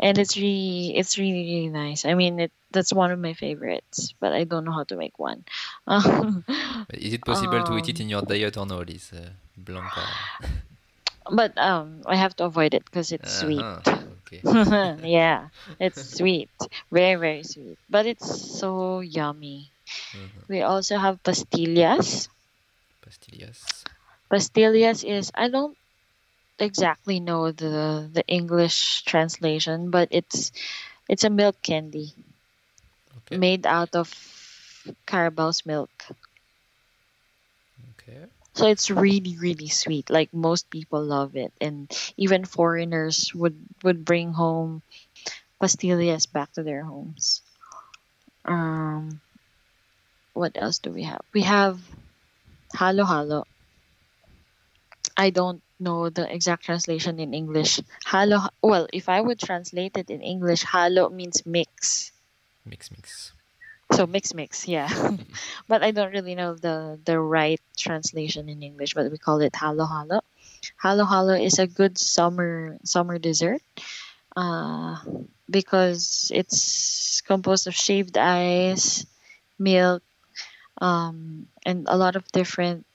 And 0.00 0.16
it's 0.18 0.36
really 0.36 0.96
it's 0.96 1.18
really 1.18 1.44
really 1.44 1.68
nice. 1.68 2.04
I 2.04 2.14
mean 2.14 2.40
it 2.40 2.52
that's 2.70 2.92
one 2.92 3.10
of 3.10 3.18
my 3.18 3.34
favorites 3.34 4.14
but 4.20 4.32
i 4.32 4.44
don't 4.44 4.64
know 4.64 4.72
how 4.72 4.84
to 4.84 4.96
make 4.96 5.18
one. 5.18 5.44
Um, 5.86 6.44
Is 6.94 7.12
it 7.14 7.24
possible 7.24 7.62
to 7.62 7.72
eat 7.78 7.88
it 7.90 8.00
Um, 8.00 8.04
in 8.06 8.08
your 8.10 8.22
diet 8.22 8.56
or 8.56 8.66
no, 8.66 8.84
this 8.84 9.12
uh, 9.12 9.30
Blanca? 9.56 10.06
but 11.30 11.56
um 11.58 12.02
i 12.06 12.16
have 12.16 12.34
to 12.36 12.44
avoid 12.44 12.74
it 12.74 12.84
because 12.84 13.12
it's 13.12 13.40
sweet 13.40 13.64
Uh-huh. 14.44 14.96
Yeah 15.02 15.48
it's 15.78 16.00
sweet 16.16 16.50
very 16.90 17.16
very 17.16 17.42
sweet 17.42 17.78
but 17.88 18.06
it's 18.06 18.28
so 18.58 19.00
yummy 19.00 19.72
Uh-huh. 20.14 20.46
we 20.48 20.62
also 20.62 20.96
have 20.98 21.22
pastillas 21.22 22.28
Pastillas. 23.00 23.84
pastillas 24.30 25.04
is 25.04 25.30
i 25.34 25.48
don't 25.48 25.76
exactly 26.58 27.20
know 27.20 27.52
the 27.52 28.08
the 28.12 28.24
english 28.28 29.02
translation 29.04 29.90
but 29.90 30.08
it's 30.10 30.52
it's 31.08 31.24
a 31.24 31.30
milk 31.30 31.56
candy 31.62 32.14
Okay. 33.18 33.38
made 33.38 33.66
out 33.66 33.94
of 33.96 34.08
carabao's 35.06 35.64
milk 35.66 35.90
Okay. 37.90 38.26
So 38.54 38.66
it's 38.66 38.90
really 38.90 39.36
really 39.38 39.68
sweet. 39.68 40.10
Like 40.10 40.32
most 40.34 40.70
people 40.70 41.02
love 41.02 41.36
it. 41.36 41.52
And 41.60 41.90
even 42.16 42.44
foreigners 42.44 43.32
would 43.34 43.56
would 43.82 44.04
bring 44.04 44.32
home 44.32 44.82
pastillas 45.62 46.30
back 46.30 46.52
to 46.54 46.62
their 46.62 46.84
homes. 46.84 47.42
Um 48.44 49.20
what 50.32 50.52
else 50.56 50.78
do 50.78 50.90
we 50.90 51.04
have? 51.04 51.22
We 51.32 51.42
have 51.42 51.80
halo 52.76 53.04
halo. 53.04 53.46
I 55.16 55.30
don't 55.30 55.62
know 55.78 56.08
the 56.08 56.28
exact 56.32 56.64
translation 56.64 57.18
in 57.18 57.34
english. 57.34 57.80
Halo 58.06 58.48
well 58.62 58.86
if 58.92 59.08
i 59.08 59.20
would 59.20 59.38
translate 59.38 59.96
it 59.96 60.10
in 60.10 60.20
english 60.20 60.64
halo 60.64 61.08
means 61.08 61.46
mix. 61.46 62.12
Mix, 62.64 62.90
mix. 62.90 63.32
So 63.92 64.06
mix 64.06 64.34
mix 64.34 64.68
yeah. 64.68 64.88
But 65.68 65.82
i 65.82 65.90
don't 65.90 66.12
really 66.12 66.34
know 66.34 66.54
the 66.54 66.98
the 67.04 67.18
right 67.18 67.60
translation 67.76 68.48
in 68.48 68.62
english 68.62 68.94
but 68.94 69.10
we 69.10 69.18
call 69.18 69.40
it 69.40 69.54
halo 69.56 69.86
halo. 69.86 70.20
Halo 70.82 71.04
halo 71.04 71.34
is 71.34 71.58
a 71.58 71.66
good 71.66 71.98
summer 71.98 72.78
summer 72.84 73.18
dessert 73.18 73.62
uh 74.36 74.96
because 75.50 76.30
it's 76.34 77.20
composed 77.22 77.66
of 77.66 77.74
shaved 77.74 78.16
ice 78.18 79.06
milk 79.58 80.02
um 80.80 81.46
and 81.66 81.86
a 81.88 81.96
lot 81.96 82.16
of 82.16 82.24
different 82.32 82.86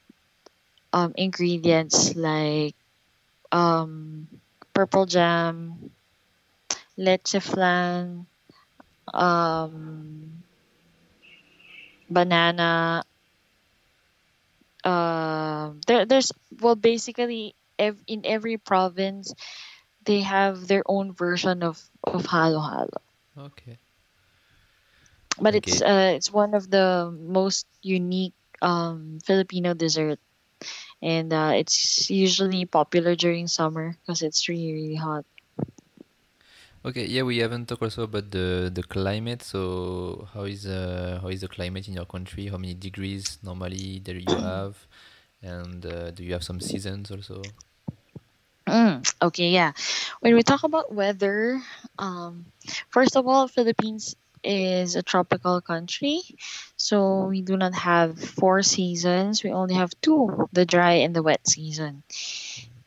um 0.93 1.14
ingredients 1.18 2.16
like 2.16 2.76
um 3.52 4.28
purple 4.74 5.06
jam 5.06 5.91
leche 6.98 7.39
flan 7.41 8.26
um 9.14 10.43
banana 12.10 13.03
uh, 14.84 15.72
there 15.88 16.06
there's 16.06 16.32
well 16.62 16.76
basically 16.76 17.56
ev- 17.80 18.03
in 18.08 18.22
every 18.26 18.58
province 18.58 19.34
they 20.06 20.22
have 20.22 20.68
their 20.68 20.84
own 20.88 21.14
version 21.14 21.64
of 21.64 21.82
of 22.03 22.26
halo 22.26 22.60
halo. 22.62 22.99
Okay. 23.38 23.80
but 25.39 25.56
it's 25.56 25.82
uh 25.82 26.14
it's 26.16 26.32
one 26.32 26.53
of 26.53 26.70
the 26.70 27.12
most 27.20 27.68
unique 27.82 28.34
um 28.62 29.20
filipino 29.26 29.74
dessert. 29.74 30.20
And 31.01 31.32
uh, 31.34 31.51
it's 31.56 32.10
usually 32.10 32.66
popular 32.66 33.16
during 33.16 33.47
summer 33.47 33.95
because 34.01 34.22
it's 34.22 34.47
really 34.49 34.74
really 34.74 34.95
hot 34.95 35.26
Okay, 36.86 37.06
yeah, 37.08 37.24
we 37.24 37.40
haven't 37.40 37.68
talked 37.68 37.82
also 37.84 38.04
about 38.04 38.30
the 38.32 38.70
the 38.74 38.84
climate. 38.84 39.42
So 39.44 40.28
how 40.34 40.44
is 40.46 40.66
uh 40.68 41.20
how 41.22 41.30
is 41.30 41.42
the 41.42 41.48
climate 41.50 41.88
in 41.88 41.96
your 41.96 42.06
country? 42.06 42.48
How 42.48 42.58
many 42.58 42.76
degrees 42.76 43.40
normally 43.44 44.00
there 44.06 44.18
you 44.20 44.38
have? 44.40 44.78
And 45.42 45.86
uh, 45.86 46.12
do 46.12 46.24
you 46.24 46.34
have 46.34 46.44
some 46.44 46.60
seasons 46.62 47.12
also? 47.12 47.56
Mm, 48.68 49.06
okay, 49.22 49.50
yeah. 49.50 49.74
When 50.22 50.36
we 50.36 50.44
talk 50.44 50.64
about 50.64 50.94
weather, 50.94 51.62
um, 52.00 52.46
first 52.90 53.16
of 53.16 53.28
all, 53.28 53.48
Philippines 53.48 54.16
is 54.44 54.96
a 54.96 55.04
tropical 55.04 55.62
country, 55.62 56.22
so 56.78 57.26
we 57.28 57.42
do 57.42 57.58
not 57.58 57.74
have 57.76 58.20
four 58.20 58.62
seasons. 58.64 59.44
We 59.44 59.52
only 59.52 59.76
have 59.76 59.94
two: 60.02 60.50
the 60.54 60.66
dry 60.66 61.06
and 61.06 61.16
the 61.16 61.24
wet 61.24 61.48
season. 61.48 62.04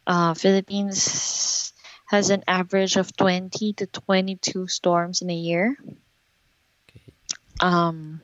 Uh, 0.07 0.35
Philippines 0.35 1.73
has 2.09 2.31
an 2.31 2.43
average 2.49 2.97
of 2.97 3.15
twenty 3.17 3.73
to 3.75 3.87
twenty-two 3.87 4.67
storms 4.67 5.23
in 5.23 5.31
a 5.31 5.37
year. 5.37 5.77
Okay. 6.89 7.03
Um, 7.61 8.21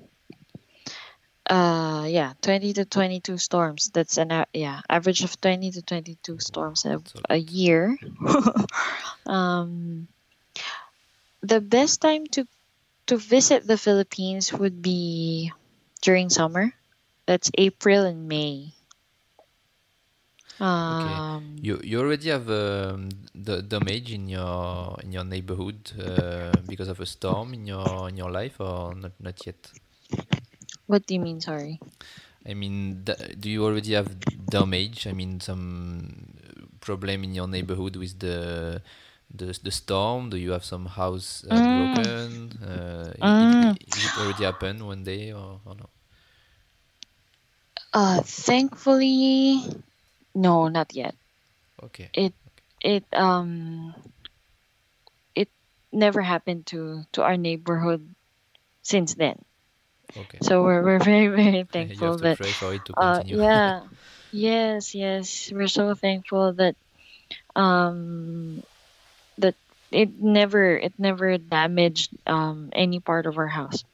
uh, 1.49 2.07
yeah, 2.09 2.33
twenty 2.41 2.73
to 2.73 2.85
twenty-two 2.85 3.37
storms. 3.37 3.91
That's 3.93 4.17
an 4.17 4.33
a- 4.33 4.49
yeah 4.53 4.81
average 4.89 5.23
of 5.23 5.41
twenty 5.41 5.71
to 5.71 5.83
twenty-two 5.83 6.41
storms 6.41 6.85
a, 6.85 6.97
a 6.97 7.35
a 7.35 7.37
year. 7.37 7.97
um, 9.27 10.09
the 11.43 11.61
best 11.61 12.01
time 12.01 12.27
to 12.33 12.49
to 13.07 13.17
visit 13.17 13.67
the 13.67 13.77
Philippines 13.77 14.53
would 14.53 14.81
be 14.81 15.53
during 16.01 16.31
summer. 16.31 16.73
That's 17.27 17.51
April 17.57 18.05
and 18.05 18.29
May. 18.29 18.74
Okay. 20.91 21.23
Um, 21.23 21.57
You 21.63 21.81
you 21.85 22.01
already 22.01 22.29
have 22.31 22.49
um, 22.51 23.09
the 23.35 23.63
damage 23.63 24.13
in 24.13 24.29
your 24.29 24.99
in 25.03 25.13
your 25.13 25.25
neighborhood 25.25 25.93
uh, 26.01 26.61
because 26.67 26.89
of 26.89 27.01
a 27.01 27.07
storm 27.07 27.55
in 27.55 27.67
your 27.67 28.09
in 28.09 28.17
your 28.17 28.31
life 28.31 28.61
or 28.61 28.95
not 28.95 29.13
not 29.21 29.45
yet? 29.47 29.73
what 30.87 31.07
do 31.07 31.15
you 31.15 31.21
mean? 31.21 31.41
Sorry. 31.41 31.81
I 32.47 32.55
mean, 32.55 33.05
do 33.05 33.51
you 33.51 33.65
already 33.65 33.93
have 33.95 34.15
damage? 34.49 35.07
I 35.07 35.13
mean, 35.13 35.41
some 35.41 36.35
problem 36.81 37.25
in 37.25 37.35
your 37.35 37.49
neighborhood 37.49 37.97
with 37.97 38.19
the 38.21 38.83
the 39.35 39.59
the 39.63 39.71
storm? 39.71 40.31
Do 40.31 40.37
you 40.37 40.53
have 40.53 40.65
some 40.65 40.87
house 40.87 41.45
uh, 41.45 41.61
Mm, 41.61 41.63
broken? 41.63 42.59
Uh, 42.63 43.13
mm. 43.23 43.77
i- 43.81 43.95
is 43.97 44.05
it 44.05 44.19
already 44.19 44.45
happened 44.45 44.85
one 44.87 45.05
day 45.05 45.33
or, 45.33 45.61
or 45.65 45.75
no? 45.77 45.89
Uh, 47.93 48.21
thankfully, 48.23 49.63
no, 50.35 50.69
not 50.69 50.95
yet. 50.95 51.15
Okay. 51.83 52.11
It 52.15 52.35
it 52.81 53.05
um 53.13 53.95
it 55.35 55.49
never 55.93 56.21
happened 56.23 56.67
to 56.67 57.03
to 57.13 57.23
our 57.23 57.37
neighborhood 57.37 58.15
since 58.83 59.15
then. 59.15 59.37
Okay. 60.17 60.43
So 60.43 60.63
we're 60.63 60.83
we're 60.85 60.99
very 61.03 61.29
very 61.29 61.65
thankful 61.73 62.19
that 62.19 62.39
pray 62.39 62.53
for 62.53 62.73
it 62.75 62.85
to 62.87 62.95
uh 62.97 63.23
yeah 63.29 63.83
yes 64.31 64.95
yes 64.95 65.51
we're 65.53 65.69
so 65.69 65.95
thankful 65.95 66.55
that 66.55 66.77
um 67.57 68.63
that 69.39 69.57
it 69.91 70.11
never 70.19 70.77
it 70.77 70.95
never 70.99 71.39
damaged 71.39 72.11
um, 72.27 72.71
any 72.73 73.01
part 73.01 73.27
of 73.27 73.39
our 73.39 73.47
house 73.49 73.85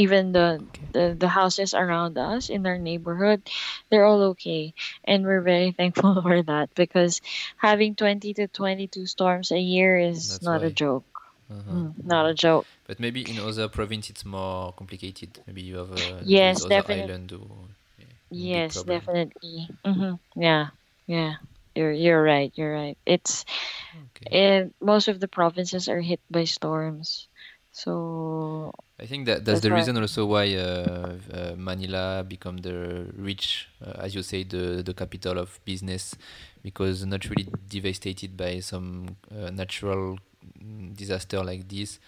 even 0.00 0.32
the, 0.32 0.58
the 0.96 1.12
the 1.18 1.28
houses 1.28 1.76
around 1.76 2.16
us 2.16 2.48
in 2.48 2.64
our 2.66 2.78
neighborhood 2.80 3.44
they're 3.92 4.08
all 4.08 4.32
okay. 4.34 4.72
And 5.04 5.24
we're 5.28 5.44
very 5.44 5.70
thankful 5.78 6.22
for 6.22 6.42
that 6.48 6.72
because 6.74 7.20
having 7.60 7.94
20 7.94 8.34
to 8.40 8.48
22 8.48 9.06
storms 9.06 9.52
a 9.52 9.60
year 9.60 9.98
is 9.98 10.40
That's 10.40 10.46
not 10.48 10.64
a 10.64 10.70
joke. 10.70 11.04
Uh-huh. 11.50 11.72
Mm, 11.72 11.94
not 12.06 12.30
a 12.30 12.34
joke. 12.34 12.66
But 12.86 12.98
maybe 12.98 13.22
in 13.22 13.38
other 13.38 13.68
province 13.68 14.10
it's 14.10 14.24
more 14.24 14.72
complicated. 14.74 15.38
Maybe 15.46 15.62
you 15.62 15.76
have 15.78 15.90
uh, 15.92 16.22
Yes, 16.24 16.62
these 16.62 16.66
other 16.66 16.74
definite- 16.82 17.10
island 17.10 17.28
or 17.34 17.50
yeah, 17.98 18.14
yes 18.30 18.82
definitely. 18.82 19.68
Hmm 19.84 20.18
yeah 20.38 20.74
yeah. 21.06 21.42
You're 21.74 21.94
you're 21.94 22.22
right 22.22 22.50
you're 22.58 22.74
right. 22.74 22.98
It's 23.06 23.44
Okay. 23.90 24.30
and 24.30 24.74
most 24.82 25.06
of 25.10 25.18
the 25.18 25.28
provinces 25.30 25.86
are 25.90 26.02
hit 26.02 26.18
by 26.30 26.46
storms. 26.46 27.26
So 27.70 28.74
I 29.00 29.06
think 29.06 29.26
that 29.26 29.44
that's 29.44 29.60
That's 29.60 29.62
the 29.62 29.70
why- 29.70 29.76
reason 29.78 29.96
also 29.96 30.26
why 30.26 30.54
uh, 30.54 31.16
uh, 31.32 31.54
Manila 31.56 32.24
become 32.26 32.58
the 32.58 33.06
rich, 33.16 33.68
uh, 33.84 33.92
as 34.04 34.14
you 34.14 34.22
say, 34.22 34.44
the 34.44 34.82
the 34.84 34.92
capital 34.94 35.38
of 35.38 35.58
business, 35.64 36.14
because 36.62 37.04
not 37.06 37.28
really 37.30 37.48
devastated 37.68 38.36
by 38.36 38.60
some 38.60 39.16
uh, 39.32 39.50
natural 39.50 40.18
disaster 40.94 41.42
like 41.42 41.68
this. 41.68 41.98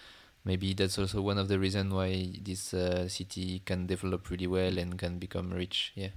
Maybe 0.45 0.73
that's 0.73 0.97
also 0.99 1.21
one 1.21 1.37
of 1.39 1.47
the 1.47 1.57
reasons 1.57 1.93
why 1.93 2.29
this 2.41 2.73
uh, 2.73 3.07
city 3.07 3.61
can 3.65 3.87
develop 3.87 4.29
really 4.29 4.47
well 4.47 4.77
and 4.77 4.97
can 4.97 5.17
become 5.19 5.51
rich. 5.51 5.93
Yeah. 5.95 6.09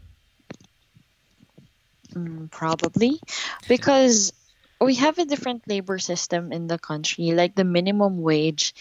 Mm, 2.15 2.51
probably 2.51 3.21
because 3.69 4.33
we 4.81 4.95
have 4.97 5.19
a 5.19 5.25
different 5.25 5.63
labor 5.69 5.99
system 5.99 6.53
in 6.53 6.67
the 6.67 6.79
country. 6.79 7.33
Like 7.33 7.55
the 7.55 7.65
minimum 7.65 8.21
wage 8.21 8.75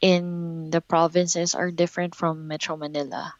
in 0.00 0.70
the 0.70 0.80
provinces 0.80 1.54
are 1.54 1.70
different 1.70 2.14
from 2.14 2.48
Metro 2.48 2.76
Manila. 2.76 3.34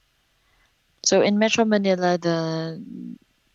So 1.04 1.22
in 1.22 1.38
Metro 1.38 1.64
Manila, 1.64 2.18
the 2.18 2.80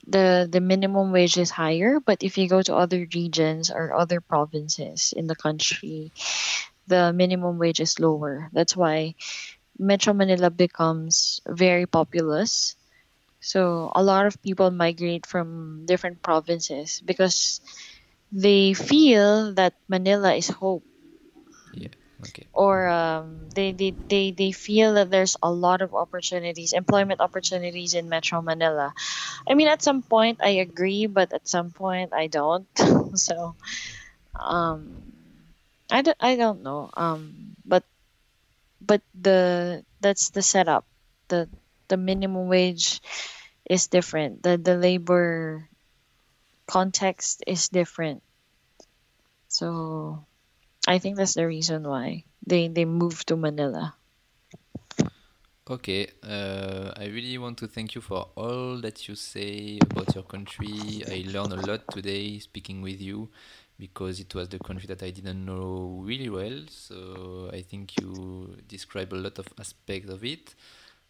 the 0.07 0.47
the 0.49 0.61
minimum 0.61 1.11
wage 1.11 1.37
is 1.37 1.49
higher, 1.49 1.99
but 1.99 2.21
if 2.23 2.37
you 2.37 2.47
go 2.47 2.61
to 2.61 2.75
other 2.75 3.07
regions 3.13 3.71
or 3.71 3.93
other 3.93 4.21
provinces 4.21 5.13
in 5.15 5.25
the 5.27 5.35
country, 5.35 6.11
the 6.87 7.13
minimum 7.13 7.57
wage 7.59 7.79
is 7.81 7.99
lower. 7.99 8.49
That's 8.53 8.75
why 8.77 9.15
Metro 9.79 10.13
Manila 10.13 10.49
becomes 10.51 11.41
very 11.47 11.85
populous. 11.87 12.75
So 13.41 13.91
a 13.95 14.03
lot 14.03 14.25
of 14.27 14.41
people 14.41 14.71
migrate 14.71 15.25
from 15.25 15.85
different 15.85 16.21
provinces 16.23 17.01
because 17.05 17.61
they 18.31 18.73
feel 18.73 19.53
that 19.55 19.73
Manila 19.89 20.33
is 20.35 20.49
hope. 20.49 20.83
Okay. 22.21 22.49
or 22.53 22.87
um, 22.87 23.49
they, 23.51 23.71
they, 23.73 23.95
they, 24.09 24.31
they 24.31 24.51
feel 24.51 24.95
that 24.95 25.11
there's 25.11 25.35
a 25.43 25.51
lot 25.51 25.81
of 25.81 25.93
opportunities, 25.93 26.73
employment 26.73 27.19
opportunities 27.21 27.93
in 27.93 28.09
Metro 28.09 28.41
Manila. 28.41 28.93
I 29.49 29.53
mean, 29.55 29.67
at 29.67 29.81
some 29.83 30.03
point 30.03 30.39
I 30.43 30.61
agree, 30.63 31.07
but 31.07 31.33
at 31.33 31.47
some 31.47 31.71
point 31.71 32.13
I 32.13 32.27
don't. 32.27 32.67
so, 33.15 33.55
um, 34.39 35.03
I 35.91 36.01
don't, 36.01 36.17
I 36.19 36.35
don't 36.35 36.63
know. 36.63 36.89
Um, 36.95 37.55
but, 37.65 37.83
but 38.81 39.01
the 39.13 39.83
that's 40.01 40.29
the 40.31 40.41
setup. 40.41 40.85
The 41.29 41.49
the 41.89 41.97
minimum 41.97 42.47
wage 42.47 43.01
is 43.69 43.87
different. 43.87 44.43
The 44.43 44.57
the 44.57 44.75
labor 44.77 45.69
context 46.67 47.43
is 47.47 47.69
different. 47.69 48.21
So 49.47 50.27
I 50.87 50.99
think 50.99 51.17
that's 51.17 51.35
the 51.35 51.47
reason 51.47 51.83
why 51.87 52.23
they 52.45 52.67
they 52.67 52.85
moved 52.85 53.27
to 53.27 53.35
Manila. 53.37 53.95
Okay, 55.67 56.07
uh, 56.23 56.91
I 56.95 57.05
really 57.05 57.37
want 57.37 57.57
to 57.59 57.67
thank 57.67 57.95
you 57.95 58.01
for 58.01 58.29
all 58.35 58.77
that 58.81 59.07
you 59.07 59.15
say 59.15 59.79
about 59.89 60.13
your 60.13 60.23
country. 60.23 61.03
I 61.07 61.23
learned 61.27 61.53
a 61.53 61.57
lot 61.57 61.89
today 61.89 62.37
speaking 62.39 62.81
with 62.81 63.01
you 63.01 63.29
because 63.79 64.19
it 64.19 64.33
was 64.35 64.49
the 64.49 64.59
country 64.59 64.87
that 64.87 65.01
I 65.03 65.09
didn't 65.11 65.43
know 65.45 66.01
really 66.03 66.29
well. 66.29 66.65
So 66.69 67.49
I 67.51 67.61
think 67.61 67.97
you 67.97 68.57
describe 68.67 69.13
a 69.13 69.17
lot 69.17 69.39
of 69.39 69.47
aspects 69.59 70.09
of 70.11 70.23
it. 70.23 70.53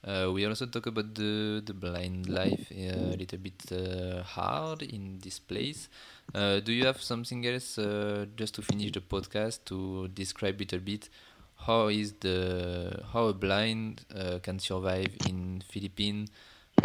Uh, 0.03 0.32
we 0.34 0.45
also 0.45 0.67
talk 0.67 0.86
about 0.88 1.13
the, 1.15 1.61
the 1.65 1.73
blind 1.73 2.30
life 2.30 2.71
uh, 2.71 3.13
a 3.13 3.17
little 3.17 3.39
bit 3.39 3.61
uh, 3.71 4.23
hard 4.23 4.84
in 4.84 5.19
this 5.21 5.39
place. 5.39 5.89
Uh, 6.34 6.59
do 6.59 6.71
you 6.73 6.86
have 6.86 7.01
something 7.01 7.45
else 7.45 7.78
uh, 7.78 8.26
just 8.36 8.55
to 8.55 8.61
finish 8.61 8.91
the 8.91 8.99
podcast 8.99 9.63
to 9.65 10.07
describe 10.09 10.55
a 10.55 10.59
little 10.59 10.80
bit 10.80 11.09
how 11.55 11.88
is 11.88 12.13
the 12.19 13.03
how 13.11 13.26
a 13.26 13.34
blind 13.34 14.05
uh, 14.15 14.39
can 14.43 14.59
survive 14.59 15.15
in 15.28 15.63
Philippines? 15.67 16.30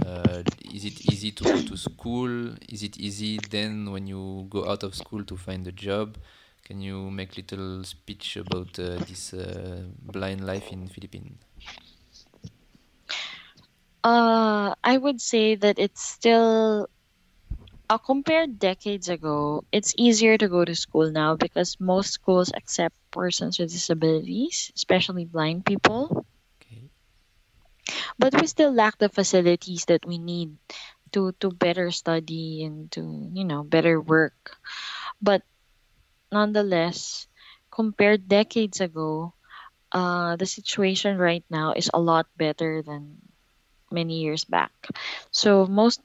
Uh, 0.07 0.43
is 0.73 0.85
it 0.85 1.13
easy 1.13 1.33
to 1.33 1.45
go 1.45 1.61
to 1.61 1.77
school? 1.77 2.55
Is 2.69 2.83
it 2.83 2.99
easy 2.99 3.39
then 3.51 3.91
when 3.91 4.07
you 4.07 4.47
go 4.49 4.69
out 4.69 4.83
of 4.83 4.95
school 4.95 5.25
to 5.25 5.37
find 5.37 5.67
a 5.67 5.73
job? 5.73 6.17
Can 6.65 6.81
you 6.81 7.11
make 7.11 7.37
little 7.37 7.83
speech 7.85 8.37
about 8.37 8.79
uh, 8.79 8.97
this 9.09 9.35
blind 10.03 10.47
life 10.47 10.71
in 10.71 10.87
Philippines? 10.87 11.39
I 14.05 14.97
would 14.97 15.21
say 15.21 15.57
that 15.57 15.79
it's 15.79 16.03
still 16.03 16.89
uh, 17.91 17.99
compared 17.99 18.59
decades 18.59 19.11
ago, 19.11 19.65
it's 19.73 19.95
easier 19.99 20.39
to 20.39 20.49
go 20.49 20.65
to 20.65 20.75
school 20.75 21.11
now 21.13 21.37
because 21.37 21.77
most 21.81 22.13
schools 22.13 22.53
accept 22.57 22.97
persons 23.13 23.59
with 23.59 23.71
disabilities, 23.73 24.73
especially 24.77 25.27
blind 25.27 25.67
people. 25.67 26.25
Okay. 26.61 26.91
But 28.19 28.35
we 28.41 28.47
still 28.47 28.73
lack 28.73 28.99
the 28.99 29.09
facilities 29.09 29.87
that 29.87 30.07
we 30.07 30.19
need 30.19 30.57
to 31.13 31.33
to 31.41 31.51
better 31.51 31.91
study 31.91 32.65
and 32.65 32.91
to 32.93 33.03
you 33.35 33.45
know 33.45 33.63
better 33.65 34.01
work. 34.01 34.57
But 35.23 35.43
nonetheless, 36.33 37.27
compared 37.71 38.29
decades 38.29 38.81
ago, 38.81 39.35
uh, 39.93 40.37
the 40.37 40.47
situation 40.47 41.19
right 41.19 41.45
now 41.51 41.73
is 41.75 41.91
a 41.93 42.01
lot 42.01 42.27
better 42.37 42.83
than 42.83 43.21
many 43.91 44.21
years 44.23 44.45
back. 44.45 44.73
So 45.33 45.67
most 45.67 46.01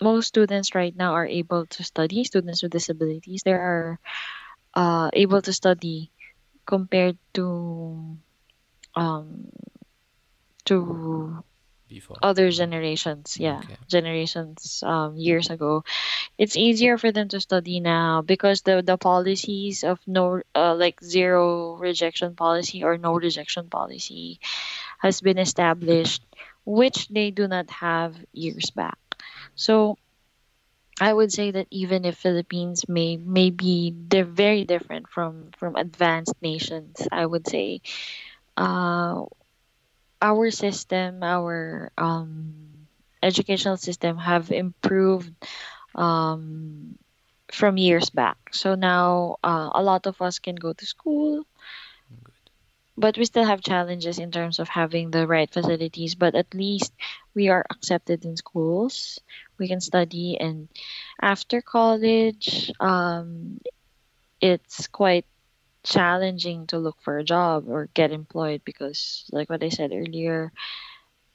most 0.00 0.28
students 0.28 0.74
right 0.74 0.94
now 0.94 1.14
are 1.14 1.26
able 1.26 1.66
to 1.66 1.84
study. 1.84 2.24
Students 2.24 2.62
with 2.62 2.72
disabilities, 2.72 3.42
they 3.44 3.52
are 3.52 3.98
uh, 4.74 5.10
able 5.12 5.42
to 5.42 5.52
study 5.52 6.10
compared 6.66 7.18
to 7.34 8.18
um, 8.94 9.48
to 10.66 11.42
Before. 11.88 12.18
other 12.22 12.50
generations. 12.50 13.36
Yeah, 13.40 13.60
Okay. 13.64 13.76
generations 13.88 14.82
um, 14.84 15.16
years 15.16 15.50
ago. 15.50 15.84
It's 16.38 16.56
easier 16.56 16.98
for 16.98 17.12
them 17.12 17.28
to 17.30 17.40
study 17.40 17.80
now 17.80 18.22
because 18.22 18.62
the 18.62 18.82
the 18.82 18.98
policies 18.98 19.84
of 19.84 20.00
no 20.06 20.42
uh, 20.54 20.74
like 20.74 21.00
zero 21.02 21.76
rejection 21.76 22.36
policy 22.36 22.84
or 22.84 22.98
no 22.98 23.14
rejection 23.14 23.68
policy 23.70 24.40
has 24.98 25.20
been 25.20 25.38
established, 25.38 26.22
which 26.64 27.08
they 27.08 27.30
do 27.30 27.48
not 27.48 27.70
have 27.70 28.16
years 28.32 28.70
back. 28.70 28.98
So 29.58 29.98
I 31.00 31.12
would 31.12 31.32
say 31.32 31.50
that 31.52 31.66
even 31.70 32.04
if 32.04 32.18
Philippines 32.18 32.88
may 32.88 33.16
may 33.16 33.50
be 33.50 33.92
they're 34.08 34.24
very 34.24 34.64
different 34.64 35.08
from 35.08 35.50
from 35.58 35.74
advanced 35.76 36.34
nations, 36.42 36.96
I 37.12 37.24
would 37.26 37.46
say 37.48 37.80
uh, 38.56 39.24
our 40.20 40.50
system, 40.50 41.22
our 41.22 41.92
um, 41.98 42.88
educational 43.22 43.76
system 43.76 44.18
have 44.18 44.50
improved 44.50 45.32
um, 45.94 46.98
from 47.52 47.78
years 47.78 48.10
back. 48.10 48.38
So 48.52 48.74
now 48.74 49.36
uh, 49.44 49.70
a 49.74 49.82
lot 49.82 50.06
of 50.06 50.20
us 50.22 50.38
can 50.38 50.56
go 50.56 50.72
to 50.72 50.86
school. 50.86 51.44
But 52.98 53.16
we 53.16 53.24
still 53.24 53.44
have 53.44 53.62
challenges 53.62 54.18
in 54.18 54.30
terms 54.30 54.58
of 54.58 54.68
having 54.68 55.10
the 55.10 55.26
right 55.26 55.50
facilities. 55.50 56.14
But 56.14 56.34
at 56.34 56.54
least 56.54 56.92
we 57.34 57.48
are 57.48 57.64
accepted 57.70 58.24
in 58.24 58.36
schools. 58.36 59.20
We 59.58 59.68
can 59.68 59.80
study, 59.80 60.36
and 60.38 60.68
after 61.20 61.62
college, 61.62 62.72
um, 62.80 63.60
it's 64.40 64.86
quite 64.88 65.26
challenging 65.84 66.66
to 66.68 66.78
look 66.78 66.96
for 67.00 67.18
a 67.18 67.24
job 67.24 67.68
or 67.68 67.88
get 67.94 68.12
employed 68.12 68.62
because, 68.64 69.24
like 69.32 69.48
what 69.48 69.62
I 69.62 69.70
said 69.70 69.92
earlier, 69.92 70.52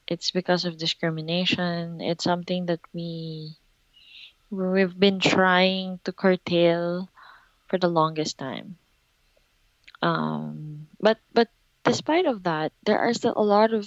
it's 0.06 0.30
because 0.30 0.64
of 0.64 0.78
discrimination. 0.78 2.00
It's 2.00 2.24
something 2.24 2.66
that 2.66 2.80
we 2.92 3.56
we've 4.50 4.98
been 4.98 5.20
trying 5.20 6.00
to 6.04 6.12
curtail 6.12 7.08
for 7.68 7.78
the 7.78 7.88
longest 7.88 8.38
time. 8.38 8.76
Um, 10.02 10.73
but 11.04 11.18
but 11.34 11.48
despite 11.84 12.26
of 12.26 12.44
that, 12.44 12.72
there 12.86 12.98
are 12.98 13.14
still 13.14 13.34
a 13.36 13.44
lot 13.44 13.74
of 13.74 13.86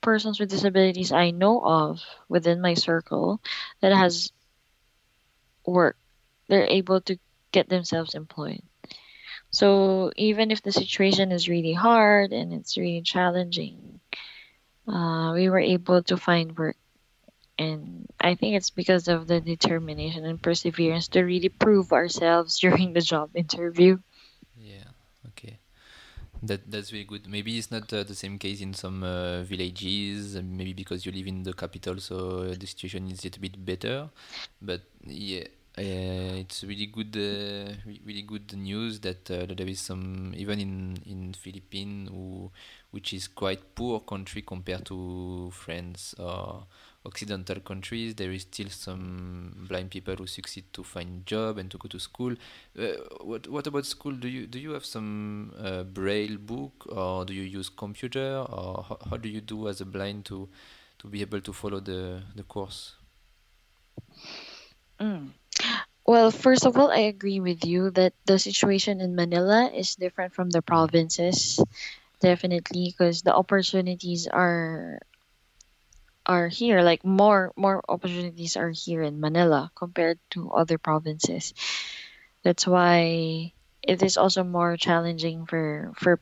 persons 0.00 0.40
with 0.40 0.50
disabilities 0.50 1.12
I 1.12 1.30
know 1.30 1.60
of 1.60 2.00
within 2.28 2.60
my 2.62 2.74
circle 2.74 3.40
that 3.80 3.92
has 3.92 4.32
work. 5.66 5.96
They're 6.48 6.66
able 6.68 7.00
to 7.02 7.18
get 7.52 7.68
themselves 7.68 8.14
employed. 8.14 8.62
So 9.50 10.12
even 10.16 10.50
if 10.50 10.62
the 10.62 10.72
situation 10.72 11.32
is 11.32 11.48
really 11.48 11.72
hard 11.72 12.32
and 12.32 12.52
it's 12.52 12.76
really 12.78 13.02
challenging, 13.02 14.00
uh, 14.88 15.32
we 15.34 15.48
were 15.50 15.60
able 15.60 16.02
to 16.04 16.16
find 16.16 16.56
work. 16.58 16.76
And 17.58 18.06
I 18.20 18.34
think 18.34 18.56
it's 18.56 18.70
because 18.70 19.08
of 19.08 19.26
the 19.28 19.40
determination 19.40 20.24
and 20.26 20.42
perseverance 20.42 21.08
to 21.08 21.22
really 21.22 21.48
prove 21.50 21.92
ourselves 21.92 22.58
during 22.60 22.92
the 22.92 23.02
job 23.02 23.30
interview. 23.34 23.98
That 26.48 26.70
that's 26.70 26.92
really 26.92 27.04
good. 27.12 27.24
Maybe 27.26 27.56
it's 27.58 27.70
not 27.70 27.90
uh, 27.92 28.02
the 28.04 28.14
same 28.14 28.38
case 28.38 28.60
in 28.60 28.72
some 28.74 29.02
uh, 29.02 29.42
villages. 29.42 30.36
Maybe 30.42 30.72
because 30.74 31.06
you 31.06 31.12
live 31.12 31.26
in 31.26 31.42
the 31.42 31.54
capital, 31.62 31.98
so 31.98 32.16
uh, 32.50 32.54
the 32.60 32.66
situation 32.66 33.10
is 33.10 33.20
a 33.20 33.24
little 33.26 33.40
bit 33.46 33.56
better. 33.64 34.08
But 34.60 34.82
yeah, 35.06 35.44
uh, 35.78 36.36
it's 36.44 36.62
really 36.62 36.86
good, 36.86 37.16
uh, 37.16 37.72
really 38.04 38.22
good 38.22 38.52
news 38.52 39.00
that, 39.00 39.30
uh, 39.30 39.46
that 39.46 39.56
there 39.56 39.66
is 39.66 39.80
some 39.80 40.34
even 40.36 40.60
in 40.60 40.74
in 41.06 41.20
Philippines, 41.32 42.10
who, 42.10 42.50
which 42.90 43.12
is 43.14 43.28
quite 43.28 43.74
poor 43.74 44.00
country 44.00 44.42
compared 44.42 44.84
to 44.86 45.50
France 45.52 46.14
or 46.18 46.66
Occidental 47.06 47.60
countries. 47.60 48.14
There 48.16 48.32
is 48.32 48.42
still 48.42 48.68
some 48.68 49.66
blind 49.68 49.90
people 49.90 50.16
who 50.16 50.26
succeed 50.26 50.64
to 50.72 50.82
find 50.82 51.24
job 51.24 51.58
and 51.58 51.70
to 51.70 51.78
go 51.78 51.88
to 51.88 51.98
school. 52.00 52.34
Uh, 52.78 52.98
what 53.20 53.48
what 53.48 53.66
about 53.66 53.86
school? 53.86 54.12
Do 54.12 54.28
you 54.28 54.46
do 54.46 54.58
you 54.58 54.72
have 54.72 54.84
some 54.84 55.52
uh, 55.58 55.84
braille 55.84 56.36
book 56.36 56.86
or 56.90 57.24
do 57.24 57.32
you 57.32 57.42
use 57.42 57.68
computer 57.68 58.44
or 58.50 58.84
how, 58.88 58.98
how 59.10 59.16
do 59.16 59.28
you 59.28 59.40
do 59.40 59.68
as 59.68 59.80
a 59.80 59.86
blind 59.86 60.24
to 60.26 60.48
to 60.98 61.06
be 61.06 61.20
able 61.20 61.40
to 61.40 61.52
follow 61.52 61.80
the 61.80 62.22
the 62.34 62.42
course? 62.42 62.96
Mm. 65.00 65.30
Well, 66.06 66.30
first 66.30 66.66
of 66.66 66.76
all, 66.78 66.90
I 66.90 67.10
agree 67.10 67.40
with 67.40 67.64
you 67.64 67.90
that 67.98 68.14
the 68.26 68.38
situation 68.38 69.00
in 69.00 69.16
Manila 69.16 69.70
is 69.74 69.96
different 69.96 70.34
from 70.34 70.50
the 70.50 70.62
provinces, 70.62 71.58
definitely, 72.20 72.94
because 72.94 73.22
the 73.22 73.34
opportunities 73.34 74.28
are 74.28 75.00
are 76.26 76.48
here. 76.48 76.82
Like 76.82 77.04
more 77.04 77.52
more 77.56 77.82
opportunities 77.88 78.56
are 78.56 78.70
here 78.70 79.02
in 79.02 79.20
Manila 79.20 79.70
compared 79.74 80.18
to 80.32 80.50
other 80.52 80.78
provinces. 80.78 81.54
That's 82.42 82.66
why 82.66 83.52
it 83.82 84.02
is 84.02 84.16
also 84.16 84.44
more 84.44 84.76
challenging 84.76 85.46
for 85.46 85.92
for 85.96 86.20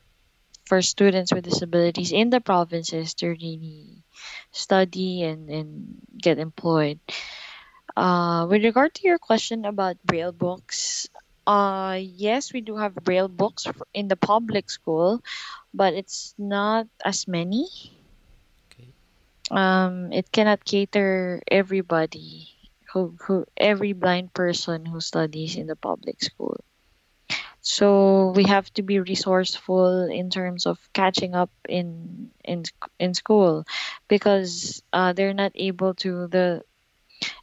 for 0.65 0.81
students 0.81 1.33
with 1.33 1.45
disabilities 1.45 2.11
in 2.11 2.29
the 2.29 2.41
provinces 2.41 3.13
to 3.15 3.29
really 3.29 4.03
study 4.51 5.23
and, 5.23 5.49
and 5.49 5.97
get 6.17 6.39
employed. 6.39 6.99
Uh, 7.95 8.47
with 8.49 8.63
regard 8.63 8.93
to 8.95 9.07
your 9.07 9.19
question 9.19 9.65
about 9.65 10.01
braille 10.03 10.31
books, 10.33 11.07
uh, 11.47 11.97
yes, 12.01 12.51
we 12.53 12.61
do 12.61 12.75
have 12.77 12.95
braille 12.95 13.27
books 13.29 13.67
in 13.93 14.07
the 14.07 14.15
public 14.15 14.69
school, 14.69 15.21
but 15.73 15.93
it's 15.93 16.33
not 16.37 16.87
as 17.05 17.27
many. 17.27 17.67
Um, 19.51 20.11
it 20.13 20.31
cannot 20.31 20.65
cater 20.65 21.41
everybody 21.49 22.49
who, 22.93 23.17
who 23.25 23.45
every 23.57 23.93
blind 23.93 24.33
person 24.33 24.85
who 24.85 25.01
studies 25.01 25.55
in 25.55 25.67
the 25.67 25.75
public 25.75 26.21
school. 26.23 26.57
So 27.61 28.31
we 28.35 28.43
have 28.45 28.71
to 28.75 28.83
be 28.83 28.99
resourceful 28.99 30.07
in 30.09 30.29
terms 30.29 30.65
of 30.65 30.77
catching 30.93 31.33
up 31.35 31.49
in 31.67 32.29
in 32.45 32.63
in 32.99 33.13
school 33.13 33.65
because 34.07 34.83
uh, 34.93 35.13
they're 35.13 35.33
not 35.33 35.51
able 35.55 35.93
to 36.05 36.27
the 36.27 36.61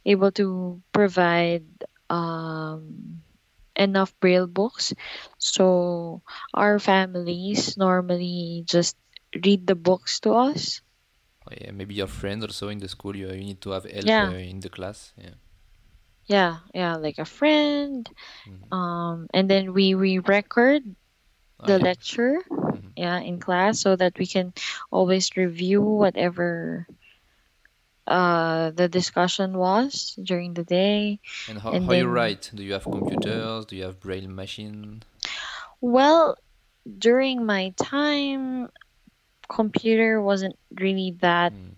able 0.05 0.31
to 0.33 0.81
provide 0.93 1.65
um, 2.09 3.21
enough 3.75 4.13
braille 4.21 4.47
books. 4.47 4.93
So 5.39 6.23
our 6.53 6.79
families 6.79 7.77
normally 7.77 8.63
just 8.67 8.97
read 9.45 9.67
the 9.67 9.75
books 9.75 10.21
to 10.21 10.33
us. 10.33 10.82
Yeah, 11.61 11.71
maybe 11.71 11.95
your 11.95 12.07
friends 12.07 12.43
also 12.43 12.69
in 12.69 12.79
the 12.79 12.87
school. 12.87 13.15
You, 13.15 13.29
you 13.31 13.43
need 13.43 13.61
to 13.61 13.71
have 13.71 13.85
help 13.85 14.05
Yeah, 14.05 14.29
uh, 14.29 14.33
in 14.37 14.59
the 14.59 14.69
class. 14.69 15.13
Yeah. 15.17 15.35
yeah, 16.27 16.57
yeah, 16.73 16.95
like 16.95 17.17
a 17.19 17.25
friend. 17.25 18.09
hmm 18.45 18.73
Um, 18.73 19.27
and 19.33 19.45
then 19.49 19.73
we 19.73 19.93
we 19.95 20.17
record 20.19 20.81
Oh 21.59 21.67
the 21.67 21.77
lecture, 21.79 22.41
hmm 22.49 22.89
yeah, 22.97 23.19
in 23.19 23.39
class 23.39 23.79
so 23.79 23.95
that 23.95 24.17
we 24.17 24.25
can 24.25 24.53
always 24.91 25.29
review 25.37 25.81
whatever 25.81 26.87
uh 28.05 28.71
the 28.71 28.89
discussion 28.89 29.57
was 29.57 30.17
during 30.21 30.53
the 30.53 30.63
day 30.63 31.19
And 31.47 31.59
how 31.59 31.71
and 31.71 31.85
how 31.85 31.93
you 31.93 32.07
write? 32.07 32.51
Do 32.53 32.63
you 32.63 32.73
have 32.73 32.83
computers? 32.83 33.65
Do 33.65 33.75
you 33.75 33.83
have 33.83 33.99
braille 33.99 34.27
machine? 34.27 35.03
well 35.81 36.37
during 36.97 37.45
my 37.45 37.73
time 37.77 38.69
computer 39.53 40.21
wasn't 40.21 40.55
really 40.79 41.17
that 41.21 41.53
Mm. 41.53 41.77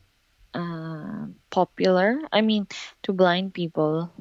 uh, 0.53 1.27
popular. 1.51 2.19
I 2.31 2.41
mean 2.41 2.67
to 3.03 3.13
blind 3.13 3.53
people 3.53 4.11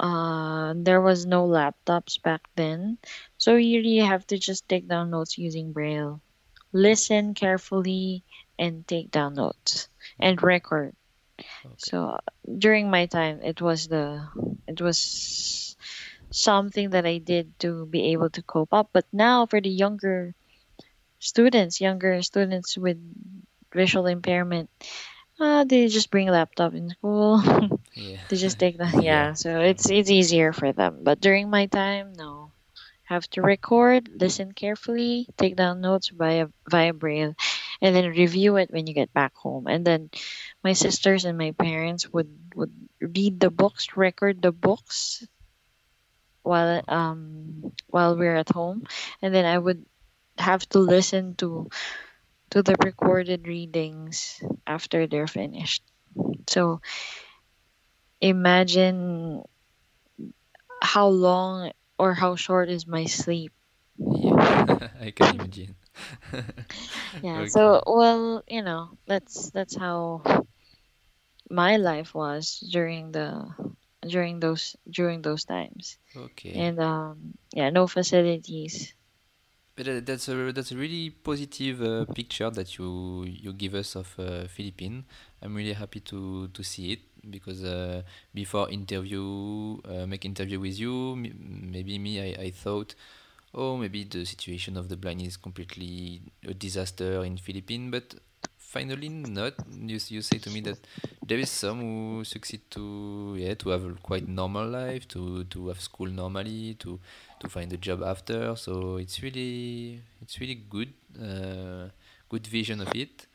uh 0.00 0.74
there 0.76 1.00
was 1.00 1.26
no 1.26 1.46
laptops 1.46 2.20
back 2.22 2.42
then. 2.56 2.98
So 3.38 3.56
you 3.56 3.78
really 3.80 4.04
have 4.06 4.26
to 4.28 4.38
just 4.38 4.68
take 4.68 4.88
down 4.88 5.10
notes 5.10 5.38
using 5.38 5.72
braille. 5.72 6.20
Listen 6.72 7.34
carefully 7.34 8.24
and 8.58 8.86
take 8.86 9.10
down 9.10 9.34
notes 9.34 9.88
and 10.20 10.42
record. 10.42 10.94
Okay. 11.64 11.76
so 11.76 12.18
during 12.58 12.90
my 12.90 13.06
time 13.06 13.40
it 13.42 13.60
was 13.60 13.88
the 13.88 14.26
it 14.66 14.80
was 14.80 15.76
something 16.30 16.90
that 16.90 17.06
i 17.06 17.18
did 17.18 17.58
to 17.58 17.86
be 17.86 18.12
able 18.12 18.30
to 18.30 18.42
cope 18.42 18.72
up. 18.72 18.90
But 18.92 19.06
now 19.12 19.46
for 19.46 19.60
the 19.60 19.70
younger 19.70 20.34
students 21.22 21.80
younger 21.80 22.20
students 22.22 22.76
with 22.76 22.98
visual 23.72 24.06
impairment 24.06 24.68
uh, 25.40 25.64
they 25.64 25.88
just 25.88 26.10
bring 26.10 26.28
a 26.28 26.32
laptop 26.32 26.74
in 26.74 26.90
school. 26.90 27.42
Yeah. 27.94 28.18
they 28.28 28.36
just 28.36 28.58
take 28.58 28.78
the 28.78 28.86
Yeah. 28.94 29.00
yeah 29.02 29.32
so 29.34 29.60
it's 29.60 29.90
it's 29.90 30.10
easier 30.10 30.52
for 30.52 30.72
them. 30.72 31.00
But 31.02 31.20
during 31.20 31.50
my 31.50 31.66
time 31.66 32.12
no. 32.14 32.52
Have 33.04 33.28
to 33.36 33.42
record 33.42 34.08
listen 34.08 34.52
carefully 34.52 35.28
take 35.36 35.56
down 35.56 35.82
notes 35.82 36.08
via 36.08 36.48
via 36.70 36.94
braille 36.94 37.34
and 37.82 37.94
then 37.94 38.08
review 38.08 38.56
it 38.56 38.70
when 38.70 38.86
you 38.86 38.94
get 38.94 39.12
back 39.12 39.34
home. 39.36 39.66
And 39.66 39.84
then 39.84 40.08
my 40.64 40.72
sisters 40.72 41.26
and 41.26 41.36
my 41.36 41.52
parents 41.52 42.08
would 42.08 42.30
would 42.54 42.72
read 43.00 43.40
the 43.40 43.50
books 43.50 43.96
record 43.96 44.40
the 44.40 44.52
books 44.52 45.26
while 46.42 46.80
um 46.88 47.72
while 47.88 48.16
we're 48.16 48.36
at 48.36 48.48
home. 48.48 48.86
And 49.20 49.34
then 49.34 49.44
i 49.44 49.58
would 49.58 49.84
have 50.38 50.66
to 50.70 50.78
listen 50.78 51.34
to 51.36 51.68
to 52.50 52.62
the 52.62 52.76
recorded 52.84 53.46
readings 53.48 54.42
after 54.66 55.06
they're 55.06 55.26
finished 55.28 55.82
so 56.48 56.80
imagine 58.20 59.42
how 60.82 61.08
long 61.08 61.72
or 61.98 62.14
how 62.14 62.36
short 62.36 62.68
is 62.68 62.86
my 62.86 63.04
sleep 63.06 63.52
Yeah. 63.98 64.88
I 65.00 65.10
can 65.10 65.28
imagine. 65.28 65.74
yeah 67.22 67.44
Okay. 67.44 67.46
so 67.46 67.82
well 67.86 68.42
you 68.48 68.62
know 68.62 68.90
that's 69.06 69.50
that's 69.50 69.76
how 69.76 70.22
my 71.50 71.76
life 71.76 72.14
was 72.14 72.58
during 72.72 73.12
the 73.12 73.54
during 74.06 74.40
those 74.40 74.76
during 74.90 75.22
those 75.22 75.44
times 75.44 75.98
Okay. 76.16 76.64
and 76.64 76.78
um 76.80 77.34
yeah 77.52 77.70
no 77.70 77.86
facilities 77.86 78.94
But 79.74 79.88
uh, 79.88 80.00
that's 80.04 80.28
a 80.28 80.52
that's 80.52 80.72
a 80.72 80.76
really 80.76 81.10
positive 81.10 81.80
uh, 81.80 82.04
picture 82.12 82.50
that 82.50 82.76
you 82.76 83.24
you 83.24 83.52
give 83.54 83.74
us 83.74 83.96
of 83.96 84.12
uh, 84.18 84.46
Philippines. 84.46 85.04
I'm 85.40 85.54
really 85.54 85.72
happy 85.72 86.00
to 86.12 86.48
to 86.48 86.62
see 86.62 86.92
it 86.92 87.00
because 87.30 87.64
uh, 87.64 88.02
before 88.34 88.68
interview 88.70 89.80
uh, 89.88 90.04
make 90.06 90.26
interview 90.26 90.60
with 90.60 90.78
you, 90.78 91.16
maybe 91.16 91.98
me 91.98 92.20
I, 92.20 92.42
I 92.44 92.50
thought, 92.50 92.94
oh 93.54 93.78
maybe 93.78 94.04
the 94.04 94.26
situation 94.26 94.76
of 94.76 94.90
the 94.90 94.96
blind 94.96 95.22
is 95.22 95.38
completely 95.38 96.20
a 96.46 96.52
disaster 96.52 97.24
in 97.24 97.38
Philippines, 97.38 97.90
but 97.90 98.14
finally 98.74 99.08
not. 99.08 99.54
You 99.70 99.98
you 100.08 100.22
say 100.22 100.38
to 100.38 100.50
me 100.50 100.60
that 100.68 100.78
there 101.28 101.38
is 101.38 101.50
some 101.50 101.78
who 101.80 102.24
succeed 102.24 102.62
to 102.76 103.36
yeah 103.38 103.54
to 103.62 103.70
have 103.70 103.84
a 103.84 103.92
quite 104.10 104.26
normal 104.28 104.66
life, 104.68 105.06
to 105.14 105.44
to 105.54 105.68
have 105.68 105.80
school 105.80 106.08
normally, 106.22 106.74
to 106.84 106.98
to 107.40 107.46
find 107.48 107.72
a 107.72 107.76
job 107.88 108.02
after. 108.02 108.56
So 108.56 108.96
it's 108.96 109.22
really 109.22 110.00
it's 110.22 110.40
really 110.40 110.58
good 110.76 110.92
uh, 111.20 111.88
good 112.28 112.46
vision 112.46 112.80
of 112.80 112.94
it. 112.94 113.26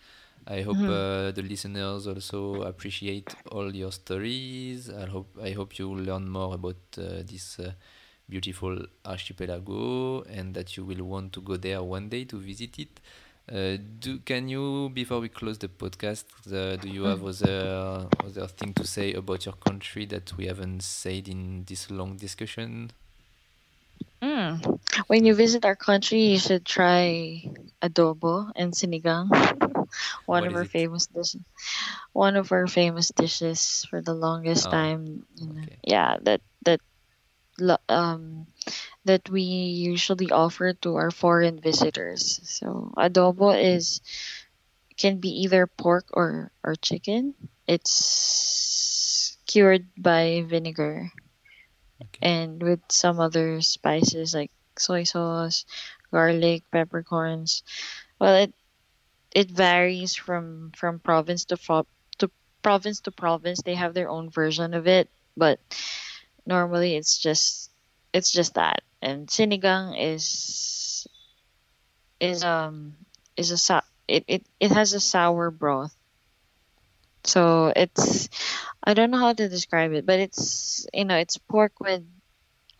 I 0.47 0.61
hope 0.61 0.77
Mhm. 0.77 0.89
uh, 0.89 1.31
the 1.31 1.41
listeners 1.43 2.07
also 2.07 2.61
appreciate 2.63 3.35
all 3.51 3.73
your 3.75 3.91
stories. 3.91 4.89
I 4.89 5.05
hope 5.07 5.29
I 5.41 5.51
hope 5.51 5.77
you 5.79 5.89
will 5.89 6.03
learn 6.09 6.29
more 6.29 6.55
about 6.55 6.77
uh, 6.97 7.23
this 7.31 7.59
uh, 7.59 7.73
beautiful 8.29 8.85
archipelago 9.05 10.21
and 10.23 10.53
that 10.55 10.75
you 10.77 10.85
will 10.85 11.03
want 11.03 11.33
to 11.33 11.41
go 11.41 11.57
there 11.57 11.81
one 11.83 12.09
day 12.09 12.23
to 12.25 12.37
visit 12.37 12.79
it. 12.79 12.99
Uh, 13.51 13.77
do 13.99 14.19
can 14.19 14.47
you 14.49 14.89
before 14.93 15.19
we 15.19 15.29
close 15.29 15.57
the 15.57 15.67
podcast, 15.69 16.25
uh, 16.51 16.75
do 16.77 16.87
you 16.89 17.03
have 17.03 17.23
Mm. 17.23 17.25
other 17.25 18.07
other 18.23 18.47
thing 18.47 18.73
to 18.73 18.85
say 18.85 19.13
about 19.13 19.45
your 19.45 19.55
country 19.55 20.05
that 20.05 20.35
we 20.37 20.45
haven't 20.47 20.81
said 20.83 21.27
in 21.29 21.63
this 21.65 21.89
long 21.89 22.17
discussion? 22.17 22.91
Mm. 24.23 24.79
When 25.07 25.25
you 25.25 25.33
visit 25.35 25.65
our 25.65 25.75
country, 25.75 26.21
you 26.33 26.39
should 26.39 26.65
try 26.65 27.43
adobo 27.81 28.51
and 28.55 28.73
sinigang. 28.73 29.29
one 30.25 30.45
What 30.45 30.47
of 30.47 30.55
our 30.55 30.65
it? 30.65 30.71
famous 30.77 31.07
dishes. 31.07 31.37
One 32.13 32.35
of 32.35 32.51
our 32.51 32.67
famous 32.67 33.09
dishes 33.11 33.85
for 33.89 34.01
the 34.01 34.13
longest 34.13 34.69
Oh, 34.69 34.71
time. 34.71 35.25
Okay. 35.41 35.79
yeah, 35.83 36.17
that 36.23 36.41
lo- 37.59 37.83
um 37.89 38.47
that 39.05 39.29
we 39.29 39.41
usually 39.41 40.31
offer 40.31 40.73
to 40.73 40.95
our 40.95 41.11
foreign 41.11 41.59
visitors. 41.61 42.39
So 42.43 42.93
adobo 42.97 43.51
is 43.55 44.01
can 44.97 45.19
be 45.19 45.29
either 45.43 45.67
pork 45.67 46.05
or 46.13 46.51
or 46.63 46.75
chicken. 46.75 47.33
It's 47.67 49.37
cured 49.47 49.87
by 49.97 50.43
vinegar 50.47 51.11
Okay. 52.01 52.19
and 52.21 52.61
with 52.61 52.81
some 52.89 53.19
other 53.19 53.61
spices 53.61 54.33
like 54.33 54.51
soy 54.77 55.03
sauce, 55.03 55.65
garlic, 56.11 56.63
peppercorns. 56.71 57.63
Well, 58.19 58.35
it 58.35 58.53
it 59.35 59.51
varies 59.51 60.15
from 60.15 60.71
from 60.75 60.99
province 60.99 61.45
to 61.45 61.57
fro- 61.57 61.87
to 62.19 62.29
province 62.63 63.01
to 63.01 63.11
province. 63.11 63.61
They 63.61 63.75
have 63.75 63.93
their 63.93 64.09
own 64.09 64.29
version 64.29 64.73
of 64.73 64.87
it, 64.87 65.09
but 65.37 65.59
normally 66.47 66.95
it's 66.95 67.17
just 67.17 67.71
it's 68.13 68.31
just 68.31 68.55
that. 68.55 68.81
And 69.01 69.27
sinigang 69.27 69.95
is 69.99 71.05
is 72.19 72.43
um 72.43 72.95
is 73.35 73.51
a 73.51 73.83
it, 74.07 74.23
it 74.27 74.45
it 74.59 74.71
has 74.71 74.93
a 74.93 74.99
sour 74.99 75.51
broth. 75.51 75.95
So 77.25 77.73
it's 77.75 78.29
I 78.83 78.93
don't 78.93 79.11
know 79.11 79.19
how 79.19 79.33
to 79.33 79.49
describe 79.49 79.91
it, 79.93 80.05
but 80.05 80.19
it's 80.19 80.87
you 80.93 81.05
know 81.05 81.17
it's 81.17 81.37
pork 81.37 81.79
with 81.79 82.03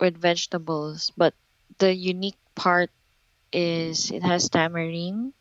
with 0.00 0.16
vegetables, 0.16 1.12
but 1.16 1.34
the 1.78 1.94
unique 1.94 2.38
part 2.54 2.90
is 3.52 4.10
it 4.10 4.22
has 4.22 4.48
tamarind 4.48 5.32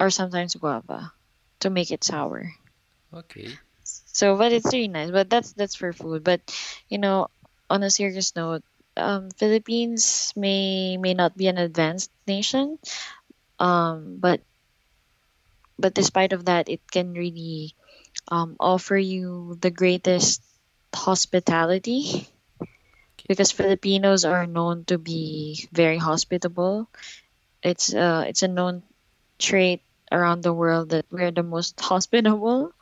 or 0.00 0.10
sometimes 0.10 0.54
guava 0.54 1.12
to 1.60 1.70
make 1.70 1.90
it 1.90 2.04
sour. 2.04 2.52
Okay. 3.12 3.58
So, 4.06 4.36
but 4.36 4.52
it's 4.52 4.66
really 4.72 4.88
nice. 4.88 5.10
But 5.10 5.30
that's 5.30 5.52
that's 5.52 5.74
for 5.76 5.92
food. 5.92 6.24
But 6.24 6.40
you 6.88 6.98
know, 6.98 7.28
on 7.70 7.82
a 7.82 7.90
serious 7.90 8.34
note, 8.36 8.62
um, 8.96 9.30
Philippines 9.30 10.32
may 10.36 10.96
may 10.96 11.14
not 11.14 11.36
be 11.36 11.46
an 11.48 11.58
advanced 11.58 12.10
nation, 12.26 12.78
um, 13.60 14.18
but 14.20 14.42
but 15.78 15.94
despite 15.94 16.32
of 16.32 16.46
that, 16.46 16.68
it 16.68 16.80
can 16.90 17.12
really 17.14 17.74
um, 18.28 18.56
offer 18.60 18.96
you 18.96 19.56
the 19.60 19.70
greatest 19.70 20.42
hospitality 20.94 22.28
because 23.28 23.50
Filipinos 23.52 24.24
are 24.24 24.46
known 24.46 24.84
to 24.86 24.98
be 24.98 25.68
very 25.72 25.98
hospitable. 25.98 26.88
It's 27.62 27.94
uh 27.94 28.24
it's 28.28 28.42
a 28.42 28.48
known 28.48 28.82
trait 29.38 29.82
around 30.12 30.42
the 30.42 30.52
world 30.54 30.90
that 30.90 31.06
we're 31.10 31.32
the 31.32 31.42
most 31.44 31.80
hospitable. 31.90 32.72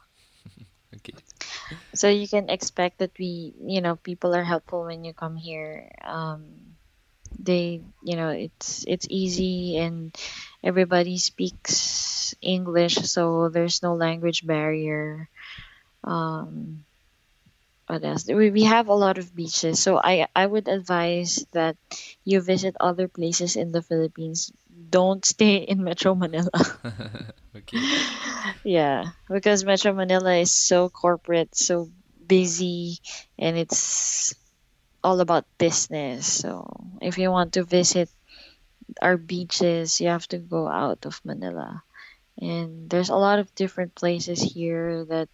So 1.95 2.09
you 2.09 2.29
can 2.29 2.51
expect 2.51 2.99
that 2.99 3.13
we, 3.19 3.55
you 3.67 3.81
know, 3.81 3.97
people 3.97 4.35
are 4.35 4.45
helpful 4.45 4.85
when 4.85 5.05
you 5.05 5.13
come 5.15 5.37
here. 5.37 5.91
Um, 6.05 6.77
they, 7.39 7.83
you 8.05 8.17
know, 8.17 8.31
it's 8.31 8.85
it's 8.87 9.07
easy 9.11 9.79
and 9.79 10.15
everybody 10.63 11.19
speaks 11.19 12.35
English, 12.43 12.95
so 12.95 13.49
there's 13.49 13.83
no 13.83 13.95
language 13.95 14.47
barrier. 14.47 15.29
Um, 16.05 16.85
what 17.93 18.05
else? 18.05 18.25
We 18.27 18.51
we 18.51 18.65
have 18.65 18.89
a 18.89 18.95
lot 18.97 19.19
of 19.19 19.35
beaches, 19.37 19.79
so 19.81 20.01
I 20.01 20.27
I 20.35 20.47
would 20.47 20.69
advise 20.69 21.45
that 21.53 21.77
you 22.25 22.41
visit 22.41 22.77
other 22.81 23.09
places 23.09 23.57
in 23.57 23.73
the 23.73 23.83
Philippines. 23.83 24.51
Don't 24.73 25.25
stay 25.25 25.57
in 25.57 25.85
Metro 25.85 26.15
Manila. 26.15 26.51
okay. 27.57 27.79
Yeah, 28.65 29.13
because 29.29 29.65
Metro 29.65 29.93
Manila 29.93 30.37
is 30.37 30.53
so 30.53 30.89
corporate, 30.89 31.55
so 31.55 31.91
busy, 32.27 32.99
and 33.39 33.57
it's 33.59 34.35
all 35.05 35.21
about 35.21 35.47
business. 35.59 36.27
So 36.27 36.67
if 37.01 37.19
you 37.19 37.31
want 37.31 37.55
to 37.55 37.65
visit 37.65 38.09
our 39.03 39.17
beaches, 39.17 40.01
you 40.01 40.09
have 40.09 40.27
to 40.29 40.39
go 40.39 40.69
out 40.69 41.07
of 41.07 41.21
Manila. 41.25 41.83
And 42.41 42.91
there's 42.91 43.11
a 43.11 43.17
lot 43.17 43.39
of 43.39 43.55
different 43.55 43.95
places 43.95 44.43
here 44.43 45.05
that 45.07 45.29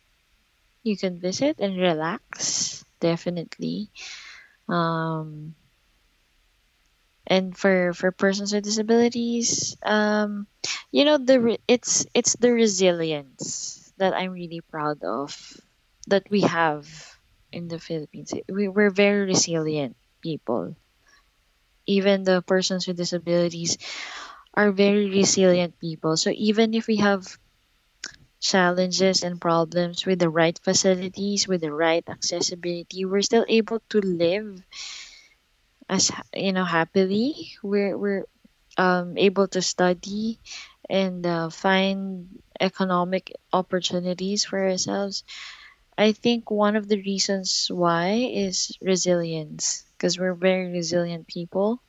you 0.83 0.97
can 0.97 1.21
visit 1.21 1.61
and 1.61 1.77
relax, 1.79 2.85
definitely. 3.01 3.91
Um, 4.69 5.57
and 7.27 7.57
for 7.57 7.93
for 7.93 8.11
persons 8.11 8.53
with 8.53 8.65
disabilities, 8.65 9.77
um, 9.85 10.47
you 10.91 11.05
know 11.05 11.19
the 11.19 11.41
re- 11.41 11.65
it's 11.69 12.07
it's 12.15 12.35
the 12.37 12.53
resilience 12.53 13.93
that 13.99 14.15
I'm 14.15 14.33
really 14.33 14.61
proud 14.71 15.03
of 15.05 15.37
that 16.07 16.27
we 16.31 16.43
have 16.43 16.87
in 17.53 17.69
the 17.69 17.79
Philippines. 17.79 18.33
We 18.49 18.69
we're 18.69 18.91
very 18.91 19.27
resilient 19.27 19.97
people. 20.23 20.77
Even 21.87 22.23
the 22.23 22.41
persons 22.43 22.87
with 22.87 22.97
disabilities 22.99 23.79
are 24.55 24.73
very 24.73 25.11
resilient 25.11 25.79
people. 25.81 26.17
So 26.17 26.31
even 26.35 26.75
if 26.75 26.87
we 26.87 26.97
have 26.97 27.39
challenges 28.41 29.23
and 29.23 29.41
problems 29.41 30.07
with 30.07 30.19
the 30.21 30.31
right 30.31 30.59
facilities, 30.63 31.49
with 31.49 31.61
the 31.63 31.73
right 31.73 32.05
accessibility, 32.09 33.05
we're 33.05 33.23
still 33.23 33.47
able 33.49 33.81
to 33.91 34.01
live 34.01 34.63
as 35.89 36.11
you 36.35 36.53
know 36.53 36.65
happily. 36.65 37.53
We're 37.63 37.97
we're 37.97 38.25
um, 38.79 39.19
able 39.19 39.49
to 39.49 39.63
study 39.63 40.41
and 40.89 41.27
uh, 41.27 41.51
find 41.51 42.29
economic 42.61 43.33
opportunities 43.53 44.45
for 44.45 44.59
ourselves. 44.71 45.25
I 45.99 46.13
think 46.13 46.51
one 46.51 46.77
of 46.77 46.89
the 46.89 46.99
reasons 47.03 47.69
why 47.71 48.31
is 48.33 48.73
resilience 48.83 49.85
because 49.99 50.19
we're 50.19 50.35
very 50.35 50.71
resilient 50.73 51.27
people. 51.29 51.83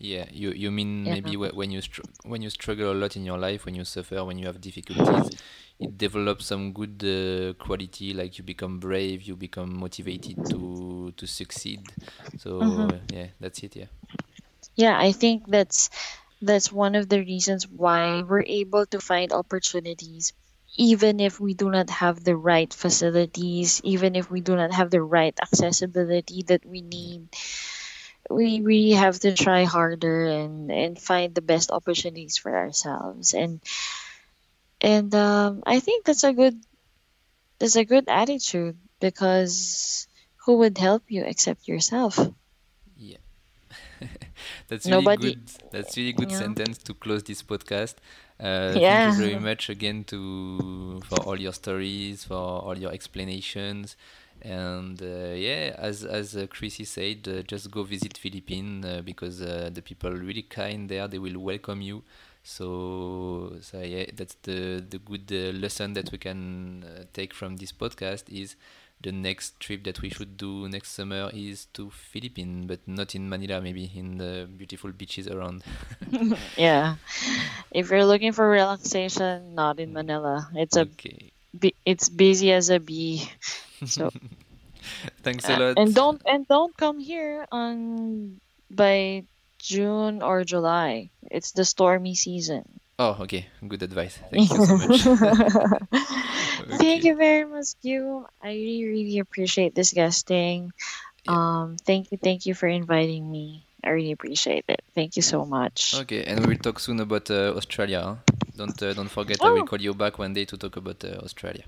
Yeah, 0.00 0.26
you 0.30 0.52
you 0.52 0.70
mean 0.70 0.90
Yeah. 1.04 1.10
maybe 1.10 1.36
when 1.36 1.70
you 1.72 1.80
str 1.80 2.02
when 2.22 2.40
you 2.42 2.50
struggle 2.50 2.92
a 2.92 2.94
lot 2.94 3.16
in 3.16 3.24
your 3.24 3.38
life, 3.38 3.66
when 3.66 3.74
you 3.74 3.84
suffer, 3.84 4.24
when 4.24 4.38
you 4.38 4.46
have 4.46 4.60
difficulties, 4.60 5.30
it 5.80 5.98
develops 5.98 6.46
some 6.46 6.72
good 6.72 7.02
uh, 7.02 7.54
quality, 7.54 8.14
like 8.14 8.38
you 8.38 8.44
become 8.44 8.78
brave, 8.78 9.22
you 9.22 9.34
become 9.34 9.74
motivated 9.76 10.44
to 10.50 11.12
to 11.16 11.26
succeed. 11.26 11.96
So 12.36 12.50
hmm 12.58 12.90
yeah, 13.10 13.28
that's 13.40 13.62
it. 13.64 13.74
Yeah. 13.74 13.86
Yeah, 14.76 14.98
I 14.98 15.12
think 15.12 15.44
that's 15.48 15.90
that's 16.40 16.72
one 16.72 16.94
of 16.94 17.08
the 17.08 17.18
reasons 17.20 17.66
why 17.68 18.22
we're 18.22 18.44
able 18.46 18.86
to 18.86 19.00
find 19.00 19.32
opportunities 19.32 20.32
even 20.76 21.18
if 21.20 21.40
we 21.40 21.54
do 21.54 21.70
not 21.70 21.90
have 21.90 22.22
the 22.24 22.36
right 22.36 22.72
facilities, 22.72 23.80
even 23.84 24.14
if 24.14 24.30
we 24.30 24.40
do 24.40 24.54
not 24.54 24.72
have 24.72 24.90
the 24.90 25.02
right 25.02 25.36
accessibility 25.42 26.44
that 26.44 26.64
we 26.64 26.82
need. 26.82 27.28
We 28.30 28.60
we 28.60 28.92
have 28.92 29.18
to 29.20 29.34
try 29.34 29.64
harder 29.64 30.26
and 30.26 30.70
and 30.70 30.98
find 30.98 31.34
the 31.34 31.42
best 31.42 31.70
opportunities 31.70 32.36
for 32.38 32.54
ourselves. 32.56 33.34
And 33.34 33.60
and 34.80 35.14
um 35.14 35.62
I 35.66 35.80
think 35.80 36.04
that's 36.04 36.24
a 36.24 36.32
good 36.32 36.60
that's 37.58 37.76
a 37.76 37.84
good 37.84 38.08
attitude 38.08 38.78
because 39.00 40.06
who 40.44 40.58
would 40.58 40.78
help 40.78 41.04
you 41.08 41.24
except 41.24 41.68
yourself? 41.68 42.18
Yeah. 42.96 43.18
That's 44.68 44.90
really 44.90 45.08
Nobody, 45.08 45.08
good. 45.08 45.38
That's 45.70 45.96
really 45.96 46.12
good 46.12 46.30
know. 46.30 46.32
sentence 46.32 46.78
to 46.78 46.94
close 46.94 47.22
this 47.24 47.42
podcast. 47.42 47.94
Uh, 48.40 48.80
thank 48.80 49.04
you 49.04 49.12
very 49.12 49.36
much 49.36 49.68
again 49.68 50.04
to 50.04 51.00
for 51.04 51.18
all 51.20 51.38
your 51.38 51.52
stories, 51.52 52.24
for 52.24 52.34
all 52.36 52.76
your 52.78 52.92
explanations, 52.92 53.96
and 54.42 55.00
uh, 55.02 55.34
yeah, 55.34 55.74
as 55.78 56.04
as 56.04 56.36
uh, 56.36 56.46
Chrissy 56.48 56.84
said, 56.84 57.28
uh, 57.28 57.42
just 57.42 57.70
go 57.70 57.82
visit 57.82 58.16
Philippines 58.18 58.84
uh, 58.84 59.02
because 59.04 59.40
uh, 59.42 59.70
the 59.72 59.82
people 59.82 60.10
are 60.10 60.16
really 60.16 60.42
kind 60.42 60.88
there. 60.88 61.08
They 61.08 61.18
will 61.18 61.38
welcome 61.38 61.80
you. 61.82 62.02
So 62.42 63.56
so 63.60 63.80
yeah, 63.80 64.06
that's 64.14 64.36
the 64.42 64.84
the 64.88 64.98
good 64.98 65.30
uh, 65.32 65.56
lesson 65.58 65.92
that 65.94 66.10
we 66.12 66.18
can 66.18 66.84
uh, 66.84 67.04
take 67.12 67.34
from 67.34 67.56
this 67.56 67.72
podcast 67.72 68.24
is 68.28 68.56
the 69.00 69.12
next 69.12 69.60
trip 69.60 69.84
that 69.84 70.00
we 70.02 70.10
should 70.10 70.36
do 70.36 70.68
next 70.68 70.92
summer 70.92 71.30
is 71.32 71.66
to 71.74 71.90
Philippines, 71.90 72.66
but 72.66 72.80
not 72.86 73.14
in 73.14 73.28
Manila, 73.28 73.60
maybe 73.60 73.90
in 73.94 74.18
the 74.18 74.48
beautiful 74.56 74.92
beaches 74.92 75.28
around. 75.28 75.62
Yeah. 76.56 76.96
If 77.70 77.90
you're 77.90 78.04
looking 78.04 78.32
for 78.32 78.48
relaxation, 78.48 79.54
not 79.54 79.78
in 79.80 79.92
Manila. 79.92 80.48
It's 80.54 80.76
a 80.76 80.88
Okay. 80.92 81.32
It's 81.84 82.08
busy 82.08 82.52
as 82.52 82.70
a 82.70 82.80
bee. 82.80 83.28
So 83.86 84.10
Thanks 85.22 85.48
a 85.48 85.54
uh, 85.54 85.58
lot. 85.58 85.74
and 85.78 85.94
don't 85.94 86.22
and 86.26 86.46
don't 86.48 86.76
come 86.76 86.98
here 86.98 87.46
on 87.52 88.40
by 88.70 89.24
June 89.58 90.22
or 90.22 90.44
July. 90.44 91.10
It's 91.30 91.52
the 91.52 91.64
stormy 91.64 92.14
season. 92.14 92.64
Oh, 92.98 93.16
okay. 93.22 93.46
Good 93.62 93.82
advice. 93.82 94.18
Thank 94.30 94.50
you 94.50 94.58
so 94.66 94.74
much. 94.74 95.02
Thank 96.82 97.04
you 97.04 97.14
very 97.14 97.46
much, 97.46 97.78
you. 97.82 98.26
I 98.42 98.50
really 98.58 98.84
really 98.84 99.18
appreciate 99.18 99.74
this 99.74 99.92
guesting. 99.92 100.72
Um, 101.28 101.76
thank 101.84 102.10
you, 102.10 102.16
thank 102.16 102.46
you 102.46 102.54
for 102.54 102.66
inviting 102.66 103.30
me. 103.30 103.66
I 103.84 103.90
really 103.90 104.12
appreciate 104.12 104.64
it. 104.66 104.80
Thank 104.94 105.16
you 105.16 105.22
so 105.22 105.44
much. 105.44 105.94
Okay, 105.94 106.24
and 106.24 106.40
we 106.40 106.54
will 106.54 106.62
talk 106.62 106.80
soon 106.80 107.00
about 107.00 107.30
uh, 107.30 107.52
Australia. 107.54 108.00
Huh? 108.00 108.37
Don't 108.58 108.80
uh, 108.82 108.92
don't 108.94 109.08
forget. 109.18 109.46
I 109.46 109.52
will 109.52 109.62
Oh, 109.62 109.70
call 109.70 109.80
you 109.80 109.94
back 109.94 110.18
one 110.18 110.32
day 110.34 110.44
to 110.46 110.56
talk 110.58 110.76
about 110.76 111.04
uh, 111.04 111.18
Australia. 111.26 111.64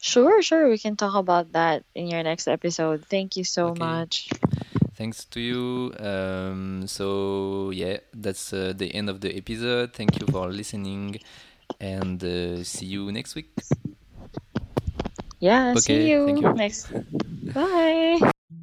sure, 0.00 0.42
sure. 0.42 0.68
We 0.68 0.78
can 0.78 0.96
talk 0.96 1.14
about 1.14 1.52
that 1.52 1.84
in 1.94 2.06
your 2.08 2.22
next 2.22 2.48
episode. 2.48 3.04
Thank 3.06 3.36
you 3.36 3.44
so 3.44 3.74
Okay. 3.74 3.74
much. 3.74 4.28
Thanks 4.94 5.24
to 5.26 5.40
you. 5.40 5.92
Um, 5.98 6.86
so 6.86 7.70
yeah, 7.70 7.98
that's 8.14 8.52
uh, 8.52 8.72
the 8.76 8.94
end 8.94 9.08
of 9.10 9.20
the 9.20 9.36
episode. 9.36 9.92
Thank 9.94 10.20
you 10.20 10.26
for 10.26 10.50
listening, 10.50 11.18
and 11.80 12.22
uh, 12.22 12.64
see 12.64 12.86
you 12.86 13.12
next 13.12 13.34
week. 13.34 13.50
Yeah, 15.40 15.74
Okay, 15.74 15.76
see 15.76 16.08
you 16.10 16.18
thank 16.24 16.40
you. 16.40 16.54
next. 16.54 16.90
Bye. 17.54 18.32